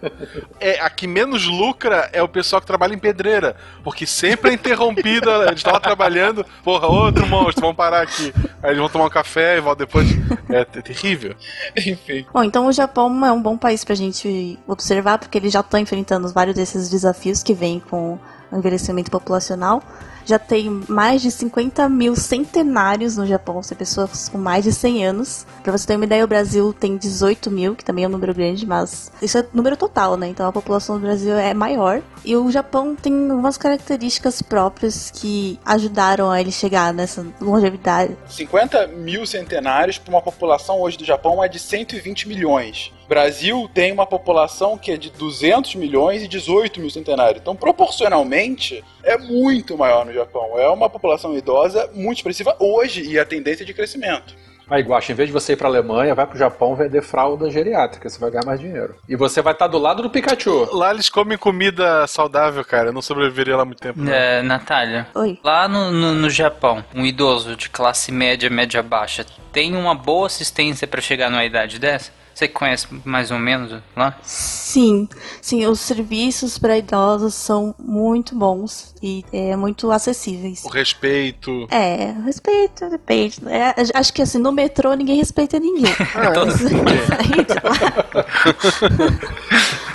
[0.59, 4.53] É, a que menos lucra é o pessoal que trabalha em pedreira, porque sempre é
[4.53, 8.33] interrompido, eles estão lá trabalhando, porra, outro monstro, vamos parar aqui.
[8.61, 10.07] Aí eles vão tomar um café e voltam depois.
[10.49, 11.35] É, é terrível.
[11.75, 12.25] Enfim.
[12.31, 15.79] Bom, então o Japão é um bom país pra gente observar, porque ele já está
[15.79, 18.19] enfrentando vários desses desafios que vêm com
[18.51, 19.81] o envelhecimento populacional
[20.25, 25.05] já tem mais de 50 mil centenários no Japão, são pessoas com mais de 100
[25.05, 25.45] anos.
[25.61, 28.33] Pra você ter uma ideia, o Brasil tem 18 mil, que também é um número
[28.33, 30.27] grande, mas isso é número total, né?
[30.27, 32.01] Então a população do Brasil é maior.
[32.25, 38.17] E o Japão tem algumas características próprias que ajudaram a ele chegar nessa longevidade.
[38.27, 42.91] 50 mil centenários para uma população hoje do Japão é de 120 milhões.
[43.13, 47.39] Brasil tem uma população que é de 200 milhões e 18 mil centenários.
[47.39, 50.57] Então, proporcionalmente, é muito maior no Japão.
[50.57, 54.33] É uma população idosa muito expressiva hoje e a tendência de crescimento.
[54.67, 58.09] Aí, Guaxa, em vez de você ir pra Alemanha, vai pro Japão vender fralda geriátrica,
[58.09, 58.95] você vai ganhar mais dinheiro.
[59.07, 60.75] E você vai estar tá do lado do Pikachu.
[60.75, 62.89] Lá eles comem comida saudável, cara.
[62.89, 63.99] Eu não sobreviveria lá muito tempo.
[63.99, 64.11] Não.
[64.11, 65.05] É, Natália.
[65.13, 65.37] Oi.
[65.43, 70.25] Lá no, no, no Japão, um idoso de classe média, média baixa, tem uma boa
[70.25, 72.22] assistência para chegar numa idade dessa?
[72.33, 74.17] Você conhece mais ou menos lá?
[74.23, 75.07] Sim,
[75.39, 80.63] sim, os serviços para idosos são muito bons e é, muito acessíveis.
[80.65, 81.67] O respeito.
[81.69, 83.39] É, respeito, depende.
[83.47, 85.93] É, acho que assim, no metrô ninguém respeita ninguém.
[86.33, 89.13] Todo- Sair de lá-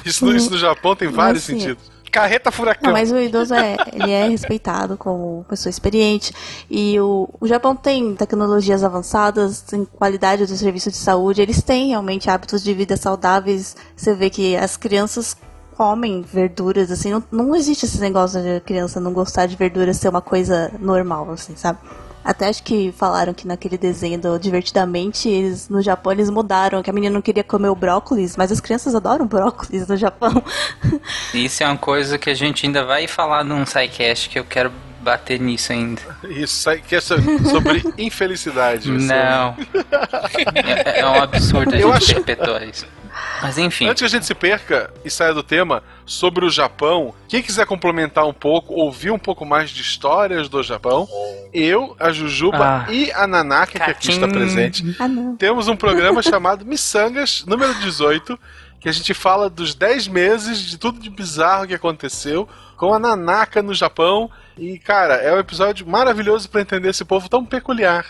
[0.05, 1.91] Isso, no- isso no Japão tem vários Assim, sentidos.
[2.21, 2.87] Carreta furacão.
[2.89, 6.33] Não, mas o idoso é, ele é respeitado como pessoa experiente.
[6.69, 11.89] E o, o Japão tem tecnologias avançadas, tem qualidade do serviço de saúde, eles têm
[11.89, 13.77] realmente hábitos de vida saudáveis.
[13.97, 15.37] Você vê que as crianças
[15.77, 20.09] comem verduras, assim, não, não existe esse negócio de criança não gostar de verduras ser
[20.09, 21.79] uma coisa normal, assim, sabe?
[22.25, 26.91] Até acho que falaram que naquele desenho do Divertidamente, eles, no Japão eles mudaram, que
[26.91, 30.43] a menina não queria comer o brócolis, mas as crianças adoram brócolis no Japão.
[31.33, 34.71] Isso é uma coisa que a gente ainda vai falar num SciCast que eu quero
[35.01, 36.03] bater nisso ainda.
[36.29, 37.15] Isso que é so-
[37.49, 38.95] sobre infelicidade.
[38.95, 39.07] isso.
[39.07, 39.57] Não.
[40.55, 42.87] É, é um absurdo a gente acho- perpetuar isso.
[43.43, 43.87] Mas enfim.
[43.89, 47.67] Antes que a gente se perca e saia do tema sobre o Japão, quem quiser
[47.67, 51.07] complementar um pouco, ouvir um pouco mais de histórias do Japão,
[51.53, 52.93] eu, a Jujuba Ah.
[52.93, 55.07] e a Nanaka, que aqui está presente, ah,
[55.39, 58.39] temos um programa chamado Missangas, número 18,
[58.81, 62.49] que a gente fala dos 10 meses de tudo de bizarro que aconteceu
[62.79, 64.31] com a Nanaka no Japão.
[64.57, 68.05] E, cara, é um episódio maravilhoso para entender esse povo tão peculiar.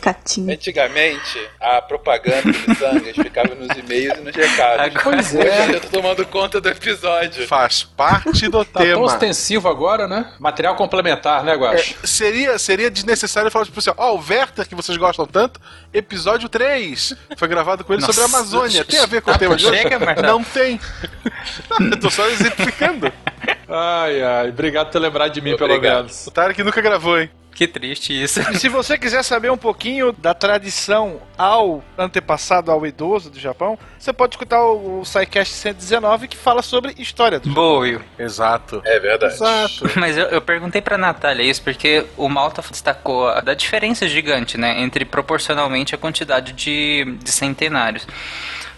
[0.00, 0.52] Catinho.
[0.52, 4.80] Antigamente, a propaganda do Missangas ficava nos e-mails e nos recados.
[4.80, 5.74] Agora- Pois Hoje é.
[5.74, 7.46] eu tô tomando conta do episódio.
[7.48, 9.02] Faz parte do Tá tão tema.
[9.02, 10.32] ostensivo agora, né?
[10.38, 11.96] Material complementar, né, Guax?
[12.02, 15.60] É, seria, seria desnecessário falar tipo assim, ó, o Werther que vocês gostam tanto,
[15.92, 18.36] episódio 3, foi gravado com ele sobre a Nossa.
[18.38, 18.84] Amazônia.
[18.84, 19.76] Tem a ver com o tema de hoje?
[19.82, 20.28] chega, Marcelo.
[20.28, 20.80] Não tem.
[21.90, 23.12] Eu tô só exemplificando.
[23.68, 24.48] Ai, ai.
[24.48, 25.96] Obrigado por ter lembrado de mim, pelo Obrigado.
[25.96, 26.26] menos.
[26.26, 27.30] O Tarek nunca gravou, hein?
[27.54, 28.40] Que triste isso.
[28.50, 33.78] E se você quiser saber um pouquinho da tradição ao antepassado, ao idoso do Japão,
[33.96, 38.00] você pode escutar o, o SciCast 119 que fala sobre história do Will.
[38.18, 38.82] Exato.
[38.84, 39.34] É verdade.
[39.34, 39.88] Exato.
[39.96, 44.58] Mas eu, eu perguntei pra Natália isso porque o Malta destacou a da diferença gigante,
[44.58, 48.04] né, entre proporcionalmente a quantidade de, de centenários.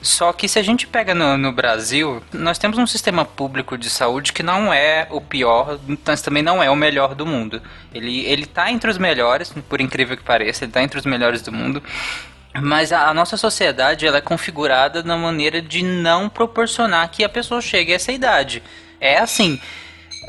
[0.07, 3.90] Só que se a gente pega no, no Brasil, nós temos um sistema público de
[3.90, 7.61] saúde que não é o pior, mas também não é o melhor do mundo.
[7.92, 11.42] Ele, ele tá entre os melhores, por incrível que pareça, ele tá entre os melhores
[11.42, 11.82] do mundo.
[12.54, 17.28] Mas a, a nossa sociedade ela é configurada na maneira de não proporcionar que a
[17.28, 18.62] pessoa chegue a essa idade.
[19.00, 19.61] É assim.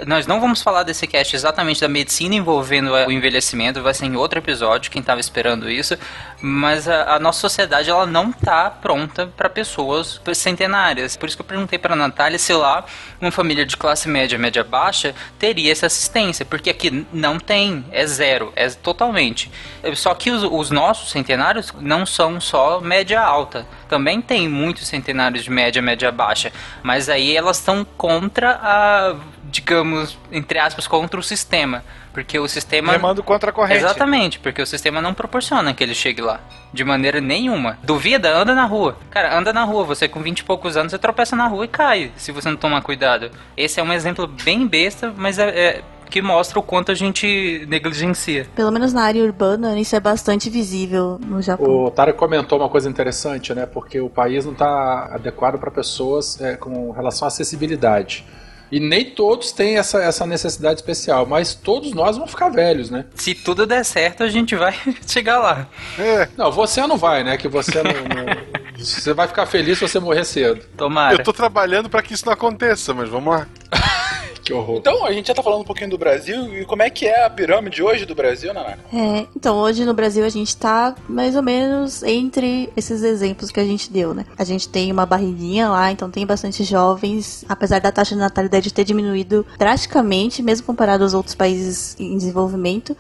[0.05, 4.15] Nós não vamos falar desse cast exatamente da medicina envolvendo o envelhecimento, vai ser em
[4.15, 5.97] outro episódio, quem estava esperando isso.
[6.39, 11.17] Mas a, a nossa sociedade ela não está pronta para pessoas centenárias.
[11.17, 12.85] Por isso que eu perguntei para Natália se lá
[13.19, 18.05] uma família de classe média, média baixa, teria essa assistência, porque aqui não tem, é
[18.05, 19.51] zero, é totalmente.
[19.95, 25.43] Só que os, os nossos centenários não são só média alta, também tem muitos centenários
[25.43, 26.51] de média, média baixa,
[26.83, 29.15] mas aí elas estão contra a,
[29.49, 31.83] digamos, entre aspas, contra o sistema,
[32.13, 33.77] porque o sistema Remando contra a corrente.
[33.77, 36.39] Exatamente, porque o sistema não proporciona que ele chegue lá.
[36.73, 37.77] De maneira nenhuma.
[37.83, 38.97] Duvida, anda na rua.
[39.09, 39.83] Cara, anda na rua.
[39.85, 42.57] Você com 20 e poucos anos, você tropeça na rua e cai, se você não
[42.57, 43.31] tomar cuidado.
[43.55, 47.65] Esse é um exemplo bem besta, mas é, é- que mostra o quanto a gente
[47.67, 48.47] negligencia.
[48.55, 51.85] Pelo menos na área urbana, isso é bastante visível no Japão.
[51.85, 53.65] O Tara comentou uma coisa interessante, né?
[53.65, 58.25] Porque o país não está adequado para pessoas é, com relação à acessibilidade.
[58.71, 63.05] E nem todos têm essa, essa necessidade especial, mas todos nós vamos ficar velhos, né?
[63.15, 64.75] Se tudo der certo, a gente vai
[65.07, 65.67] chegar lá.
[65.97, 67.37] É, Não, você não vai, né?
[67.37, 67.91] Que você não.
[67.93, 70.61] não- você vai ficar feliz se você morrer cedo.
[70.77, 71.15] Tomara.
[71.15, 73.47] eu tô trabalhando para que isso não aconteça, mas vamos lá.
[74.47, 74.77] Que horror.
[74.77, 76.57] Então, a gente já tá falando um pouquinho do Brasil.
[76.57, 78.79] E como é que é a pirâmide hoje do Brasil, Nanaka?
[78.93, 83.59] É, então, hoje no Brasil a gente tá mais ou menos entre esses exemplos que
[83.59, 84.25] a gente deu, né?
[84.37, 88.73] A gente tem uma barriguinha lá, então tem bastante jovens, apesar da taxa de natalidade
[88.73, 92.95] ter diminuído drasticamente, mesmo comparado aos outros países em desenvolvimento.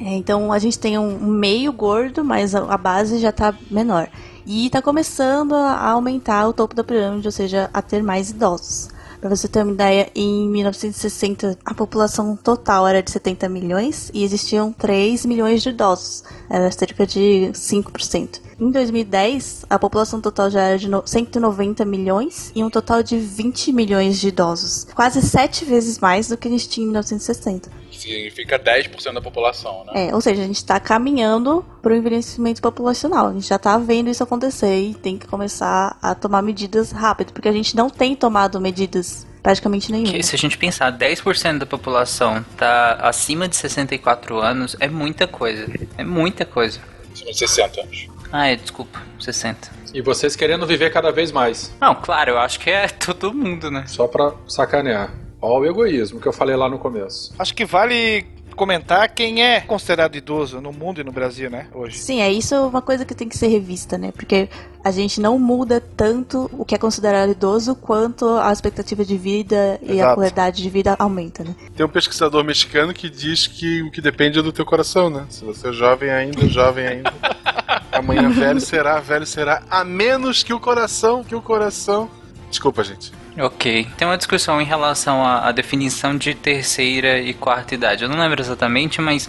[0.00, 4.08] É, então a gente tem um meio gordo, mas a, a base já tá menor.
[4.46, 8.93] E tá começando a aumentar o topo da pirâmide, ou seja, a ter mais idosos.
[9.24, 14.22] Pra você ter uma ideia, em 1960 a população total era de 70 milhões e
[14.22, 16.22] existiam 3 milhões de idosos.
[16.50, 18.42] Era cerca de 5%.
[18.58, 23.18] Em 2010, a população total já era de no- 190 milhões e um total de
[23.18, 24.86] 20 milhões de idosos.
[24.94, 27.70] Quase 7 vezes mais do que a gente tinha em 1960.
[27.90, 30.08] Que significa 10% da população, né?
[30.08, 33.28] É, ou seja, a gente está caminhando para o envelhecimento populacional.
[33.28, 37.32] A gente já está vendo isso acontecer e tem que começar a tomar medidas rápido,
[37.32, 40.12] porque a gente não tem tomado medidas praticamente nenhuma.
[40.12, 45.26] Que se a gente pensar, 10% da população tá acima de 64 anos, é muita
[45.26, 45.66] coisa.
[45.98, 46.80] É muita coisa.
[47.12, 48.13] Acima de 60 anos.
[48.36, 49.70] Ah, é, desculpa, 60.
[49.94, 51.72] E vocês querendo viver cada vez mais.
[51.80, 53.84] Não, claro, eu acho que é todo mundo, né?
[53.86, 55.14] Só pra sacanear.
[55.40, 57.32] Ó o egoísmo que eu falei lá no começo.
[57.38, 61.66] Acho que vale comentar quem é considerado idoso no mundo e no Brasil, né?
[61.74, 61.98] Hoje.
[61.98, 64.12] Sim, é isso uma coisa que tem que ser revista, né?
[64.12, 64.48] Porque
[64.82, 69.78] a gente não muda tanto o que é considerado idoso quanto a expectativa de vida
[69.82, 71.54] e a qualidade de vida aumenta, né?
[71.76, 75.26] Tem um pesquisador mexicano que diz que o que depende é do teu coração, né?
[75.28, 77.12] Se você é jovem ainda, jovem ainda.
[77.92, 79.62] Amanhã velho será, velho será.
[79.70, 82.10] A menos que o coração, que o coração.
[82.50, 83.23] Desculpa, gente.
[83.38, 83.88] Ok.
[83.96, 88.04] Tem uma discussão em relação à, à definição de terceira e quarta idade.
[88.04, 89.28] Eu não lembro exatamente, mas.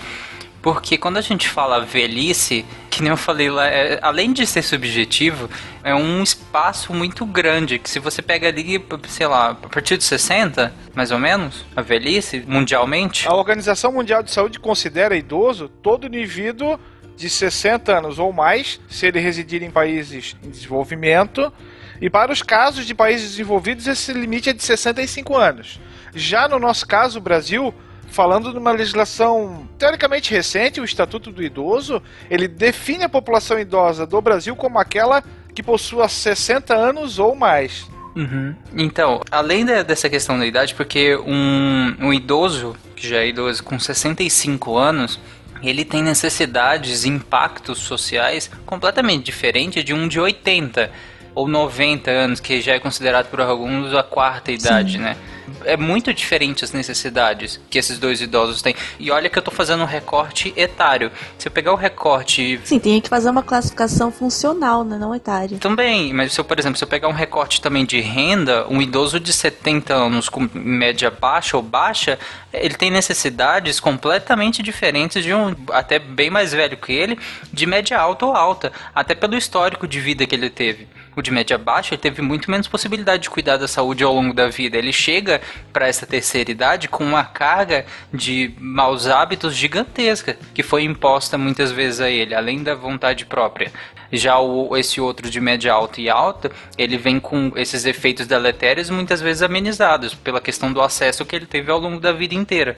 [0.62, 4.64] Porque quando a gente fala velhice, que nem eu falei lá, é- além de ser
[4.64, 5.48] subjetivo,
[5.84, 7.78] é um espaço muito grande.
[7.78, 11.84] Que se você pega ali, sei lá, a partir de 60, mais ou menos, a
[11.84, 13.28] velhice, mundialmente.
[13.28, 16.80] A Organização Mundial de Saúde considera idoso todo indivíduo
[17.16, 21.54] de 60 anos ou mais, se ele residir em países em desenvolvimento.
[22.02, 25.80] E para os casos de países desenvolvidos, esse limite é de 65 anos.
[26.14, 27.74] Já no nosso caso, o Brasil,
[28.08, 34.06] falando de uma legislação teoricamente recente, o Estatuto do Idoso, ele define a população idosa
[34.06, 35.24] do Brasil como aquela
[35.54, 37.86] que possua 60 anos ou mais.
[38.16, 38.56] Uhum.
[38.78, 43.62] Então, além da- dessa questão da idade, porque um, um idoso, que já é idoso,
[43.64, 45.20] com 65 anos,
[45.62, 50.92] ele tem necessidades e impactos sociais completamente diferentes de um de 80
[51.36, 55.18] ou 90 anos, que já é considerado por alguns a quarta idade, né?
[55.64, 58.76] É muito diferente as necessidades que esses dois idosos têm.
[59.00, 61.12] E olha que eu tô fazendo um recorte etário.
[61.38, 64.98] Se eu pegar o recorte Sim, tem que fazer uma classificação funcional, né?
[64.98, 65.58] Não etária.
[65.58, 68.82] também, mas se eu, por exemplo, se eu pegar um recorte também de renda, um
[68.82, 72.18] idoso de 70 anos com média baixa ou baixa,
[72.54, 77.18] ele tem necessidades completamente diferentes de um até bem mais velho que ele,
[77.52, 80.88] de média alta ou alta, até pelo histórico de vida que ele teve.
[81.16, 84.34] O de média baixa, ele teve muito menos possibilidade de cuidar da saúde ao longo
[84.34, 84.78] da vida.
[84.78, 85.35] Ele chega
[85.72, 91.72] para essa terceira idade com uma carga de maus hábitos gigantesca que foi imposta muitas
[91.72, 93.72] vezes a ele, além da vontade própria.
[94.12, 98.90] Já o, esse outro de média alta e alta, ele vem com esses efeitos deletérios
[98.90, 102.76] muitas vezes amenizados pela questão do acesso que ele teve ao longo da vida inteira.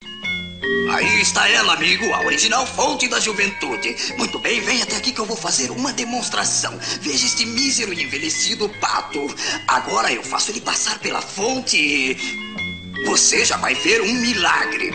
[0.90, 3.96] Aí está ela, amigo, a original fonte da juventude.
[4.18, 6.78] Muito bem, vem até aqui que eu vou fazer uma demonstração.
[7.02, 9.28] Veja este mísero e envelhecido pato.
[9.68, 12.48] Agora eu faço ele passar pela fonte e.
[13.06, 14.92] Você já vai ver um milagre.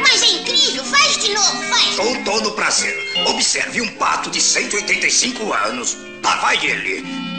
[0.00, 1.96] Mas é incrível, faz de novo, faz.
[1.96, 2.96] Com todo prazer.
[3.28, 5.96] Observe um pato de 185 anos.
[6.22, 7.33] Lá vai ele.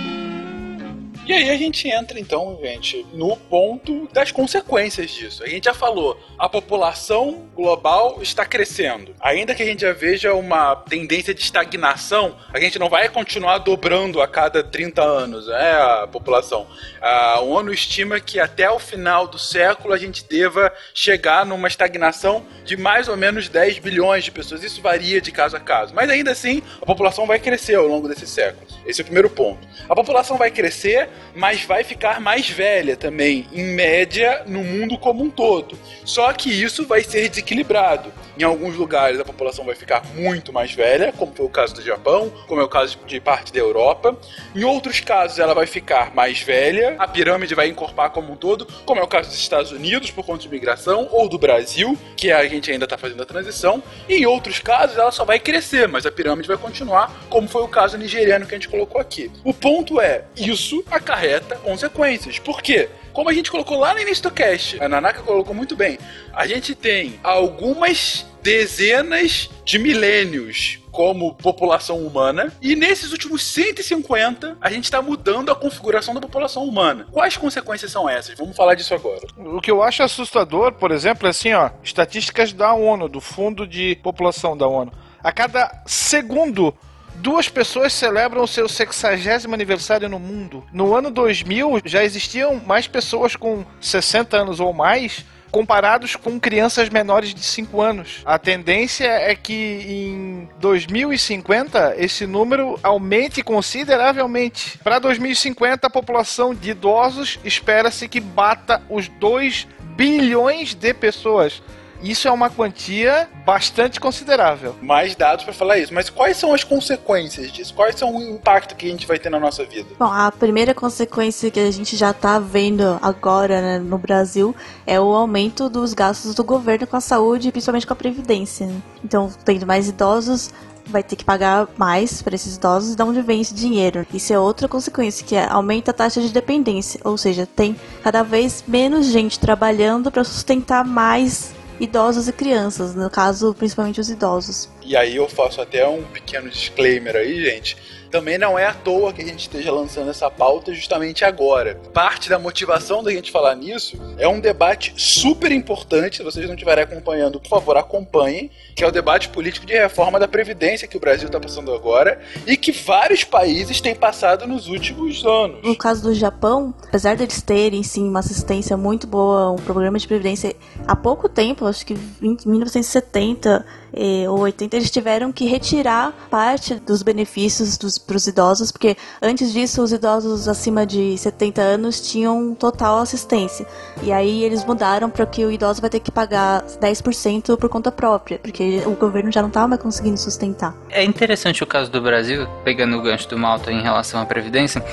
[1.25, 5.43] E aí a gente entra então, gente, no ponto das consequências disso.
[5.43, 9.15] A gente já falou, a população global está crescendo.
[9.19, 13.57] Ainda que a gente já veja uma tendência de estagnação, a gente não vai continuar
[13.57, 16.67] dobrando a cada 30 anos, né, a população.
[17.01, 22.45] A ONU estima que até o final do século a gente deva chegar numa estagnação
[22.63, 24.63] de mais ou menos 10 bilhões de pessoas.
[24.63, 25.93] Isso varia de caso a caso.
[25.95, 28.77] Mas ainda assim, a população vai crescer ao longo desses séculos.
[28.85, 29.67] Esse é o primeiro ponto.
[29.89, 35.23] A população vai crescer, mas vai ficar mais velha também, em média, no mundo como
[35.23, 35.77] um todo.
[36.03, 38.11] Só que isso vai ser desequilibrado.
[38.37, 41.81] Em alguns lugares a população vai ficar muito mais velha, como foi o caso do
[41.81, 44.17] Japão, como é o caso de parte da Europa.
[44.53, 48.65] Em outros casos ela vai ficar mais velha, a pirâmide vai encorpar como um todo,
[48.85, 52.31] como é o caso dos Estados Unidos por conta de imigração, ou do Brasil, que
[52.31, 53.81] a gente ainda está fazendo a transição.
[54.07, 57.63] E em outros casos ela só vai crescer, mas a pirâmide vai continuar, como foi
[57.63, 59.31] o caso nigeriano que a gente colocou aqui.
[59.43, 62.39] O ponto é, isso acarreta consequências.
[62.39, 62.89] Por quê?
[63.13, 65.97] Como a gente colocou lá no início do cast, a Nanaka colocou muito bem,
[66.33, 74.69] a gente tem algumas dezenas de milênios como população humana, e nesses últimos 150 a
[74.69, 77.07] gente está mudando a configuração da população humana.
[77.11, 78.37] Quais consequências são essas?
[78.37, 79.21] Vamos falar disso agora.
[79.37, 83.67] O que eu acho assustador, por exemplo, é assim, ó, estatísticas da ONU, do Fundo
[83.67, 84.91] de População da ONU.
[85.21, 86.73] A cada segundo,
[87.17, 90.63] duas pessoas celebram seu 60 aniversário no mundo.
[90.71, 96.89] No ano 2000, já existiam mais pessoas com 60 anos ou mais comparados com crianças
[96.89, 98.21] menores de 5 anos.
[98.25, 99.53] A tendência é que
[99.87, 104.77] em 2050 esse número aumente consideravelmente.
[104.79, 111.63] Para 2050, a população de idosos espera-se que bata os 2 bilhões de pessoas.
[112.01, 114.75] Isso é uma quantia bastante considerável.
[114.81, 115.93] Mais dados para falar isso.
[115.93, 117.73] Mas quais são as consequências disso?
[117.73, 119.89] Quais são o impacto que a gente vai ter na nossa vida?
[119.97, 124.99] Bom, a primeira consequência que a gente já está vendo agora né, no Brasil é
[124.99, 128.69] o aumento dos gastos do governo com a saúde e principalmente com a previdência.
[129.03, 130.51] Então, tendo mais idosos,
[130.87, 134.05] vai ter que pagar mais para esses idosos e de onde vem esse dinheiro.
[134.13, 138.23] Isso é outra consequência, que é aumenta a taxa de dependência, ou seja, tem cada
[138.23, 144.69] vez menos gente trabalhando para sustentar mais idosos e crianças, no caso, principalmente os idosos.
[144.81, 147.77] E aí eu faço até um pequeno disclaimer aí, gente.
[148.15, 151.75] Também não é à toa que a gente esteja lançando essa pauta justamente agora.
[151.93, 156.15] Parte da motivação da gente falar nisso é um debate super importante.
[156.15, 158.49] Se vocês não estiverem acompanhando, por favor, acompanhem.
[158.73, 162.21] Que é o debate político de reforma da Previdência que o Brasil está passando agora
[162.47, 165.61] e que vários países têm passado nos últimos anos.
[165.61, 170.07] No caso do Japão, apesar deles terem sim uma assistência muito boa, um programa de
[170.07, 170.55] previdência
[170.87, 173.65] há pouco tempo, acho que em 1970
[173.95, 179.53] eh, ou 80, eles tiveram que retirar parte dos benefícios para os idosos, porque antes
[179.53, 183.65] disso os idosos acima de 70 anos tinham total assistência.
[184.03, 187.91] E aí eles mudaram para que o idoso vai ter que pagar 10% por conta
[187.91, 190.75] própria, porque o governo já não estava mais conseguindo sustentar.
[190.89, 194.83] É interessante o caso do Brasil, pegando o gancho do Malta em relação à Previdência,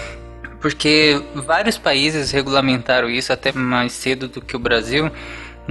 [0.60, 5.10] porque vários países regulamentaram isso até mais cedo do que o Brasil,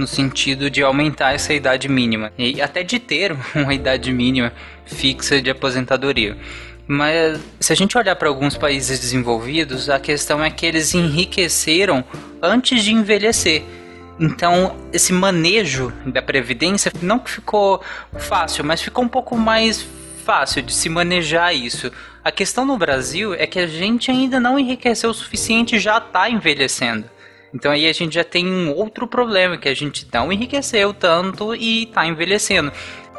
[0.02, 4.52] no sentido de aumentar essa idade mínima e até de ter uma idade mínima
[4.84, 6.36] fixa de aposentadoria.
[6.86, 12.04] Mas se a gente olhar para alguns países desenvolvidos, a questão é que eles enriqueceram
[12.42, 13.62] antes de envelhecer.
[14.18, 17.80] Então, esse manejo da previdência não ficou
[18.18, 19.86] fácil, mas ficou um pouco mais
[20.24, 21.90] fácil de se manejar isso.
[22.24, 25.98] A questão no Brasil é que a gente ainda não enriqueceu o suficiente e já
[25.98, 27.04] está envelhecendo.
[27.54, 31.54] Então aí a gente já tem um outro problema, que a gente não enriqueceu tanto
[31.54, 32.72] e está envelhecendo.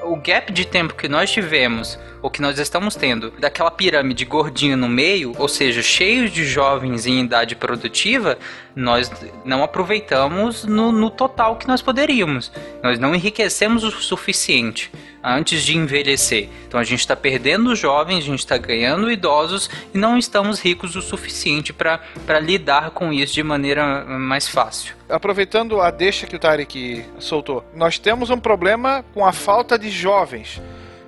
[0.06, 4.76] O gap de tempo que nós tivemos, ou que nós estamos tendo, daquela pirâmide gordinha
[4.76, 8.38] no meio, ou seja, cheios de jovens em idade produtiva,
[8.76, 9.10] nós
[9.46, 12.52] não aproveitamos no, no total que nós poderíamos.
[12.84, 14.92] Nós não enriquecemos o suficiente
[15.24, 16.50] antes de envelhecer.
[16.68, 20.96] Então a gente está perdendo jovens, a gente está ganhando idosos e não estamos ricos
[20.96, 24.96] o suficiente para lidar com isso de maneira mais fácil.
[25.08, 29.90] Aproveitando a deixa que o Tarek soltou, nós temos um problema com a falta de
[29.90, 30.62] jovens.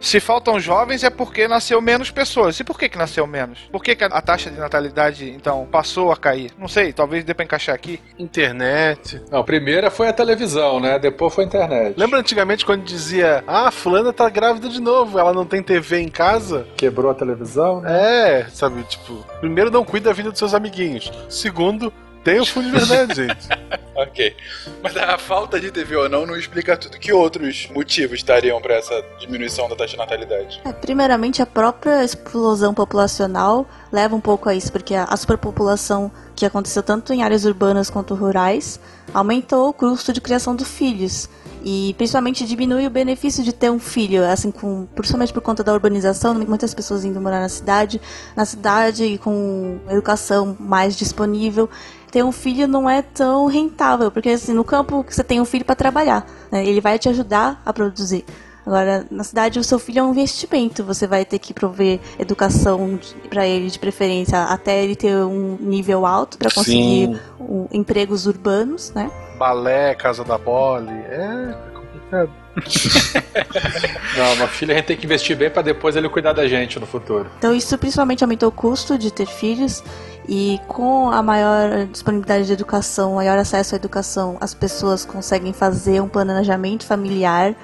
[0.05, 2.59] Se faltam jovens é porque nasceu menos pessoas.
[2.59, 3.67] E por que, que nasceu menos?
[3.71, 6.51] Por que, que a taxa de natalidade, então, passou a cair?
[6.59, 7.99] Não sei, talvez dê pra encaixar aqui.
[8.19, 9.19] Internet.
[9.31, 10.99] Não, primeira foi a televisão, né?
[10.99, 11.95] Depois foi a internet.
[11.97, 16.09] Lembra antigamente quando dizia, ah, fulana tá grávida de novo, ela não tem TV em
[16.09, 16.67] casa?
[16.77, 18.41] Quebrou a televisão, né?
[18.41, 21.11] É, sabe, tipo, primeiro não cuida da vida dos seus amiguinhos.
[21.27, 21.91] Segundo,
[22.25, 23.47] tem o fundo de verdade, gente.
[23.95, 24.35] ok.
[24.81, 26.97] Mas a falta de TV ou não não explica tudo.
[26.97, 30.59] Que outros motivos estariam para essa diminuição da taxa de natalidade?
[30.65, 36.47] É, primeiramente, a própria explosão populacional leva um pouco a isso, porque a superpopulação que
[36.47, 38.79] aconteceu tanto em áreas urbanas quanto rurais
[39.13, 41.29] aumentou o custo de criação dos filhos
[41.65, 45.73] e principalmente diminui o benefício de ter um filho, assim, com, principalmente por conta da
[45.73, 47.99] urbanização, muitas pessoas indo morar na cidade,
[48.35, 51.67] na cidade com educação mais disponível,
[52.15, 55.65] ter um filho não é tão rentável, porque assim, no campo você tem um filho
[55.65, 56.65] para trabalhar, né?
[56.65, 58.23] ele vai te ajudar a produzir.
[58.65, 60.83] Agora, na cidade, o seu filho é um investimento.
[60.85, 62.97] Você vai ter que prover educação
[63.29, 68.91] para ele, de preferência, até ele ter um nível alto para conseguir um, empregos urbanos,
[68.93, 69.11] né?
[69.37, 72.44] Balé, casa da é, é complicado.
[74.17, 76.79] Não, uma filha a gente tem que investir bem para depois ele cuidar da gente
[76.79, 77.29] no futuro.
[77.37, 79.83] Então, isso principalmente aumentou o custo de ter filhos.
[80.27, 86.01] E com a maior disponibilidade de educação, maior acesso à educação, as pessoas conseguem fazer
[86.01, 87.55] um planejamento familiar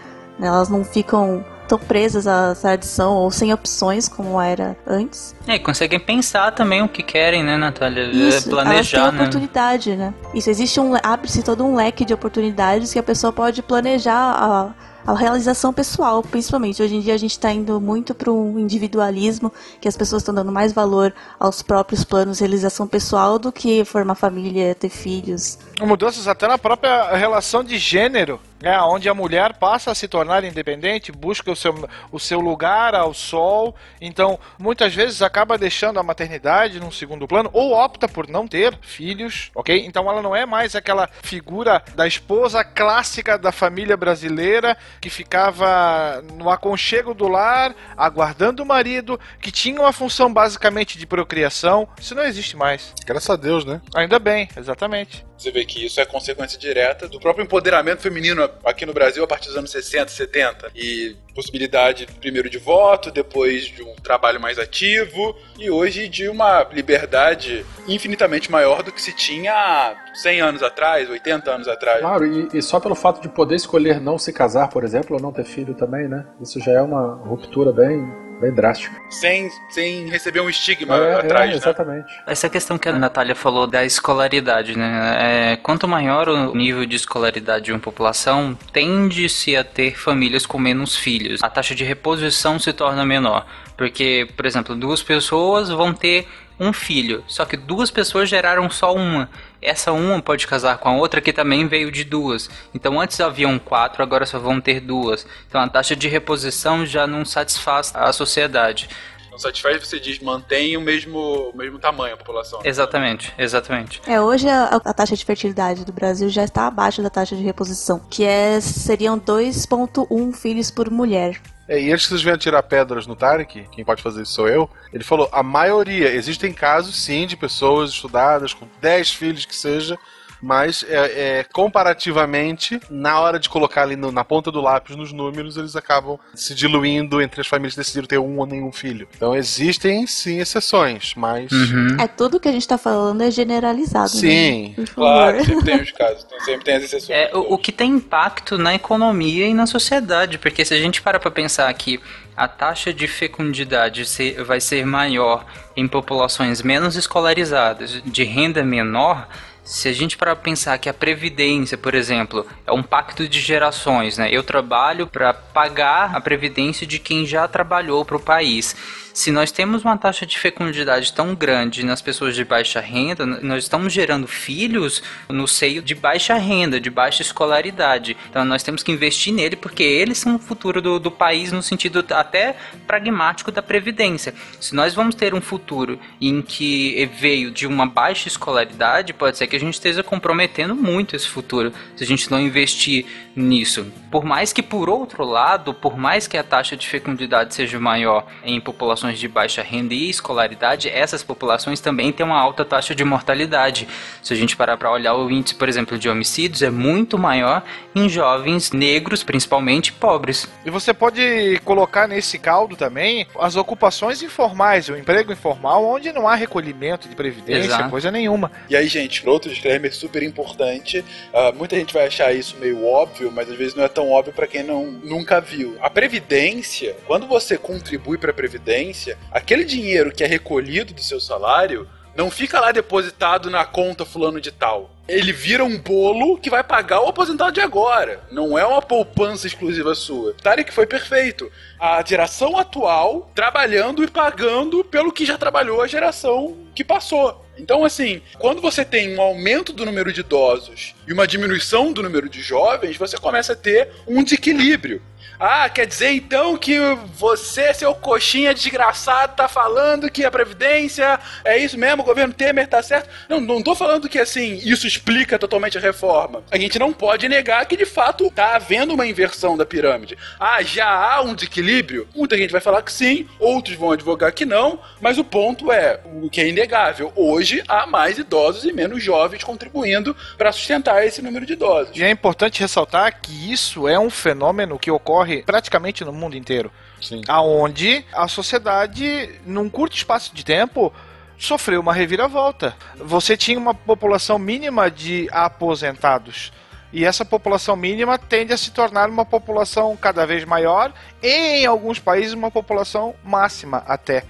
[0.42, 0.48] né?
[0.48, 5.34] Elas não ficam tão presas à tradição ou sem opções como era antes.
[5.48, 8.04] É, e conseguem pensar também o que querem, né, Natália?
[8.12, 9.22] Isso, Planejar, elas têm né?
[9.22, 10.14] oportunidade, né?
[10.34, 10.96] Isso, existe um...
[11.02, 16.22] Abre-se todo um leque de oportunidades que a pessoa pode planejar a a realização pessoal,
[16.22, 16.80] principalmente.
[16.80, 20.36] Hoje em dia a gente está indo muito para um individualismo, que as pessoas estão
[20.36, 25.58] dando mais valor aos próprios planos de realização pessoal do que formar família, ter filhos.
[25.80, 28.40] Mudanças até na própria relação de gênero.
[28.64, 32.93] É, onde a mulher passa a se tornar independente, busca o seu, o seu lugar
[32.93, 38.28] ao sol, então muitas vezes acaba deixando a maternidade num segundo plano ou opta por
[38.28, 39.84] não ter filhos, ok?
[39.86, 46.24] Então ela não é mais aquela figura da esposa clássica da família brasileira que ficava
[46.36, 51.88] no aconchego do lar, aguardando o marido, que tinha uma função basicamente de procriação.
[51.99, 52.93] Isso não existe mais.
[53.05, 53.82] Graças a Deus, né?
[53.95, 55.31] Ainda bem, exatamente.
[55.42, 59.28] Você vê que isso é consequência direta do próprio empoderamento feminino aqui no Brasil a
[59.28, 60.72] partir dos anos 60, 70.
[60.76, 66.68] E possibilidade, primeiro, de voto, depois de um trabalho mais ativo, e hoje de uma
[66.72, 72.02] liberdade infinitamente maior do que se tinha há 100 anos atrás, 80 anos atrás.
[72.02, 75.22] Claro, e, e só pelo fato de poder escolher não se casar, por exemplo, ou
[75.22, 76.24] não ter filho também, né?
[76.39, 78.06] Isso já é uma ruptura bem,
[78.42, 79.00] bem drástica.
[79.10, 81.58] Sem, sem receber um estigma É, atrás, é, né?
[81.58, 82.14] exatamente.
[82.28, 85.52] Essa questão que a Natália falou da escolaridade, né?
[85.54, 90.58] É, quanto maior o nível de escolaridade de uma população, tende-se a ter famílias com
[90.58, 91.42] menos filhos.
[91.44, 93.46] A taxa de reposição se torna menor.
[93.78, 96.28] Porque, por exemplo, duas pessoas vão ter
[96.60, 99.28] um filho, só que duas pessoas geraram só uma.
[99.62, 102.49] Essa uma pode casar com a outra que também veio de duas.
[102.74, 105.26] Então antes haviam quatro, agora só vão ter duas.
[105.47, 108.89] Então a taxa de reposição já não satisfaz a sociedade.
[109.32, 112.60] Não satisfaz, você diz, mantém o mesmo, o mesmo tamanho a população.
[112.66, 114.02] Exatamente, exatamente.
[114.06, 117.42] É, hoje a, a taxa de fertilidade do Brasil já está abaixo da taxa de
[117.42, 121.42] reposição, que é seriam 2,1 filhos por mulher.
[121.66, 124.50] É, e antes que vocês venham tirar pedras no Tarek, quem pode fazer isso sou
[124.50, 129.56] eu, ele falou, a maioria, existem casos sim de pessoas estudadas com 10 filhos que
[129.56, 129.98] seja,
[130.42, 135.12] mas é, é, comparativamente, na hora de colocar ali no- na ponta do lápis nos
[135.14, 139.08] números, eles acabam se diluindo entre as famílias que decidiram ter um ou nenhum filho.
[139.16, 141.52] Então existem sim exceções, mas.
[141.52, 141.98] Uhum.
[142.00, 144.74] É tudo que a gente tá falando é generalizado, Sim, né?
[144.76, 145.02] Por favor.
[145.04, 147.10] Claro, sempre tem os casos, então sempre tem as exceções.
[147.10, 151.02] É, o, o que tem impacto na economia e na sociedade, porque se a gente
[151.02, 152.00] para para pensar que
[152.36, 154.04] a taxa de fecundidade
[154.44, 159.28] vai ser maior em populações menos escolarizadas, de renda menor,
[159.64, 164.18] se a gente para pensar que a previdência, por exemplo, é um pacto de gerações,
[164.18, 164.30] né?
[164.32, 168.76] Eu trabalho para pagar a previdência de quem já trabalhou para o país.
[169.14, 173.64] Se nós temos uma taxa de fecundidade tão grande nas pessoas de baixa renda, nós
[173.64, 178.16] estamos gerando filhos no seio de baixa renda, de baixa escolaridade.
[178.30, 181.62] Então nós temos que investir nele porque eles são o futuro do, do país no
[181.62, 182.55] sentido até
[182.88, 184.34] pragmático da previdência.
[184.59, 189.47] Se nós vamos ter um futuro em que veio de uma baixa escolaridade, pode ser
[189.47, 193.05] que a gente esteja comprometendo muito esse futuro se a gente não investir
[193.36, 193.91] nisso.
[194.09, 198.26] Por mais que por outro lado, por mais que a taxa de fecundidade seja maior
[198.43, 203.04] em populações de baixa renda e escolaridade, essas populações também têm uma alta taxa de
[203.04, 203.88] mortalidade.
[204.22, 207.64] Se a gente parar para olhar o índice, por exemplo, de homicídios, é muito maior
[207.95, 210.47] em jovens negros, principalmente pobres.
[210.66, 216.28] E você pode colocar nesse caldo também as ocupações informais, o emprego informal, onde não
[216.28, 217.89] há recolhimento de previdência, Exato.
[217.89, 218.52] coisa nenhuma.
[218.70, 221.04] E aí, gente, outro disclaimer super importante.
[221.34, 224.34] ah, muita gente vai achar isso meio óbvio, mas às vezes não é tão óbvio
[224.34, 225.78] pra quem não, nunca viu.
[225.82, 228.91] A previdência, quando você contribui pra previdência,
[229.32, 234.42] aquele dinheiro que é recolhido do seu salário não fica lá depositado na conta fulano
[234.42, 234.92] de tal.
[235.08, 238.22] Ele vira um bolo que vai pagar o aposentado de agora.
[238.32, 240.34] Não é uma poupança exclusiva sua.
[240.34, 241.52] Tarek foi perfeito.
[241.80, 247.46] A geração atual trabalhando e pagando pelo que já trabalhou a geração que passou.
[247.58, 252.02] Então, assim, quando você tem um aumento do número de idosos e uma diminuição do
[252.02, 255.02] número de jovens, você começa a ter um desequilíbrio.
[255.40, 256.80] Ah, quer dizer então que
[257.16, 262.68] você, seu coxinha desgraçado, tá falando que a Previdência é isso mesmo, o governo Temer
[262.68, 263.10] tá certo?
[263.28, 266.44] Não, não tô falando que assim, isso explica totalmente a reforma.
[266.52, 270.18] A gente não pode negar que de fato tá havendo uma inversão da pirâmide.
[270.40, 272.08] Ah, já há um desequilíbrio?
[272.16, 276.00] Muita gente vai falar que sim, outros vão advogar que não, mas o ponto é,
[276.22, 281.22] o que é inegável, hoje há mais idosos e menos jovens contribuindo para sustentar esse
[281.22, 281.98] número de idosos.
[281.98, 285.11] E é importante ressaltar que isso é um fenômeno que ocorre
[285.45, 286.72] praticamente no mundo inteiro.
[287.01, 287.22] Sim.
[287.28, 290.93] Aonde a sociedade, num curto espaço de tempo,
[291.38, 292.76] sofreu uma reviravolta.
[292.97, 296.51] Você tinha uma população mínima de aposentados.
[296.93, 300.93] E essa população mínima tende a se tornar uma população cada vez maior
[301.24, 304.24] e, em alguns países, uma população máxima até.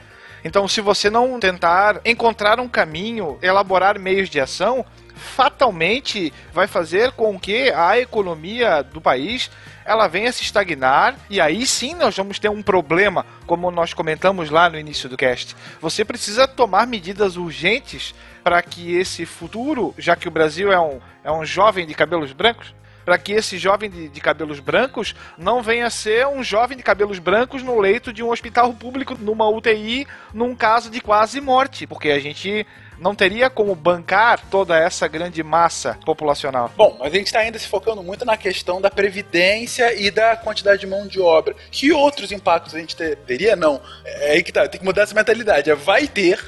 [0.44, 4.86] Então, se você não tentar encontrar um caminho, elaborar meios de ação,
[5.22, 9.50] fatalmente vai fazer com que a economia do país
[9.86, 14.50] ela venha se estagnar e aí sim nós vamos ter um problema, como nós comentamos
[14.50, 15.56] lá no início do cast.
[15.80, 18.14] Você precisa tomar medidas urgentes
[18.44, 22.32] para que esse futuro, já que o Brasil é um, é um jovem de cabelos
[22.34, 22.74] brancos,
[23.06, 27.20] para que esse jovem de, de cabelos brancos não venha ser um jovem de cabelos
[27.20, 32.10] brancos no leito de um hospital público, numa UTI, num caso de quase morte, porque
[32.10, 32.66] a gente
[33.02, 36.72] não teria como bancar toda essa grande massa populacional.
[36.78, 40.36] Bom, mas a gente está ainda se focando muito na questão da previdência e da
[40.36, 41.56] quantidade de mão de obra.
[41.72, 43.56] Que outros impactos a gente te- teria?
[43.56, 43.82] Não.
[44.06, 45.70] É aí que tá, tem que mudar essa mentalidade.
[45.72, 46.40] É vai ter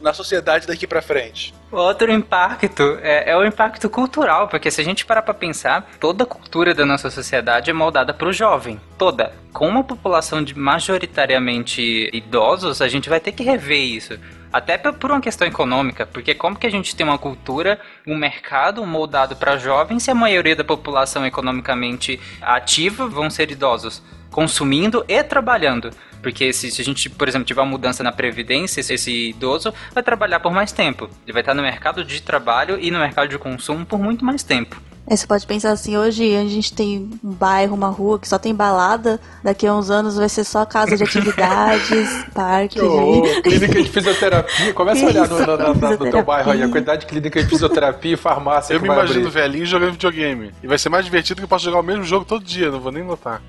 [0.00, 1.52] na sociedade daqui pra frente?
[1.70, 6.24] Outro impacto é, é, o impacto cultural, porque se a gente parar pra pensar, toda
[6.24, 8.80] a cultura da nossa sociedade é moldada pro jovem.
[8.98, 9.32] Toda.
[9.52, 14.18] Com uma população de majoritariamente idosos, a gente vai ter que rever isso.
[14.52, 18.84] Até por uma questão econômica, porque como que a gente tem uma cultura, um mercado
[18.84, 25.22] moldado para jovens se a maioria da população economicamente ativa vão ser idosos, consumindo e
[25.22, 25.90] trabalhando?
[26.20, 30.02] Porque se, se, a gente, por exemplo, tiver uma mudança na previdência, esse idoso vai
[30.02, 31.08] trabalhar por mais tempo.
[31.24, 34.42] Ele vai estar no mercado de trabalho e no mercado de consumo por muito mais
[34.42, 34.80] tempo.
[35.10, 38.38] É, você pode pensar assim, hoje a gente tem um bairro, uma rua que só
[38.38, 42.80] tem balada, daqui a uns anos vai ser só casa de atividades, parque.
[42.80, 44.72] Oh, clínica de fisioterapia.
[44.72, 47.48] Começa a olhar no, no, no, no, teu bairro aí, a quantidade de clínica de
[47.48, 48.72] fisioterapia e farmácia.
[48.72, 49.30] Eu me imagino abrir.
[49.32, 50.52] velhinho jogando videogame.
[50.62, 52.78] E vai ser mais divertido que eu posso jogar o mesmo jogo todo dia, não
[52.78, 53.42] vou nem notar.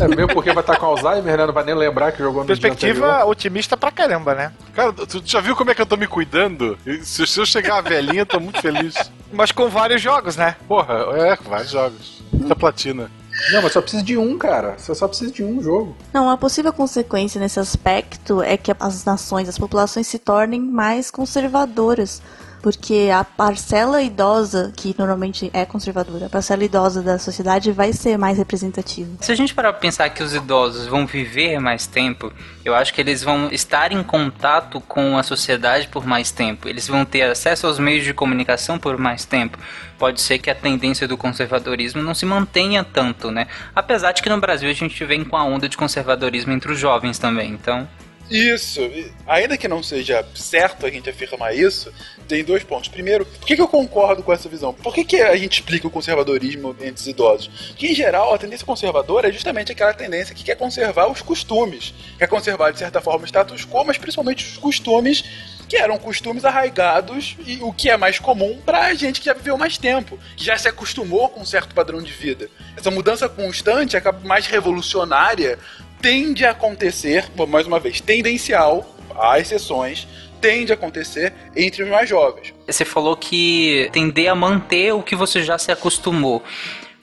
[0.00, 1.46] É mesmo porque vai estar com Alzheimer, né?
[1.46, 4.52] Não vai nem lembrar que jogou no Perspectiva otimista pra caramba, né?
[4.72, 6.78] Cara, tu já viu como é que eu tô me cuidando?
[7.02, 9.10] Se, se eu chegar velhinha, eu tô muito feliz.
[9.32, 10.56] Mas com vários jogos, né?
[10.66, 12.22] Porra, é, vários jogos.
[12.32, 13.10] Muita platina.
[13.52, 14.76] Não, mas só precisa de um, cara.
[14.76, 15.96] Você só precisa de um jogo.
[16.12, 21.10] Não, a possível consequência nesse aspecto é que as nações, as populações se tornem mais
[21.10, 22.20] conservadoras
[22.62, 28.16] porque a parcela idosa, que normalmente é conservadora, a parcela idosa da sociedade vai ser
[28.16, 29.08] mais representativa.
[29.20, 32.32] Se a gente parar para pensar que os idosos vão viver mais tempo,
[32.64, 36.86] eu acho que eles vão estar em contato com a sociedade por mais tempo, eles
[36.86, 39.58] vão ter acesso aos meios de comunicação por mais tempo.
[39.98, 43.48] Pode ser que a tendência do conservadorismo não se mantenha tanto, né?
[43.74, 46.78] Apesar de que no Brasil a gente vem com a onda de conservadorismo entre os
[46.78, 47.88] jovens também, então.
[48.30, 48.80] Isso.
[49.26, 51.92] Ainda que não seja certo a gente afirmar isso,
[52.26, 52.88] tem dois pontos.
[52.88, 54.72] Primeiro, por que, que eu concordo com essa visão?
[54.72, 57.74] Por que, que a gente explica o conservadorismo entre os idosos?
[57.76, 61.94] Que, em geral, a tendência conservadora é justamente aquela tendência que quer conservar os costumes,
[62.18, 65.24] quer conservar, de certa forma, o status quo, mas principalmente os costumes
[65.68, 69.58] que eram costumes arraigados e o que é mais comum pra gente que já viveu
[69.58, 72.48] mais tempo, que já se acostumou com um certo padrão de vida.
[72.74, 75.58] Essa mudança constante, acaba mais revolucionária,
[76.00, 80.06] tende a acontecer, mais uma vez, tendencial, há exceções,
[80.40, 82.54] tende a acontecer entre os mais jovens.
[82.66, 86.42] Você falou que tender a manter o que você já se acostumou.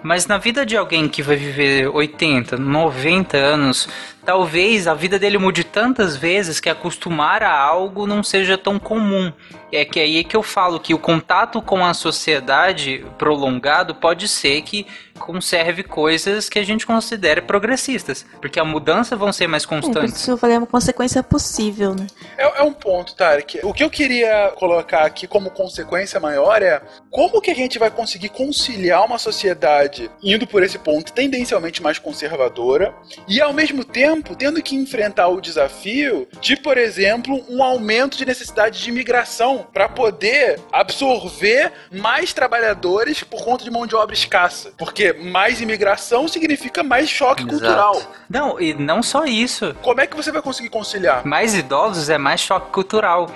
[0.01, 3.89] Mas na vida de alguém que vai viver 80, 90 anos,
[4.25, 9.31] talvez a vida dele mude tantas vezes que acostumar a algo não seja tão comum.
[9.71, 14.27] É que aí é que eu falo que o contato com a sociedade prolongado pode
[14.27, 14.87] ser que
[15.19, 20.15] conserve coisas que a gente considera progressistas, porque a mudança vão ser mais é, constantes.
[20.15, 22.07] isso eu falei, é uma consequência possível, né?
[22.37, 23.59] É, é um ponto, Tarek.
[23.63, 27.89] O que eu queria colocar aqui como consequência maior é como que a gente vai
[27.89, 32.93] conseguir conciliar uma sociedade indo por esse ponto tendencialmente mais conservadora
[33.27, 38.25] e ao mesmo tempo tendo que enfrentar o desafio de, por exemplo, um aumento de
[38.25, 44.73] necessidade de imigração para poder absorver mais trabalhadores por conta de mão de obra escassa.
[44.77, 47.57] Porque porque mais imigração significa mais choque Exato.
[47.59, 48.01] cultural.
[48.29, 49.75] Não, e não só isso.
[49.81, 51.25] Como é que você vai conseguir conciliar?
[51.25, 53.29] Mais idosos é mais choque cultural.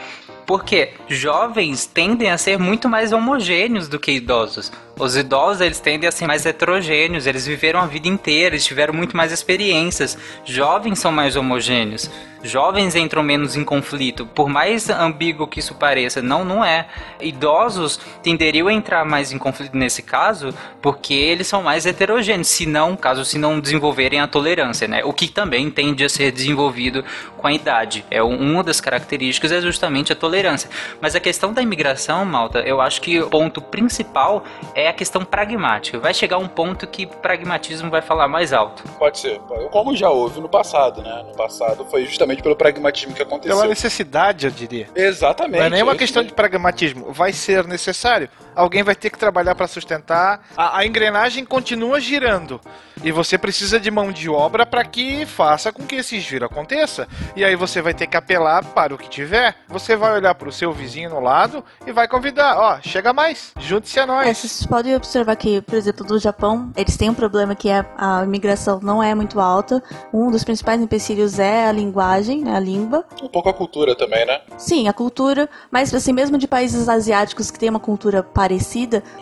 [0.45, 4.72] Porque jovens tendem a ser muito mais homogêneos do que idosos.
[5.00, 8.94] Os idosos, eles tendem a ser mais heterogêneos, eles viveram a vida inteira, eles tiveram
[8.94, 10.18] muito mais experiências.
[10.44, 12.12] Jovens são mais homogêneos
[12.44, 14.26] jovens entram menos em conflito.
[14.26, 16.88] Por mais ambíguo que isso pareça, não, não é.
[17.20, 22.66] Idosos tenderiam a entrar mais em conflito nesse caso, porque eles são mais heterogêneos, se
[22.66, 25.04] não, caso se não desenvolverem a tolerância, né?
[25.04, 27.04] O que também tende a ser desenvolvido
[27.38, 28.06] com a idade.
[28.10, 30.70] É uma das características é justamente a tolerância.
[31.02, 34.44] Mas a questão da imigração, Malta, eu acho que o ponto principal
[34.76, 35.99] é a questão pragmática.
[35.99, 38.84] Vai chegar um ponto que o pragmatismo vai falar mais alto.
[38.98, 39.40] Pode ser.
[39.72, 41.24] Como já houve no passado, né?
[41.28, 43.56] No passado foi justamente pelo pragmatismo que aconteceu.
[43.56, 44.88] Pela necessidade, eu diria.
[44.95, 45.60] Exatamente.
[45.60, 47.11] Não é nem uma questão de pragmatismo.
[47.11, 48.30] Vai ser necessário.
[48.60, 50.41] Alguém vai ter que trabalhar para sustentar.
[50.57, 52.60] A, a engrenagem continua girando.
[53.02, 57.07] E você precisa de mão de obra para que faça com que esse giro aconteça.
[57.34, 59.56] E aí você vai ter que apelar para o que tiver.
[59.69, 63.53] Você vai olhar para o seu vizinho no lado e vai convidar, ó, chega mais,
[63.57, 64.27] junte-se a nós.
[64.27, 67.86] É, vocês podem observar que, por exemplo, no Japão, eles têm um problema que é
[67.98, 69.81] a imigração não é muito alta.
[70.14, 73.06] Um dos principais empecilhos é a linguagem, né, a língua.
[73.23, 74.41] Um pouco a cultura também, né?
[74.57, 78.49] Sim, a cultura, mas assim, mesmo de países asiáticos que têm uma cultura parecida,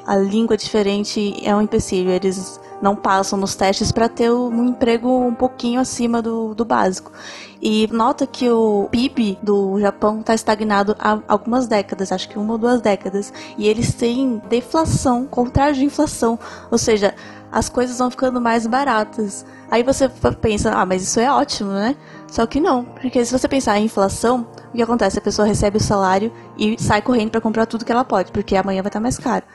[0.06, 2.12] a língua diferente é um empecilho.
[2.12, 7.12] Eles não passam nos testes para ter um emprego um pouquinho acima do, do básico.
[7.62, 12.54] E nota que o PIB do Japão está estagnado há algumas décadas, acho que uma
[12.54, 13.34] ou duas décadas.
[13.58, 16.38] E eles têm deflação, contrário de inflação.
[16.70, 17.16] Ou seja,
[17.52, 19.45] as coisas vão ficando mais baratas.
[19.70, 20.10] Aí você
[20.40, 21.95] pensa, ah, mas isso é ótimo, né?
[22.28, 25.18] Só que não, porque se você pensar em inflação, o que acontece?
[25.18, 28.56] A pessoa recebe o salário e sai correndo para comprar tudo que ela pode, porque
[28.56, 29.45] amanhã vai estar mais caro.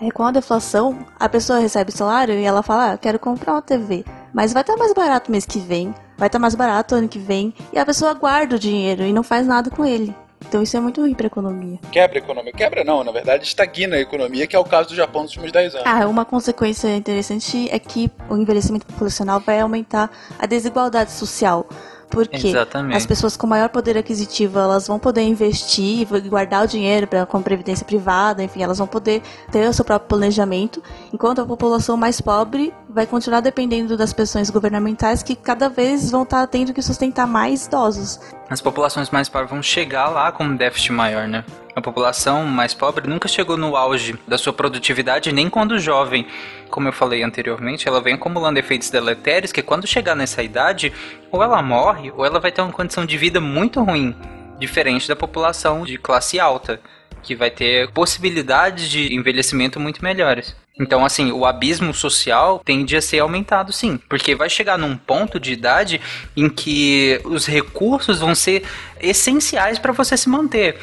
[0.00, 3.52] É, com a deflação, a pessoa recebe o salário e ela fala, ah, quero comprar
[3.52, 7.08] uma TV, mas vai estar mais barato mês que vem, vai estar mais barato ano
[7.08, 10.14] que vem, e a pessoa guarda o dinheiro e não faz nada com ele.
[10.46, 11.78] Então isso é muito ruim para a economia.
[11.92, 12.52] Quebra a economia.
[12.52, 15.52] Quebra não, na verdade estagna a economia, que é o caso do Japão nos últimos
[15.52, 15.86] 10 anos.
[15.86, 21.68] Ah, uma consequência interessante é que o envelhecimento populacional vai aumentar a desigualdade social.
[22.10, 22.96] Porque Exatamente.
[22.96, 27.24] as pessoas com maior poder aquisitivo, elas vão poder investir e guardar o dinheiro para
[27.24, 30.82] com previdência privada, enfim, elas vão poder ter o seu próprio planejamento,
[31.12, 36.24] enquanto a população mais pobre vai continuar dependendo das pensões governamentais que cada vez vão
[36.24, 38.20] estar tendo que sustentar mais idosos.
[38.48, 41.44] As populações mais pobres vão chegar lá com um déficit maior, né?
[41.74, 46.26] A população mais pobre nunca chegou no auge da sua produtividade, nem quando jovem.
[46.70, 50.92] Como eu falei anteriormente, ela vem acumulando efeitos deletérios que quando chegar nessa idade,
[51.30, 54.14] ou ela morre, ou ela vai ter uma condição de vida muito ruim,
[54.58, 56.80] diferente da população de classe alta,
[57.22, 60.56] que vai ter possibilidades de envelhecimento muito melhores.
[60.78, 63.98] Então, assim, o abismo social tende a ser aumentado, sim.
[64.08, 66.00] Porque vai chegar num ponto de idade
[66.34, 68.64] em que os recursos vão ser
[68.98, 70.78] essenciais para você se manter.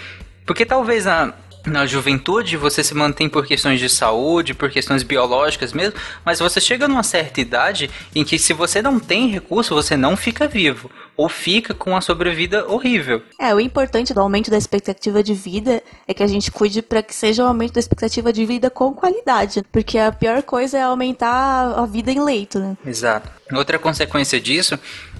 [0.45, 1.33] Porque talvez na,
[1.67, 6.59] na juventude você se mantém por questões de saúde, por questões biológicas mesmo, mas você
[6.59, 10.89] chega numa certa idade em que se você não tem recurso, você não fica vivo.
[11.15, 13.23] Ou fica com uma sobrevida horrível.
[13.39, 17.01] É, o importante do aumento da expectativa de vida é que a gente cuide para
[17.01, 19.63] que seja um aumento da expectativa de vida com qualidade.
[19.71, 22.77] Porque a pior coisa é aumentar a vida em leito, né?
[22.85, 23.29] Exato.
[23.51, 24.77] Outra consequência disso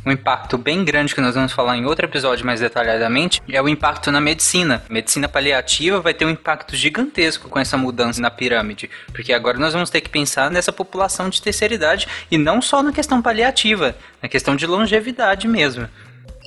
[0.07, 3.67] um impacto bem grande que nós vamos falar em outro episódio mais detalhadamente é o
[3.67, 4.81] impacto na medicina.
[4.89, 9.57] A medicina paliativa vai ter um impacto gigantesco com essa mudança na pirâmide, porque agora
[9.57, 13.21] nós vamos ter que pensar nessa população de terceira idade e não só na questão
[13.21, 15.89] paliativa, na questão de longevidade mesmo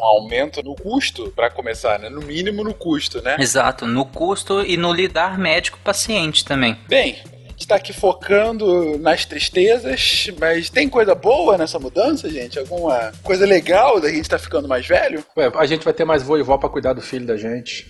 [0.01, 2.09] um aumento no custo, para começar, né?
[2.09, 3.37] No mínimo no custo, né?
[3.39, 6.79] Exato, no custo e no lidar médico-paciente também.
[6.89, 7.19] Bem,
[7.65, 12.59] está aqui focando nas tristezas, mas tem coisa boa nessa mudança, gente?
[12.59, 15.25] Alguma coisa legal da gente estar tá ficando mais velho?
[15.37, 17.87] Ué, a gente vai ter mais vô e vó pra cuidar do filho da gente.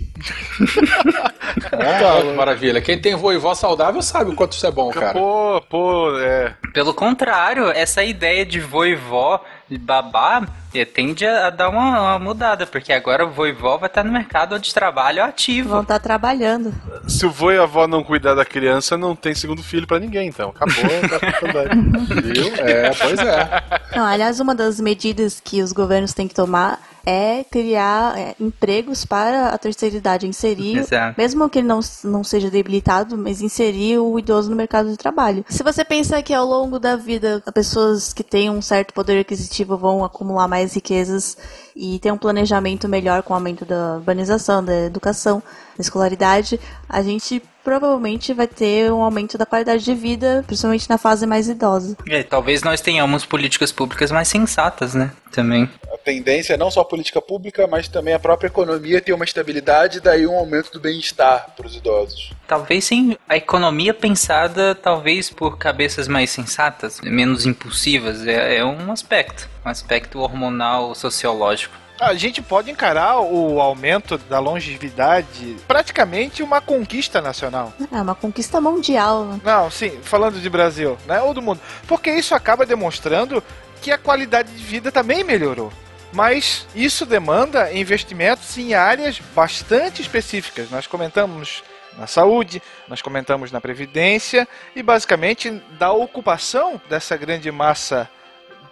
[1.73, 2.81] é, maravilha.
[2.81, 5.13] Quem tem vô e vó saudável sabe o quanto isso é bom, cara.
[5.13, 6.55] Pô, pô, é.
[6.73, 9.43] Pelo contrário, essa ideia de vô e vó
[9.79, 10.47] babá
[10.95, 14.13] tende a dar uma, uma, mudada, porque agora o vô e vó vai estar no
[14.13, 15.71] mercado de trabalho ativo.
[15.71, 16.73] Vão estar trabalhando.
[17.09, 19.99] Se o vô e a avó não cuidar da criança, não tem segundo filho para
[19.99, 20.51] ninguém, então.
[20.51, 22.55] Acabou a Viu?
[22.57, 23.63] É, pois é.
[23.95, 29.05] Não, aliás, uma das medidas que os governos têm que tomar é criar é, empregos
[29.05, 31.15] para a terceira idade, inserir, Exato.
[31.19, 35.45] mesmo que ele não, não seja debilitado, mas inserir o idoso no mercado de trabalho.
[35.49, 39.77] Se você pensa que ao longo da vida, pessoas que têm um certo poder aquisitivo
[39.77, 41.37] vão acumular mais riquezas
[41.75, 45.43] e ter um planejamento melhor com o aumento da urbanização, da educação,
[45.77, 50.99] da escolaridade, a gente provavelmente vai ter um aumento da qualidade de vida, principalmente na
[50.99, 51.97] fase mais idosa.
[52.09, 55.13] É, talvez nós tenhamos políticas públicas mais sensatas, né?
[55.31, 55.69] Também.
[55.93, 59.25] A tendência é não só a política pública, mas também a própria economia ter uma
[59.25, 62.33] estabilidade e daí um aumento do bem-estar para os idosos.
[62.49, 68.91] Talvez sim, a economia pensada talvez por cabeças mais sensatas, menos impulsivas, é, é um
[68.91, 71.75] aspecto, um aspecto hormonal sociológico.
[72.01, 77.75] A gente pode encarar o aumento da longevidade praticamente uma conquista nacional.
[77.93, 79.39] É uma conquista mundial.
[79.45, 81.21] Não, sim, falando de Brasil, né?
[81.21, 81.61] Ou do mundo.
[81.87, 83.45] Porque isso acaba demonstrando
[83.83, 85.71] que a qualidade de vida também melhorou.
[86.11, 90.71] Mas isso demanda investimentos em áreas bastante específicas.
[90.71, 91.63] Nós comentamos
[91.99, 98.09] na saúde, nós comentamos na previdência e basicamente da ocupação dessa grande massa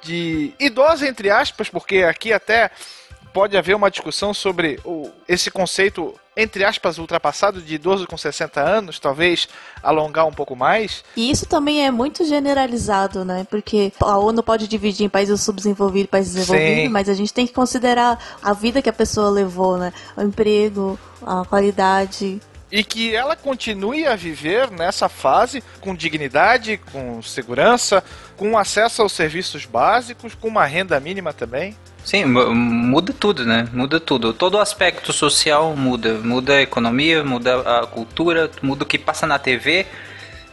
[0.00, 2.70] de idosa entre aspas, porque aqui até
[3.38, 8.60] pode haver uma discussão sobre o, esse conceito, entre aspas, ultrapassado de idoso com 60
[8.60, 9.48] anos, talvez
[9.80, 11.04] alongar um pouco mais.
[11.16, 13.46] E isso também é muito generalizado, né?
[13.48, 16.88] Porque a ONU pode dividir em países subdesenvolvidos e países desenvolvidos, Sim.
[16.88, 19.92] mas a gente tem que considerar a vida que a pessoa levou, né?
[20.16, 22.40] O emprego, a qualidade,
[22.72, 28.02] e que ela continue a viver nessa fase com dignidade, com segurança,
[28.36, 31.76] com acesso aos serviços básicos, com uma renda mínima também.
[32.08, 33.68] Sim, muda tudo, né?
[33.70, 34.32] Muda tudo.
[34.32, 36.14] Todo o aspecto social muda.
[36.14, 39.84] Muda a economia, muda a cultura, muda o que passa na TV,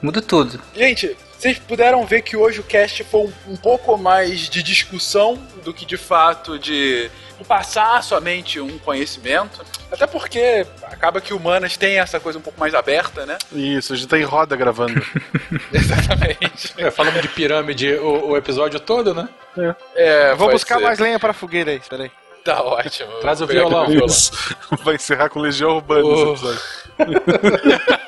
[0.02, 0.60] muda tudo.
[0.76, 5.41] Gente, Vocês puderam ver que hoje o cast foi um, um pouco mais de discussão
[5.64, 7.10] do que de fato de
[7.48, 9.64] passar somente um conhecimento.
[9.95, 13.38] Até porque acaba que humanas tem essa coisa um pouco mais aberta, né?
[13.51, 15.01] Isso, a gente tá em roda gravando.
[15.73, 16.73] Exatamente.
[16.77, 19.27] É, falamos de pirâmide o, o episódio todo, né?
[19.95, 20.84] É, Vou pode buscar ser.
[20.84, 22.11] mais lenha pra fogueira aí, peraí.
[22.43, 23.11] Tá ótimo.
[23.22, 23.88] Traz o Vou violão.
[24.84, 26.34] Vai encerrar com Legião Urbana Oh.
[26.34, 26.61] esse episódio.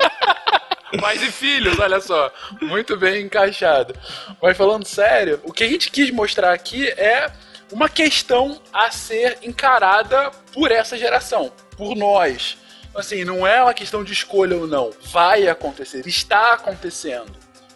[1.02, 2.32] Pais e filhos, olha só.
[2.62, 3.94] Muito bem encaixado.
[4.42, 7.30] Mas falando sério, o que a gente quis mostrar aqui é
[7.72, 12.58] uma questão a ser encarada por essa geração, por nós.
[12.96, 14.92] Assim, não é uma questão de escolha ou não.
[15.12, 17.32] Vai acontecer, está acontecendo.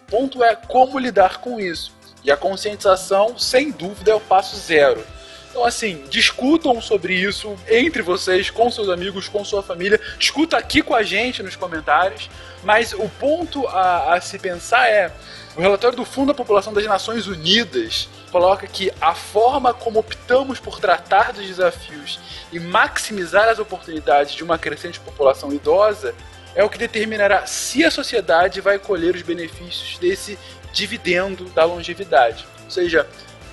[0.08, 1.92] O ponto é como lidar com isso.
[2.24, 5.04] E a conscientização, sem dúvida, é o passo zero.
[5.50, 10.00] Então, assim, discutam sobre isso entre vocês, com seus amigos, com sua família.
[10.18, 12.30] Discuta aqui com a gente nos comentários.
[12.64, 15.12] Mas o ponto a, a se pensar é:
[15.54, 20.58] o relatório do Fundo da População das Nações Unidas coloca que a forma como optamos
[20.58, 22.18] por tratar dos desafios
[22.50, 26.14] e maximizar as oportunidades de uma crescente população idosa
[26.54, 30.38] é o que determinará se a sociedade vai colher os benefícios desse
[30.72, 32.46] dividendo da longevidade.
[32.64, 33.06] Ou seja,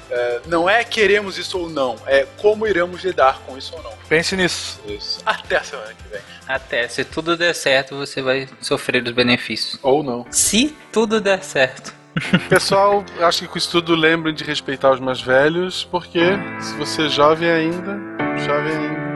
[0.10, 3.91] é, não é queremos isso ou não, é como iremos lidar com isso ou não.
[4.07, 4.80] Pense nisso.
[4.88, 5.19] Isso.
[5.26, 6.22] Até a semana que vem.
[6.47, 9.77] Até, se tudo der certo, você vai sofrer os benefícios.
[9.84, 10.26] Ou não.
[10.31, 11.98] Se tudo der certo.
[12.50, 16.22] Pessoal, acho que com isso tudo lembrem de respeitar os mais velhos, porque
[16.60, 18.00] se você é jovem ainda,
[18.46, 19.09] jovem ainda.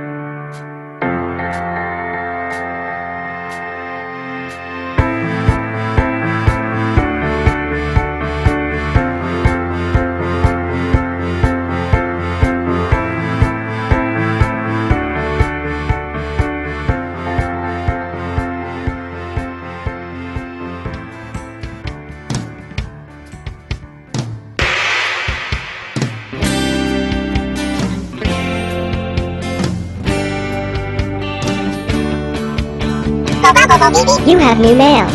[33.83, 35.05] You have new mail.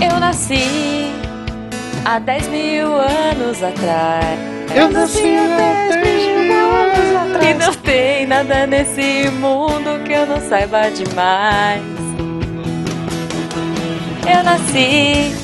[0.00, 1.12] Eu nasci
[2.06, 4.38] há 10 mil anos atrás.
[4.74, 7.44] Eu nasci há 10 mil anos atrás.
[7.44, 11.82] E não tem nada nesse mundo que eu não saiba demais.
[14.26, 15.36] Eu nasci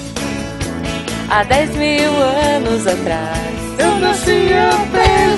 [1.28, 3.56] há 10 mil anos atrás.
[3.78, 4.70] Eu nasci há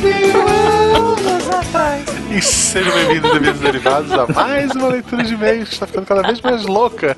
[0.01, 2.05] 10 mil anos atrás.
[2.31, 6.23] E sejam bem-vindos, bem-vindos derivados, a mais uma leitura de e-mails que está ficando cada
[6.23, 7.17] vez mais louca.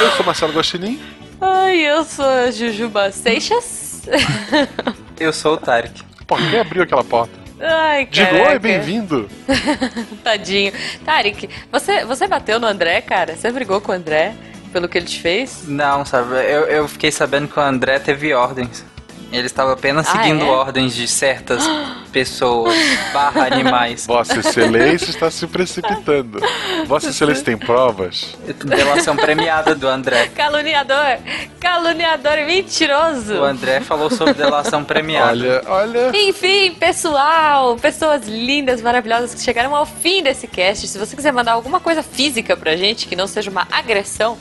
[0.00, 1.00] Eu sou Marcelo Guaxinim.
[1.40, 4.02] Ai, eu sou a Jujuba Seixas.
[5.18, 6.02] Eu sou o Tarek.
[6.26, 7.32] Pô, quem abriu aquela porta?
[7.58, 9.28] Ai, Digo, oi, bem-vindo.
[10.22, 10.72] Tadinho.
[11.06, 13.34] Tarik, você, você bateu no André, cara?
[13.34, 14.34] Você brigou com o André
[14.72, 15.64] pelo que ele te fez?
[15.66, 18.84] Não, sabe, eu, eu fiquei sabendo que o André teve ordens.
[19.32, 20.48] Ele estava apenas Ah, seguindo é?
[20.48, 21.62] ordens de certas
[22.12, 22.74] pessoas
[23.12, 24.06] barra animais.
[24.06, 26.40] Vossa Excelência está se precipitando.
[26.86, 28.36] Vossa Excelência tem provas?
[28.64, 30.28] Delação premiada do André.
[30.28, 31.18] Caluniador!
[31.60, 33.34] Caluniador mentiroso!
[33.34, 35.32] O André falou sobre delação premiada.
[35.32, 36.10] Olha, olha.
[36.16, 40.86] Enfim, pessoal, pessoas lindas, maravilhosas que chegaram ao fim desse cast.
[40.86, 44.38] Se você quiser mandar alguma coisa física pra gente que não seja uma agressão,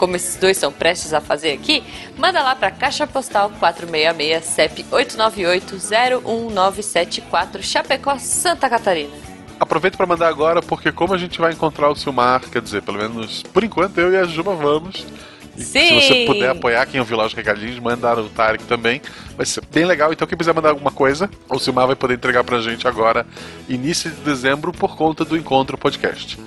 [0.00, 1.84] como esses dois são prestes a fazer aqui,
[2.16, 9.12] manda lá pra Caixa Postal 466 CEP 898-01974 Chapecó, Santa Catarina.
[9.60, 12.96] Aproveita para mandar agora, porque como a gente vai encontrar o Silmar, quer dizer, pelo
[12.96, 15.06] menos por enquanto eu e a Juba vamos.
[15.54, 16.00] E Sim.
[16.00, 19.02] Se você puder apoiar quem ouviu lá os recadinhos, mandar o Tarek também.
[19.36, 20.14] Vai ser bem legal.
[20.14, 23.26] Então, quem quiser mandar alguma coisa, o Silmar vai poder entregar pra gente agora,
[23.68, 26.38] início de dezembro, por conta do Encontro Podcast.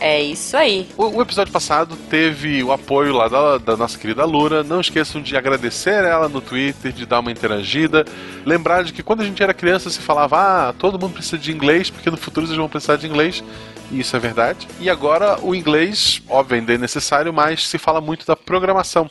[0.00, 0.88] É isso aí.
[0.96, 4.62] O, o episódio passado teve o apoio lá da, da nossa querida Lura.
[4.62, 8.04] Não esqueçam de agradecer ela no Twitter, de dar uma interagida.
[8.44, 11.52] Lembrar de que quando a gente era criança se falava, ah, todo mundo precisa de
[11.52, 13.42] inglês, porque no futuro vocês vão precisar de inglês.
[13.90, 14.66] E isso é verdade.
[14.80, 19.10] E agora o inglês, óbvio, ainda é necessário, mas se fala muito da programação.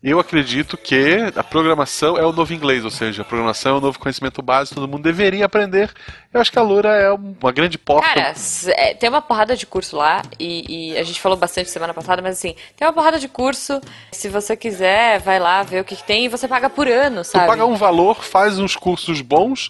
[0.00, 3.80] Eu acredito que a programação é o novo inglês, ou seja, a programação é o
[3.80, 5.92] novo conhecimento básico, todo mundo deveria aprender.
[6.32, 8.06] Eu acho que a Lura é uma grande porta.
[8.06, 8.32] Cara,
[8.68, 12.22] é, tem uma porrada de curso lá e, e a gente falou bastante semana passada,
[12.22, 13.80] mas assim, tem uma porrada de curso.
[14.12, 17.22] Se você quiser, vai lá ver o que, que tem e você paga por ano,
[17.22, 17.46] Tu sabe?
[17.48, 19.68] paga um valor, faz uns cursos bons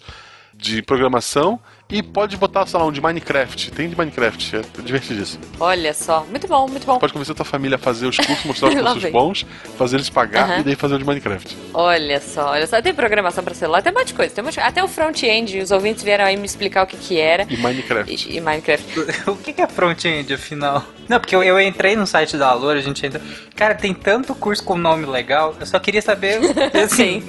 [0.53, 1.59] de programação
[1.91, 3.71] E pode botar, sei lá, um de Minecraft.
[3.71, 5.43] Tem de Minecraft, é divertidíssimo.
[5.59, 6.99] Olha só, muito bom, muito bom.
[6.99, 9.11] Pode convencer tua família a fazer os cursos, mostrar os cursos vem.
[9.13, 9.47] bons,
[9.79, 11.57] fazer eles pagar e daí fazer o de Minecraft.
[11.73, 12.83] Olha só, olha só.
[12.83, 14.35] Tem programação pra celular, tem um monte de coisa.
[14.35, 16.99] Tem um monte de- Até o front-end, os ouvintes vieram aí me explicar o que
[16.99, 17.47] que era.
[17.49, 18.13] E Minecraft.
[18.31, 18.85] E, e Minecraft.
[19.29, 20.85] O que que é front-end, afinal?
[21.09, 23.19] Não, porque eu, eu entrei no site da Alura, a gente entra...
[23.57, 26.39] Cara, tem tanto curso com nome legal, eu só queria saber,
[26.85, 27.23] assim,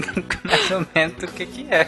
[0.43, 1.87] mais ou menos o que que é.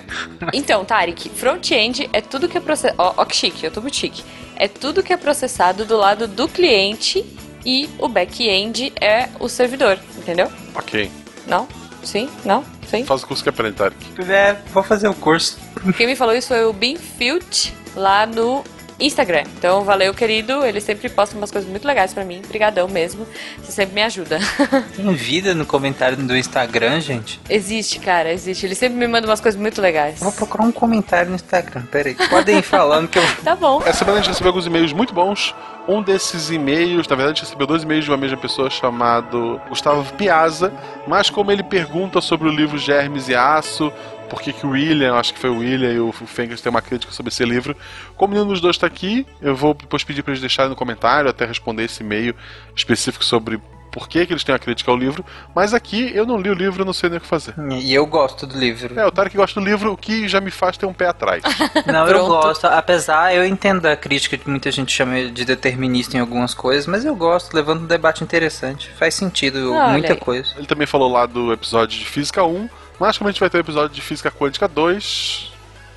[0.53, 2.95] Então, Tarek, front-end é tudo que é processado.
[2.97, 4.23] Ó, ó, que chique, eu tô muito chique.
[4.55, 7.25] É tudo que é processado do lado do cliente
[7.65, 10.51] e o back-end é o servidor, entendeu?
[10.75, 11.11] Ok.
[11.47, 11.67] Não?
[12.03, 12.29] Sim?
[12.45, 12.63] Não?
[12.87, 13.05] Sim?
[13.05, 13.95] Faz o curso que aprende, Tarek.
[14.29, 15.57] É, vou fazer o curso.
[15.97, 18.63] Quem me falou isso foi o Binfield lá no
[19.05, 19.43] Instagram.
[19.57, 20.65] Então, valeu, querido.
[20.65, 22.41] Ele sempre posta umas coisas muito legais pra mim.
[22.47, 23.27] Brigadão mesmo.
[23.61, 24.39] Você sempre me ajuda.
[24.95, 27.39] Tem vida no comentário do Instagram, gente?
[27.49, 28.65] existe, cara, existe.
[28.65, 30.19] Ele sempre me manda umas coisas muito legais.
[30.19, 32.15] Vou procurar um comentário no Instagram, peraí.
[32.29, 33.23] Podem ir falando que eu...
[33.43, 33.81] Tá bom.
[33.85, 35.55] Essa semana a gente recebeu alguns e-mails muito bons.
[35.87, 39.59] Um desses e-mails, na verdade, a gente recebeu dois e-mails de uma mesma pessoa chamado
[39.67, 40.71] Gustavo Piazza,
[41.07, 43.91] mas como ele pergunta sobre o livro Germes e Aço,
[44.31, 47.11] por que, o William, acho que foi o William e o Fengers tem uma crítica
[47.11, 47.75] sobre esse livro.
[48.15, 51.29] Como nenhum dos dois está aqui, eu vou depois pedir para eles deixarem no comentário,
[51.29, 52.33] até responder esse e-mail
[52.73, 53.59] específico sobre
[53.91, 55.25] por que, que eles têm uma crítica ao livro.
[55.53, 57.53] Mas aqui eu não li o livro, eu não sei nem o que fazer.
[57.81, 58.97] E eu gosto do livro.
[58.97, 61.43] É, o Tarek gosta do livro, o que já me faz ter um pé atrás.
[61.85, 62.65] Não, eu gosto.
[62.67, 67.03] Apesar, eu entendo a crítica que muita gente chama de determinista em algumas coisas, mas
[67.03, 68.89] eu gosto, levando um debate interessante.
[68.97, 70.53] Faz sentido Olha muita coisa.
[70.55, 72.69] Ele também falou lá do episódio de Física 1,
[73.01, 75.51] mas como a gente vai ter o episódio de Física Quântica 2,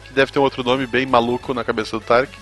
[0.07, 2.33] que deve ter um outro nome bem maluco na cabeça do Tarek,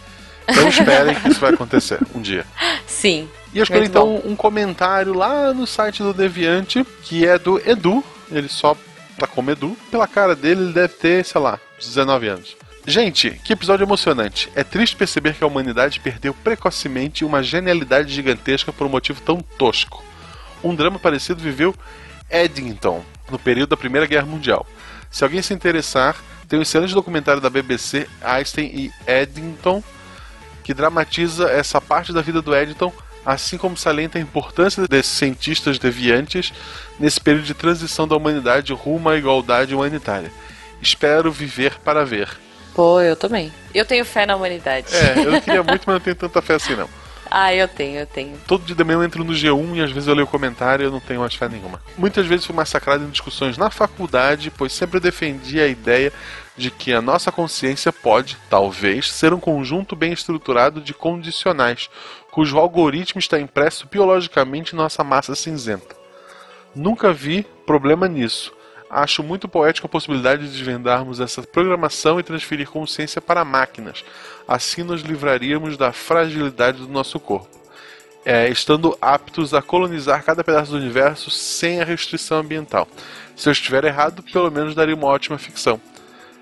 [0.49, 2.47] então esperem que isso vai acontecer um dia.
[2.87, 3.29] Sim.
[3.53, 8.05] E eu Muito então um comentário lá no site do Deviante, que é do Edu,
[8.31, 8.77] ele só
[9.19, 9.77] tá como Edu.
[9.91, 12.57] Pela cara dele, ele deve ter, sei lá, 19 anos.
[12.87, 14.49] Gente, que episódio emocionante.
[14.55, 19.41] É triste perceber que a humanidade perdeu precocemente uma genialidade gigantesca por um motivo tão
[19.59, 20.05] tosco.
[20.63, 21.75] Um drama parecido viveu
[22.31, 24.67] Eddington, no período da Primeira Guerra Mundial.
[25.11, 26.17] Se alguém se interessar,
[26.49, 29.83] tem um excelente documentário da BBC, Einstein e Eddington,
[30.63, 32.93] que dramatiza essa parte da vida do Eddington,
[33.25, 36.53] assim como salienta a importância desses cientistas deviantes
[36.99, 40.31] nesse período de transição da humanidade rumo à igualdade humanitária.
[40.81, 42.29] Espero viver para ver.
[42.75, 43.53] Pô, eu também.
[43.75, 44.87] Eu tenho fé na humanidade.
[44.95, 46.89] É, eu queria muito, mas não tenho tanta fé assim não.
[47.35, 48.37] Ah, eu tenho, eu tenho.
[48.47, 50.91] Todo dia de eu entro no G1 e às vezes eu leio comentário e eu
[50.91, 51.81] não tenho mais fé nenhuma.
[51.97, 56.13] Muitas vezes fui massacrado em discussões na faculdade, pois sempre defendi a ideia
[56.59, 61.89] de que a nossa consciência pode, talvez, ser um conjunto bem estruturado de condicionais,
[62.31, 65.97] cujo algoritmo está impresso biologicamente em nossa massa cinzenta.
[66.75, 68.53] Nunca vi problema nisso.
[68.95, 74.05] Acho muito poética a possibilidade de desvendarmos essa programação e transferir consciência para máquinas.
[74.47, 77.49] Assim nos livraríamos da fragilidade do nosso corpo.
[78.23, 82.87] É, estando aptos a colonizar cada pedaço do universo sem a restrição ambiental.
[83.35, 85.81] Se eu estiver errado, pelo menos daria uma ótima ficção.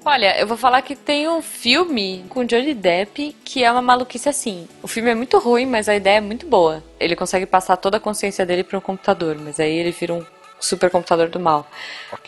[0.04, 4.28] Olha, eu vou falar que tem um filme com Johnny Depp que é uma maluquice
[4.28, 4.66] assim.
[4.82, 6.82] O filme é muito ruim, mas a ideia é muito boa.
[6.98, 10.24] Ele consegue passar toda a consciência dele para um computador, mas aí ele vira um
[10.60, 11.68] supercomputador do mal.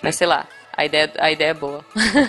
[0.03, 0.47] Mas sei lá,
[0.77, 1.85] a ideia, a ideia é boa.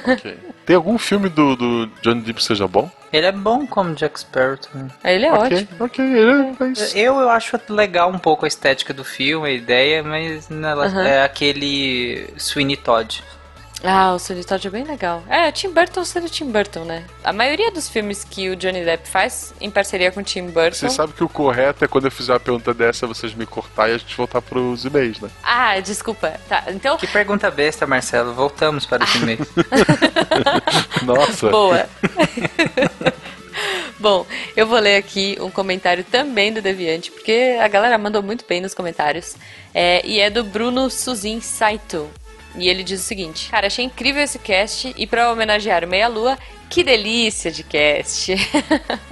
[0.08, 0.38] Ok.
[0.66, 2.90] Tem algum filme do, do Johnny Depp que seja bom?
[3.12, 4.90] Ele é bom como Jack Sparrow também.
[5.04, 5.86] Ele é ok, ótimo.
[5.86, 6.98] ok, ele é isso.
[6.98, 11.04] Eu, eu acho legal um pouco a estética do filme, a ideia, mas nela Aham.
[11.06, 13.24] é aquele Sweeney Todd.
[13.84, 15.22] Ah, o Solitário é bem legal.
[15.30, 17.04] É, Tim Burton sendo Tim Burton, né?
[17.22, 20.78] A maioria dos filmes que o Johnny Depp faz em parceria com Tim Burton.
[20.78, 23.90] Você sabe que o correto é quando eu fizer uma pergunta dessa, vocês me cortar
[23.90, 25.30] e a gente voltar pros e-mails, né?
[25.44, 26.40] Ah, desculpa.
[26.48, 26.96] Tá, então.
[26.96, 28.34] Que pergunta besta, Marcelo.
[28.34, 29.46] Voltamos para esse e-mail.
[31.04, 31.50] Nossa.
[31.50, 31.90] Boa.
[34.00, 38.46] Bom, eu vou ler aqui um comentário também do Deviante, porque a galera mandou muito
[38.48, 39.36] bem nos comentários.
[39.74, 42.10] É, e é do Bruno Suzin Saito.
[42.56, 46.08] E ele diz o seguinte: Cara, achei incrível esse cast e pra homenagear o Meia
[46.08, 46.38] Lua,
[46.70, 48.34] que delícia de cast!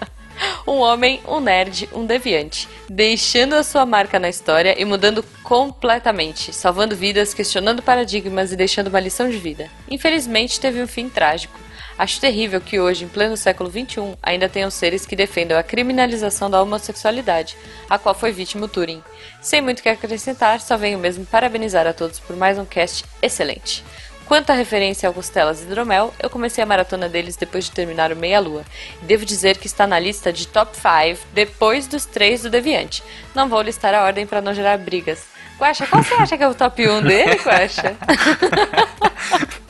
[0.68, 6.53] um homem, um nerd, um deviante, deixando a sua marca na história e mudando completamente,
[6.53, 9.69] salvando vidas, questionando paradigmas e deixando uma lição de vida.
[9.89, 11.59] Infelizmente, teve um fim trágico.
[11.97, 16.49] Acho terrível que hoje, em pleno século XXI, ainda tenham seres que defendam a criminalização
[16.49, 17.55] da homossexualidade,
[17.89, 19.03] a qual foi vítima o Turing.
[19.41, 23.84] Sem muito que acrescentar, só venho mesmo parabenizar a todos por mais um cast excelente.
[24.31, 28.13] Quanto à referência ao Costelas e Hidromel, eu comecei a maratona deles depois de terminar
[28.13, 28.63] o Meia Lua.
[29.01, 33.03] E devo dizer que está na lista de top 5 depois dos três do Deviante.
[33.35, 35.26] Não vou listar a ordem para não gerar brigas.
[35.59, 37.97] Guaxa, qual você acha que é o top 1 dele, Guaxa?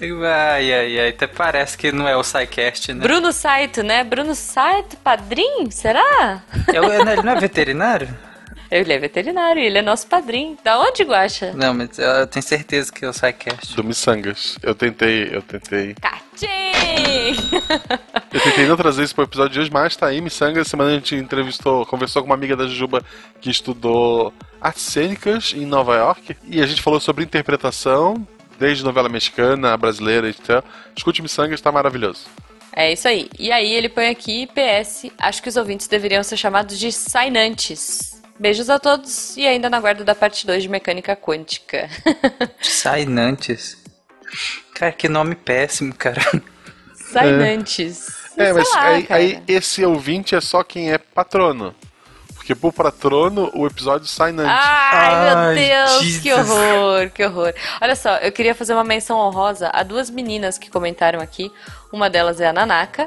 [0.00, 1.08] Ai, ai, ai.
[1.08, 3.00] Até parece que não é o SciCast, né?
[3.00, 4.04] Bruno Saito, né?
[4.04, 5.70] Bruno Saito, padrinho?
[5.70, 6.42] Será?
[6.72, 8.08] Eu, ele não é veterinário?
[8.70, 10.58] Ele é veterinário, ele é nosso padrinho.
[10.62, 11.52] Da onde, Guaxa?
[11.54, 13.76] Não, mas eu tenho certeza que é o SciCast.
[13.76, 14.58] Do Missangas.
[14.62, 15.94] Eu tentei, eu tentei.
[15.94, 16.46] Catim!
[18.32, 20.66] Eu tentei não trazer isso pro episódio de hoje, mas tá aí, Missangas.
[20.68, 23.02] Semana a gente entrevistou, conversou com uma amiga da Jujuba
[23.40, 26.36] que estudou artes cênicas em Nova York.
[26.44, 28.26] E a gente falou sobre interpretação,
[28.58, 30.64] desde novela mexicana, brasileira, etc.
[30.96, 32.26] Escute Missangas, tá maravilhoso.
[32.72, 33.30] É isso aí.
[33.38, 38.22] E aí ele põe aqui, PS, acho que os ouvintes deveriam ser chamados de sainantes.
[38.38, 41.88] Beijos a todos e ainda na guarda da parte 2 de mecânica quântica.
[42.60, 43.78] Sainantes.
[44.74, 46.20] Cara, que nome péssimo, cara.
[46.94, 48.08] Sainantes.
[48.36, 51.74] É, Sei mas lá, aí, aí esse ouvinte é só quem é patrono.
[52.46, 54.44] Porque por patrono o episódio sai antes.
[54.46, 56.22] Ai, meu Ai, Deus, Jesus.
[56.22, 57.52] que horror, que horror.
[57.82, 61.50] Olha só, eu queria fazer uma menção honrosa a duas meninas que comentaram aqui.
[61.92, 63.04] Uma delas é a Nanaka,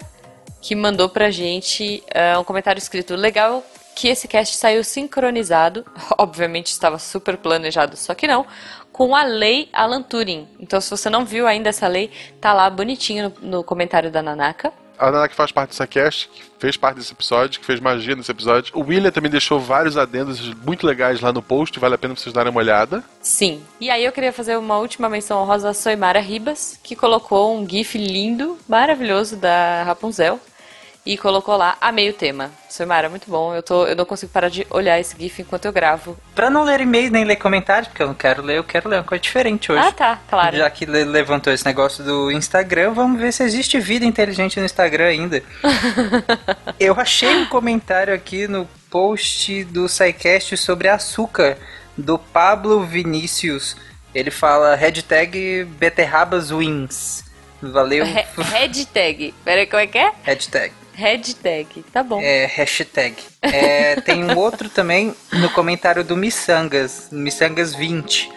[0.61, 3.63] que mandou pra gente ah, um comentário escrito legal
[3.95, 5.85] que esse cast saiu sincronizado,
[6.19, 8.45] obviamente estava super planejado, só que não,
[8.91, 10.49] com a lei Alan Turing.
[10.59, 12.11] Então se você não viu ainda essa lei,
[12.41, 14.73] tá lá bonitinho no, no comentário da Nanaka.
[14.99, 18.15] A Nana que faz parte dessa cast, que fez parte desse episódio, que fez magia
[18.15, 18.77] nesse episódio.
[18.77, 22.33] O William também deixou vários adendos muito legais lá no post, vale a pena vocês
[22.33, 23.01] darem uma olhada.
[23.21, 23.61] Sim.
[23.79, 27.67] E aí eu queria fazer uma última menção honrosa a Soimara Ribas, que colocou um
[27.67, 30.39] gif lindo, maravilhoso da Rapunzel.
[31.05, 32.51] E colocou lá a meio tema.
[32.69, 33.55] Soimara, muito bom.
[33.55, 36.15] Eu, tô, eu não consigo parar de olhar esse gif enquanto eu gravo.
[36.35, 38.97] Pra não ler e-mail nem ler comentários, porque eu não quero ler, eu quero ler
[38.97, 39.81] uma coisa diferente hoje.
[39.87, 40.55] Ah, tá, claro.
[40.57, 44.65] Já que le- levantou esse negócio do Instagram, vamos ver se existe vida inteligente no
[44.65, 45.41] Instagram ainda.
[46.79, 51.57] eu achei um comentário aqui no post do SciCast sobre açúcar,
[51.97, 53.75] do Pablo Vinícius.
[54.13, 57.23] Ele fala hashtag beterrabas wins.
[57.61, 58.05] Valeu.
[58.05, 59.33] Hashtag.
[59.43, 60.11] Peraí, como é que é?
[60.23, 60.73] hashtag.
[60.99, 61.83] Hashtag.
[61.93, 62.19] Tá bom.
[62.21, 63.15] É, hashtag.
[63.41, 68.29] É, tem um outro também no comentário do Missangas, Missangas 20.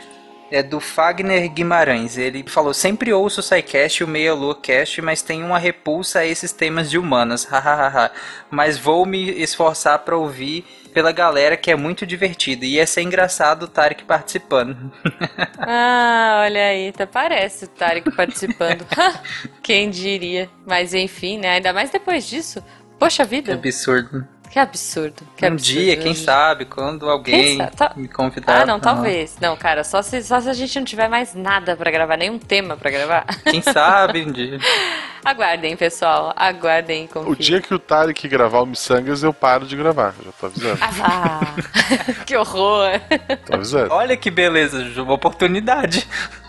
[0.49, 2.17] É do Fagner Guimarães.
[2.17, 6.21] Ele falou: sempre ouço o SciCast e o Meia Lua Cast, mas tenho uma repulsa
[6.21, 7.45] a esses temas de humanas.
[7.51, 8.13] Hahaha.
[8.49, 12.65] mas vou me esforçar pra ouvir pela galera que é muito divertido.
[12.65, 14.77] E ia ser engraçado o Tarek participando.
[15.65, 18.85] Ah, olha aí, até parece o Tarek participando.
[19.63, 20.51] Quem diria?
[20.67, 21.51] Mas enfim, né?
[21.51, 22.63] Ainda mais depois disso.
[22.99, 24.27] Poxa Que vida, absurdo.
[24.51, 25.23] que absurdo.
[25.37, 25.81] Que um absurdo.
[25.81, 27.77] dia, quem sabe, quando alguém sabe?
[27.77, 28.63] Tá- me convidar.
[28.63, 29.37] Ah, não, talvez.
[29.41, 32.39] Não, cara, só se, só se a gente não tiver mais nada pra gravar, nenhum
[32.39, 33.25] tema pra gravar.
[33.45, 34.59] Quem sabe um dia.
[35.25, 36.33] Aguardem, pessoal.
[36.37, 37.33] Aguardem, confiem.
[37.33, 40.15] O dia que o Tarek gravar o Missangas, eu paro de gravar.
[40.25, 40.79] Já tô avisando.
[40.83, 41.41] Ah,
[42.27, 43.01] que horror.
[43.47, 43.93] Tô avisando.
[43.93, 46.07] Olha que beleza, Ju, uma oportunidade.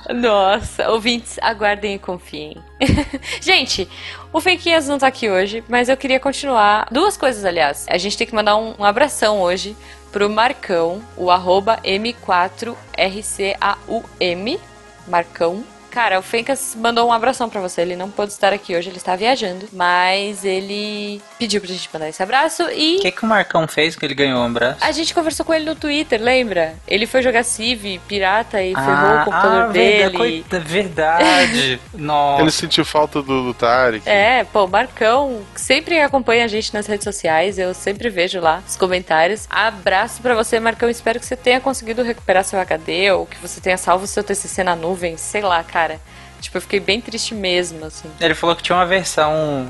[0.10, 2.58] Nossa, ouvintes, aguardem e confiem.
[3.40, 3.88] gente,
[4.34, 6.88] o Fenquinhas não tá aqui hoje, mas eu queria continuar.
[6.91, 7.86] Duas coisas, aliás.
[7.88, 9.78] A gente tem que mandar um, um abração hoje
[10.12, 14.60] pro Marcão, o arroba M4RCAUM.
[15.08, 15.64] Marcão.
[15.94, 17.82] Cara, o Fencas mandou um abração pra você.
[17.82, 19.68] Ele não pôde estar aqui hoje, ele está viajando.
[19.72, 22.98] Mas ele pediu pra gente mandar esse abraço e.
[22.98, 24.80] O que, que o Marcão fez que ele ganhou um abraço?
[24.82, 26.74] A gente conversou com ele no Twitter, lembra?
[26.88, 29.94] Ele foi jogar Civ, pirata, e ferrou o computador ah, dele.
[29.94, 31.80] Verdade, coita- verdade.
[31.94, 32.41] Nossa.
[32.41, 34.10] Ele sentiu falta do, do Tarek.
[34.10, 38.76] É, pô, Marcão sempre acompanha a gente nas redes sociais, eu sempre vejo lá os
[38.76, 39.45] comentários.
[39.48, 40.90] Abraço pra você, Marcão.
[40.90, 44.64] Espero que você tenha conseguido recuperar seu HD ou que você tenha salvo seu TCC
[44.64, 45.82] na nuvem, sei lá, cara.
[46.41, 48.10] Tipo, eu fiquei bem triste mesmo, assim.
[48.19, 49.65] Ele falou que tinha uma versão,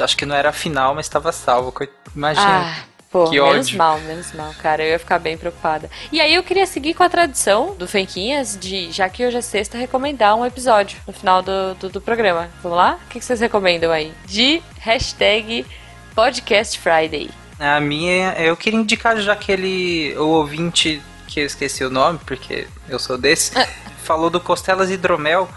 [0.00, 1.74] acho que não era a final, mas estava salvo.
[2.16, 2.46] Imagina.
[2.46, 2.76] Ah,
[3.10, 3.76] pô, Que menos ódio.
[3.78, 4.82] mal, menos mal, cara.
[4.82, 5.90] Eu ia ficar bem preocupada.
[6.10, 9.40] E aí eu queria seguir com a tradição do Fenquinhas de, já que hoje é
[9.42, 12.48] sexta, recomendar um episódio no final do, do, do programa.
[12.62, 12.98] Vamos lá?
[13.04, 14.14] O que vocês recomendam aí?
[14.24, 15.66] De hashtag
[16.14, 17.28] Podcast Friday.
[17.58, 22.18] A minha, eu queria indicar já que ele, o ouvinte, que eu esqueci o nome,
[22.24, 23.52] porque eu sou desse,
[24.00, 25.48] falou do Costelas Hidromel.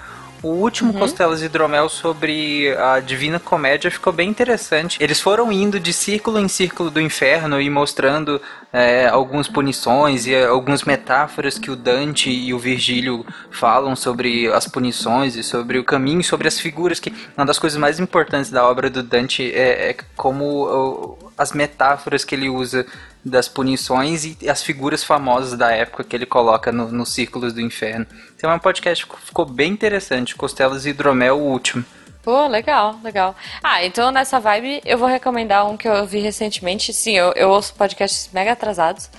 [0.42, 5.02] O último Costelas Hidromel sobre a Divina Comédia ficou bem interessante.
[5.02, 8.42] Eles foram indo de círculo em círculo do inferno e mostrando
[8.74, 14.68] é, algumas punições e algumas metáforas que o Dante e o Virgílio falam sobre as
[14.68, 18.68] punições e sobre o caminho, sobre as figuras que uma das coisas mais importantes da
[18.68, 22.84] obra do Dante é, é como as metáforas que ele usa
[23.24, 27.62] das punições e as figuras famosas da época que ele coloca no- nos círculos do
[27.62, 28.06] inferno.
[28.36, 31.86] Então é um podcast que ficou bem interessante, Costelas e Hidromel, o último.
[32.24, 33.36] Pô, legal, legal.
[33.62, 36.94] Ah, então nessa vibe eu vou recomendar um que eu vi recentemente.
[36.94, 39.10] Sim, eu, eu ouço podcasts mega atrasados,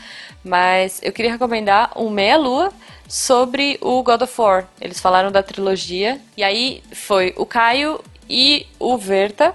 [0.43, 2.72] mas eu queria recomendar um Meia Lua
[3.06, 4.66] sobre o God of War.
[4.81, 6.18] Eles falaram da trilogia.
[6.35, 9.55] E aí foi o Caio e o Verta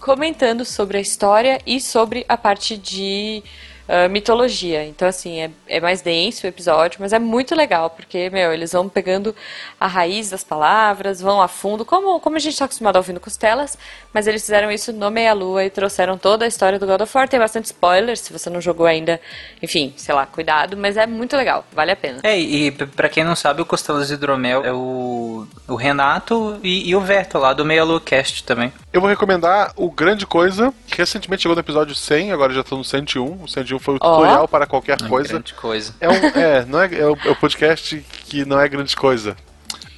[0.00, 3.42] comentando sobre a história e sobre a parte de
[3.90, 4.84] uh, mitologia.
[4.84, 8.72] Então, assim, é, é mais denso o episódio, mas é muito legal, porque, meu, eles
[8.72, 9.34] vão pegando
[9.78, 13.12] a raiz das palavras, vão a fundo, como, como a gente está acostumado a ouvir
[13.12, 13.76] no Costelas,
[14.14, 17.16] mas eles fizeram isso no Meia Lua e trouxeram toda a história do God of
[17.16, 17.28] War.
[17.28, 19.20] Tem bastante spoilers, se você não jogou ainda,
[19.62, 22.20] enfim, sei lá, cuidado, mas é muito legal, vale a pena.
[22.22, 26.58] É, e p- pra quem não sabe, o Costelas de Hidromel é o, o Renato
[26.62, 28.72] e, e o Verto lá do Meia Lua Cast também.
[28.92, 32.76] Eu vou recomendar o Grande Coisa, que recentemente chegou no episódio 100, agora já tô
[32.76, 33.42] no 101.
[33.44, 35.28] O 101 foi o tutorial para qualquer Uma coisa.
[35.30, 35.94] grande coisa.
[36.00, 39.36] É, um, é, não é, é, o, é o podcast que não é grande coisa.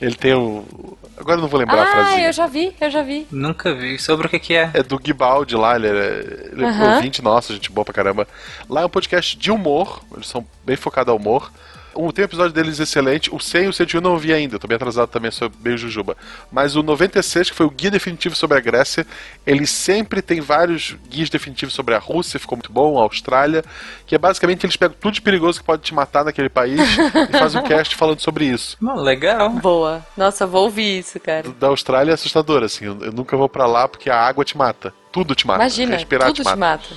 [0.01, 0.97] Ele tem o.
[1.17, 2.23] Agora eu não vou lembrar a Ah, frase.
[2.23, 3.27] eu já vi, eu já vi.
[3.31, 3.99] Nunca vi.
[3.99, 4.71] Sobre o que que é?
[4.75, 8.27] É do Guibaldi lá, ele é, ele é ouvinte nosso, gente boa pra caramba.
[8.69, 11.53] Lá é um podcast de humor, eles são bem focados ao humor.
[11.95, 14.57] Um, tem um episódio deles excelente, o 100 e o 101 eu não vi ainda,
[14.57, 16.17] eu tô bem atrasado também, sou meio jujuba.
[16.51, 19.07] Mas o 96, que foi o guia definitivo sobre a Grécia,
[19.47, 23.65] ele sempre tem vários guias definitivos sobre a Rússia, ficou muito bom, a Austrália,
[24.07, 26.81] que é basicamente eles pegam tudo de perigoso que pode te matar naquele país
[27.31, 28.77] e fazem um cast falando sobre isso.
[28.81, 29.51] Bom, legal.
[29.51, 30.05] Boa.
[30.17, 31.49] Nossa, vou ouvir isso, cara.
[31.59, 34.57] Da Austrália é assustador, assim, eu, eu nunca vou pra lá porque a água te
[34.57, 34.93] mata.
[35.11, 35.61] Tudo te mata.
[35.61, 36.89] Imagina, respirar tudo te mata.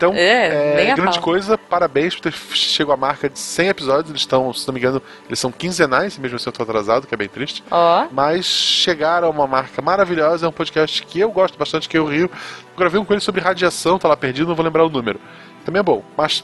[0.00, 4.08] Então, É, é, grande coisa, parabéns por ter chegado à marca de 100 episódios.
[4.08, 7.12] Eles estão, se não me engano, eles são quinzenais, mesmo assim eu tô atrasado, que
[7.12, 7.62] é bem triste.
[7.70, 8.06] Ó.
[8.10, 12.06] Mas chegaram a uma marca maravilhosa, é um podcast que eu gosto bastante, que eu
[12.06, 12.30] rio.
[12.78, 15.20] Gravei um com ele sobre radiação, tá lá perdido, não vou lembrar o número.
[15.66, 16.42] Também é bom, mas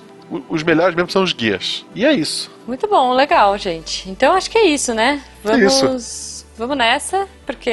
[0.51, 1.87] os melhores mesmo são os guias.
[1.95, 2.51] E é isso.
[2.67, 4.11] Muito bom, legal, gente.
[4.11, 5.23] Então acho que é isso, né?
[5.43, 6.45] É Vamos.
[6.59, 7.73] Vamos nessa, porque,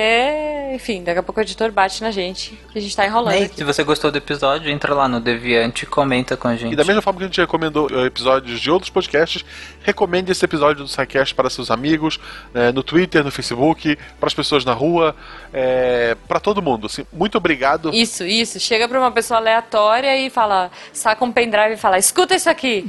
[0.73, 3.43] enfim, daqui a pouco o editor bate na gente, que a gente tá enrolando E
[3.45, 3.55] aqui.
[3.55, 6.71] se você gostou do episódio, entra lá no Deviante e comenta com a gente.
[6.71, 9.43] E da mesma forma que a gente recomendou eh, episódios de outros podcasts,
[9.81, 12.19] recomende esse episódio do SciCast para seus amigos,
[12.53, 15.15] eh, no Twitter, no Facebook, para as pessoas na rua,
[15.51, 16.85] eh, para todo mundo.
[16.85, 17.91] Assim, muito obrigado.
[17.93, 18.59] Isso, isso.
[18.59, 22.87] Chega pra uma pessoa aleatória e fala, saca um pendrive e fala, escuta isso aqui.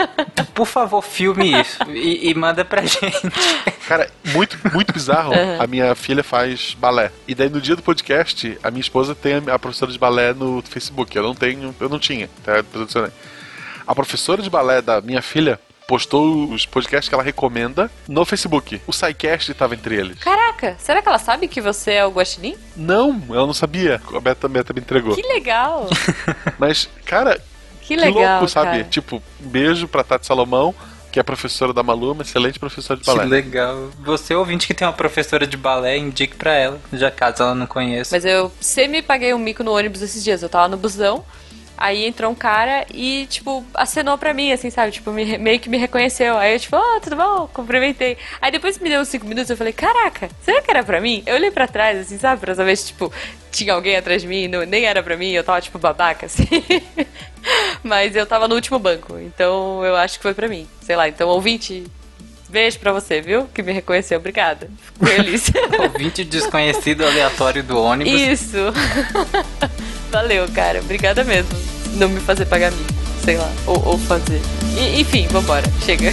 [0.54, 3.30] Por favor, filme isso e, e manda pra gente.
[3.86, 5.32] Cara, muito, muito bizarro.
[5.46, 5.62] Uhum.
[5.62, 7.10] A minha filha faz balé.
[7.26, 10.62] E daí no dia do podcast, a minha esposa tem a, professora de balé no
[10.62, 11.16] Facebook.
[11.16, 12.64] Eu não tenho, eu não tinha, tá?
[13.86, 18.80] A professora de balé da minha filha postou os podcasts que ela recomenda no Facebook.
[18.86, 20.18] O SciCast estava entre eles.
[20.18, 22.56] Caraca, será que ela sabe que você é o Guaxinim?
[22.76, 24.00] Não, ela não sabia.
[24.12, 25.14] A Beta, a Beta me entregou.
[25.14, 25.88] Que legal.
[26.58, 27.40] Mas, cara,
[27.80, 28.70] Que legal, louco, sabe?
[28.70, 28.84] cara.
[28.84, 30.74] Tipo, um beijo pra Tati Salomão,
[31.16, 33.24] que é professora da Malu, uma excelente professora de Que balé.
[33.24, 33.88] legal.
[34.00, 37.66] Você, ouvinte que tem uma professora de balé, indique pra ela, já caso ela não
[37.66, 38.14] conheça.
[38.14, 40.42] Mas eu semi paguei um mico no ônibus esses dias.
[40.42, 41.24] Eu tava no busão,
[41.74, 44.92] aí entrou um cara e, tipo, acenou pra mim, assim, sabe?
[44.92, 46.36] Tipo, me- meio que me reconheceu.
[46.36, 47.48] Aí eu, tipo, oh, tudo bom?
[47.50, 48.18] Cumprimentei.
[48.38, 51.22] Aí depois me deu uns 5 minutos eu falei, caraca, será que era pra mim?
[51.24, 52.42] Eu olhei pra trás, assim, sabe?
[52.42, 53.10] Pra saber se, tipo,
[53.50, 56.26] tinha alguém atrás de mim, e não, nem era pra mim, eu tava, tipo, babaca,
[56.26, 56.46] assim.
[57.82, 60.66] Mas eu tava no último banco, então eu acho que foi pra mim.
[60.80, 61.84] Sei lá, então, ouvinte.
[62.48, 63.46] Beijo pra você, viu?
[63.52, 64.18] Que me reconheceu.
[64.18, 64.70] Obrigada.
[64.80, 65.50] Fico feliz.
[65.82, 68.20] Ouvinte desconhecido aleatório do ônibus.
[68.20, 68.56] Isso.
[70.12, 70.78] Valeu, cara.
[70.78, 71.50] Obrigada mesmo.
[71.94, 72.92] Não me fazer pagar mico,
[73.24, 73.50] sei lá.
[73.66, 74.40] Ou, ou fazer.
[74.78, 75.64] E- enfim, vambora.
[75.84, 76.12] Chega.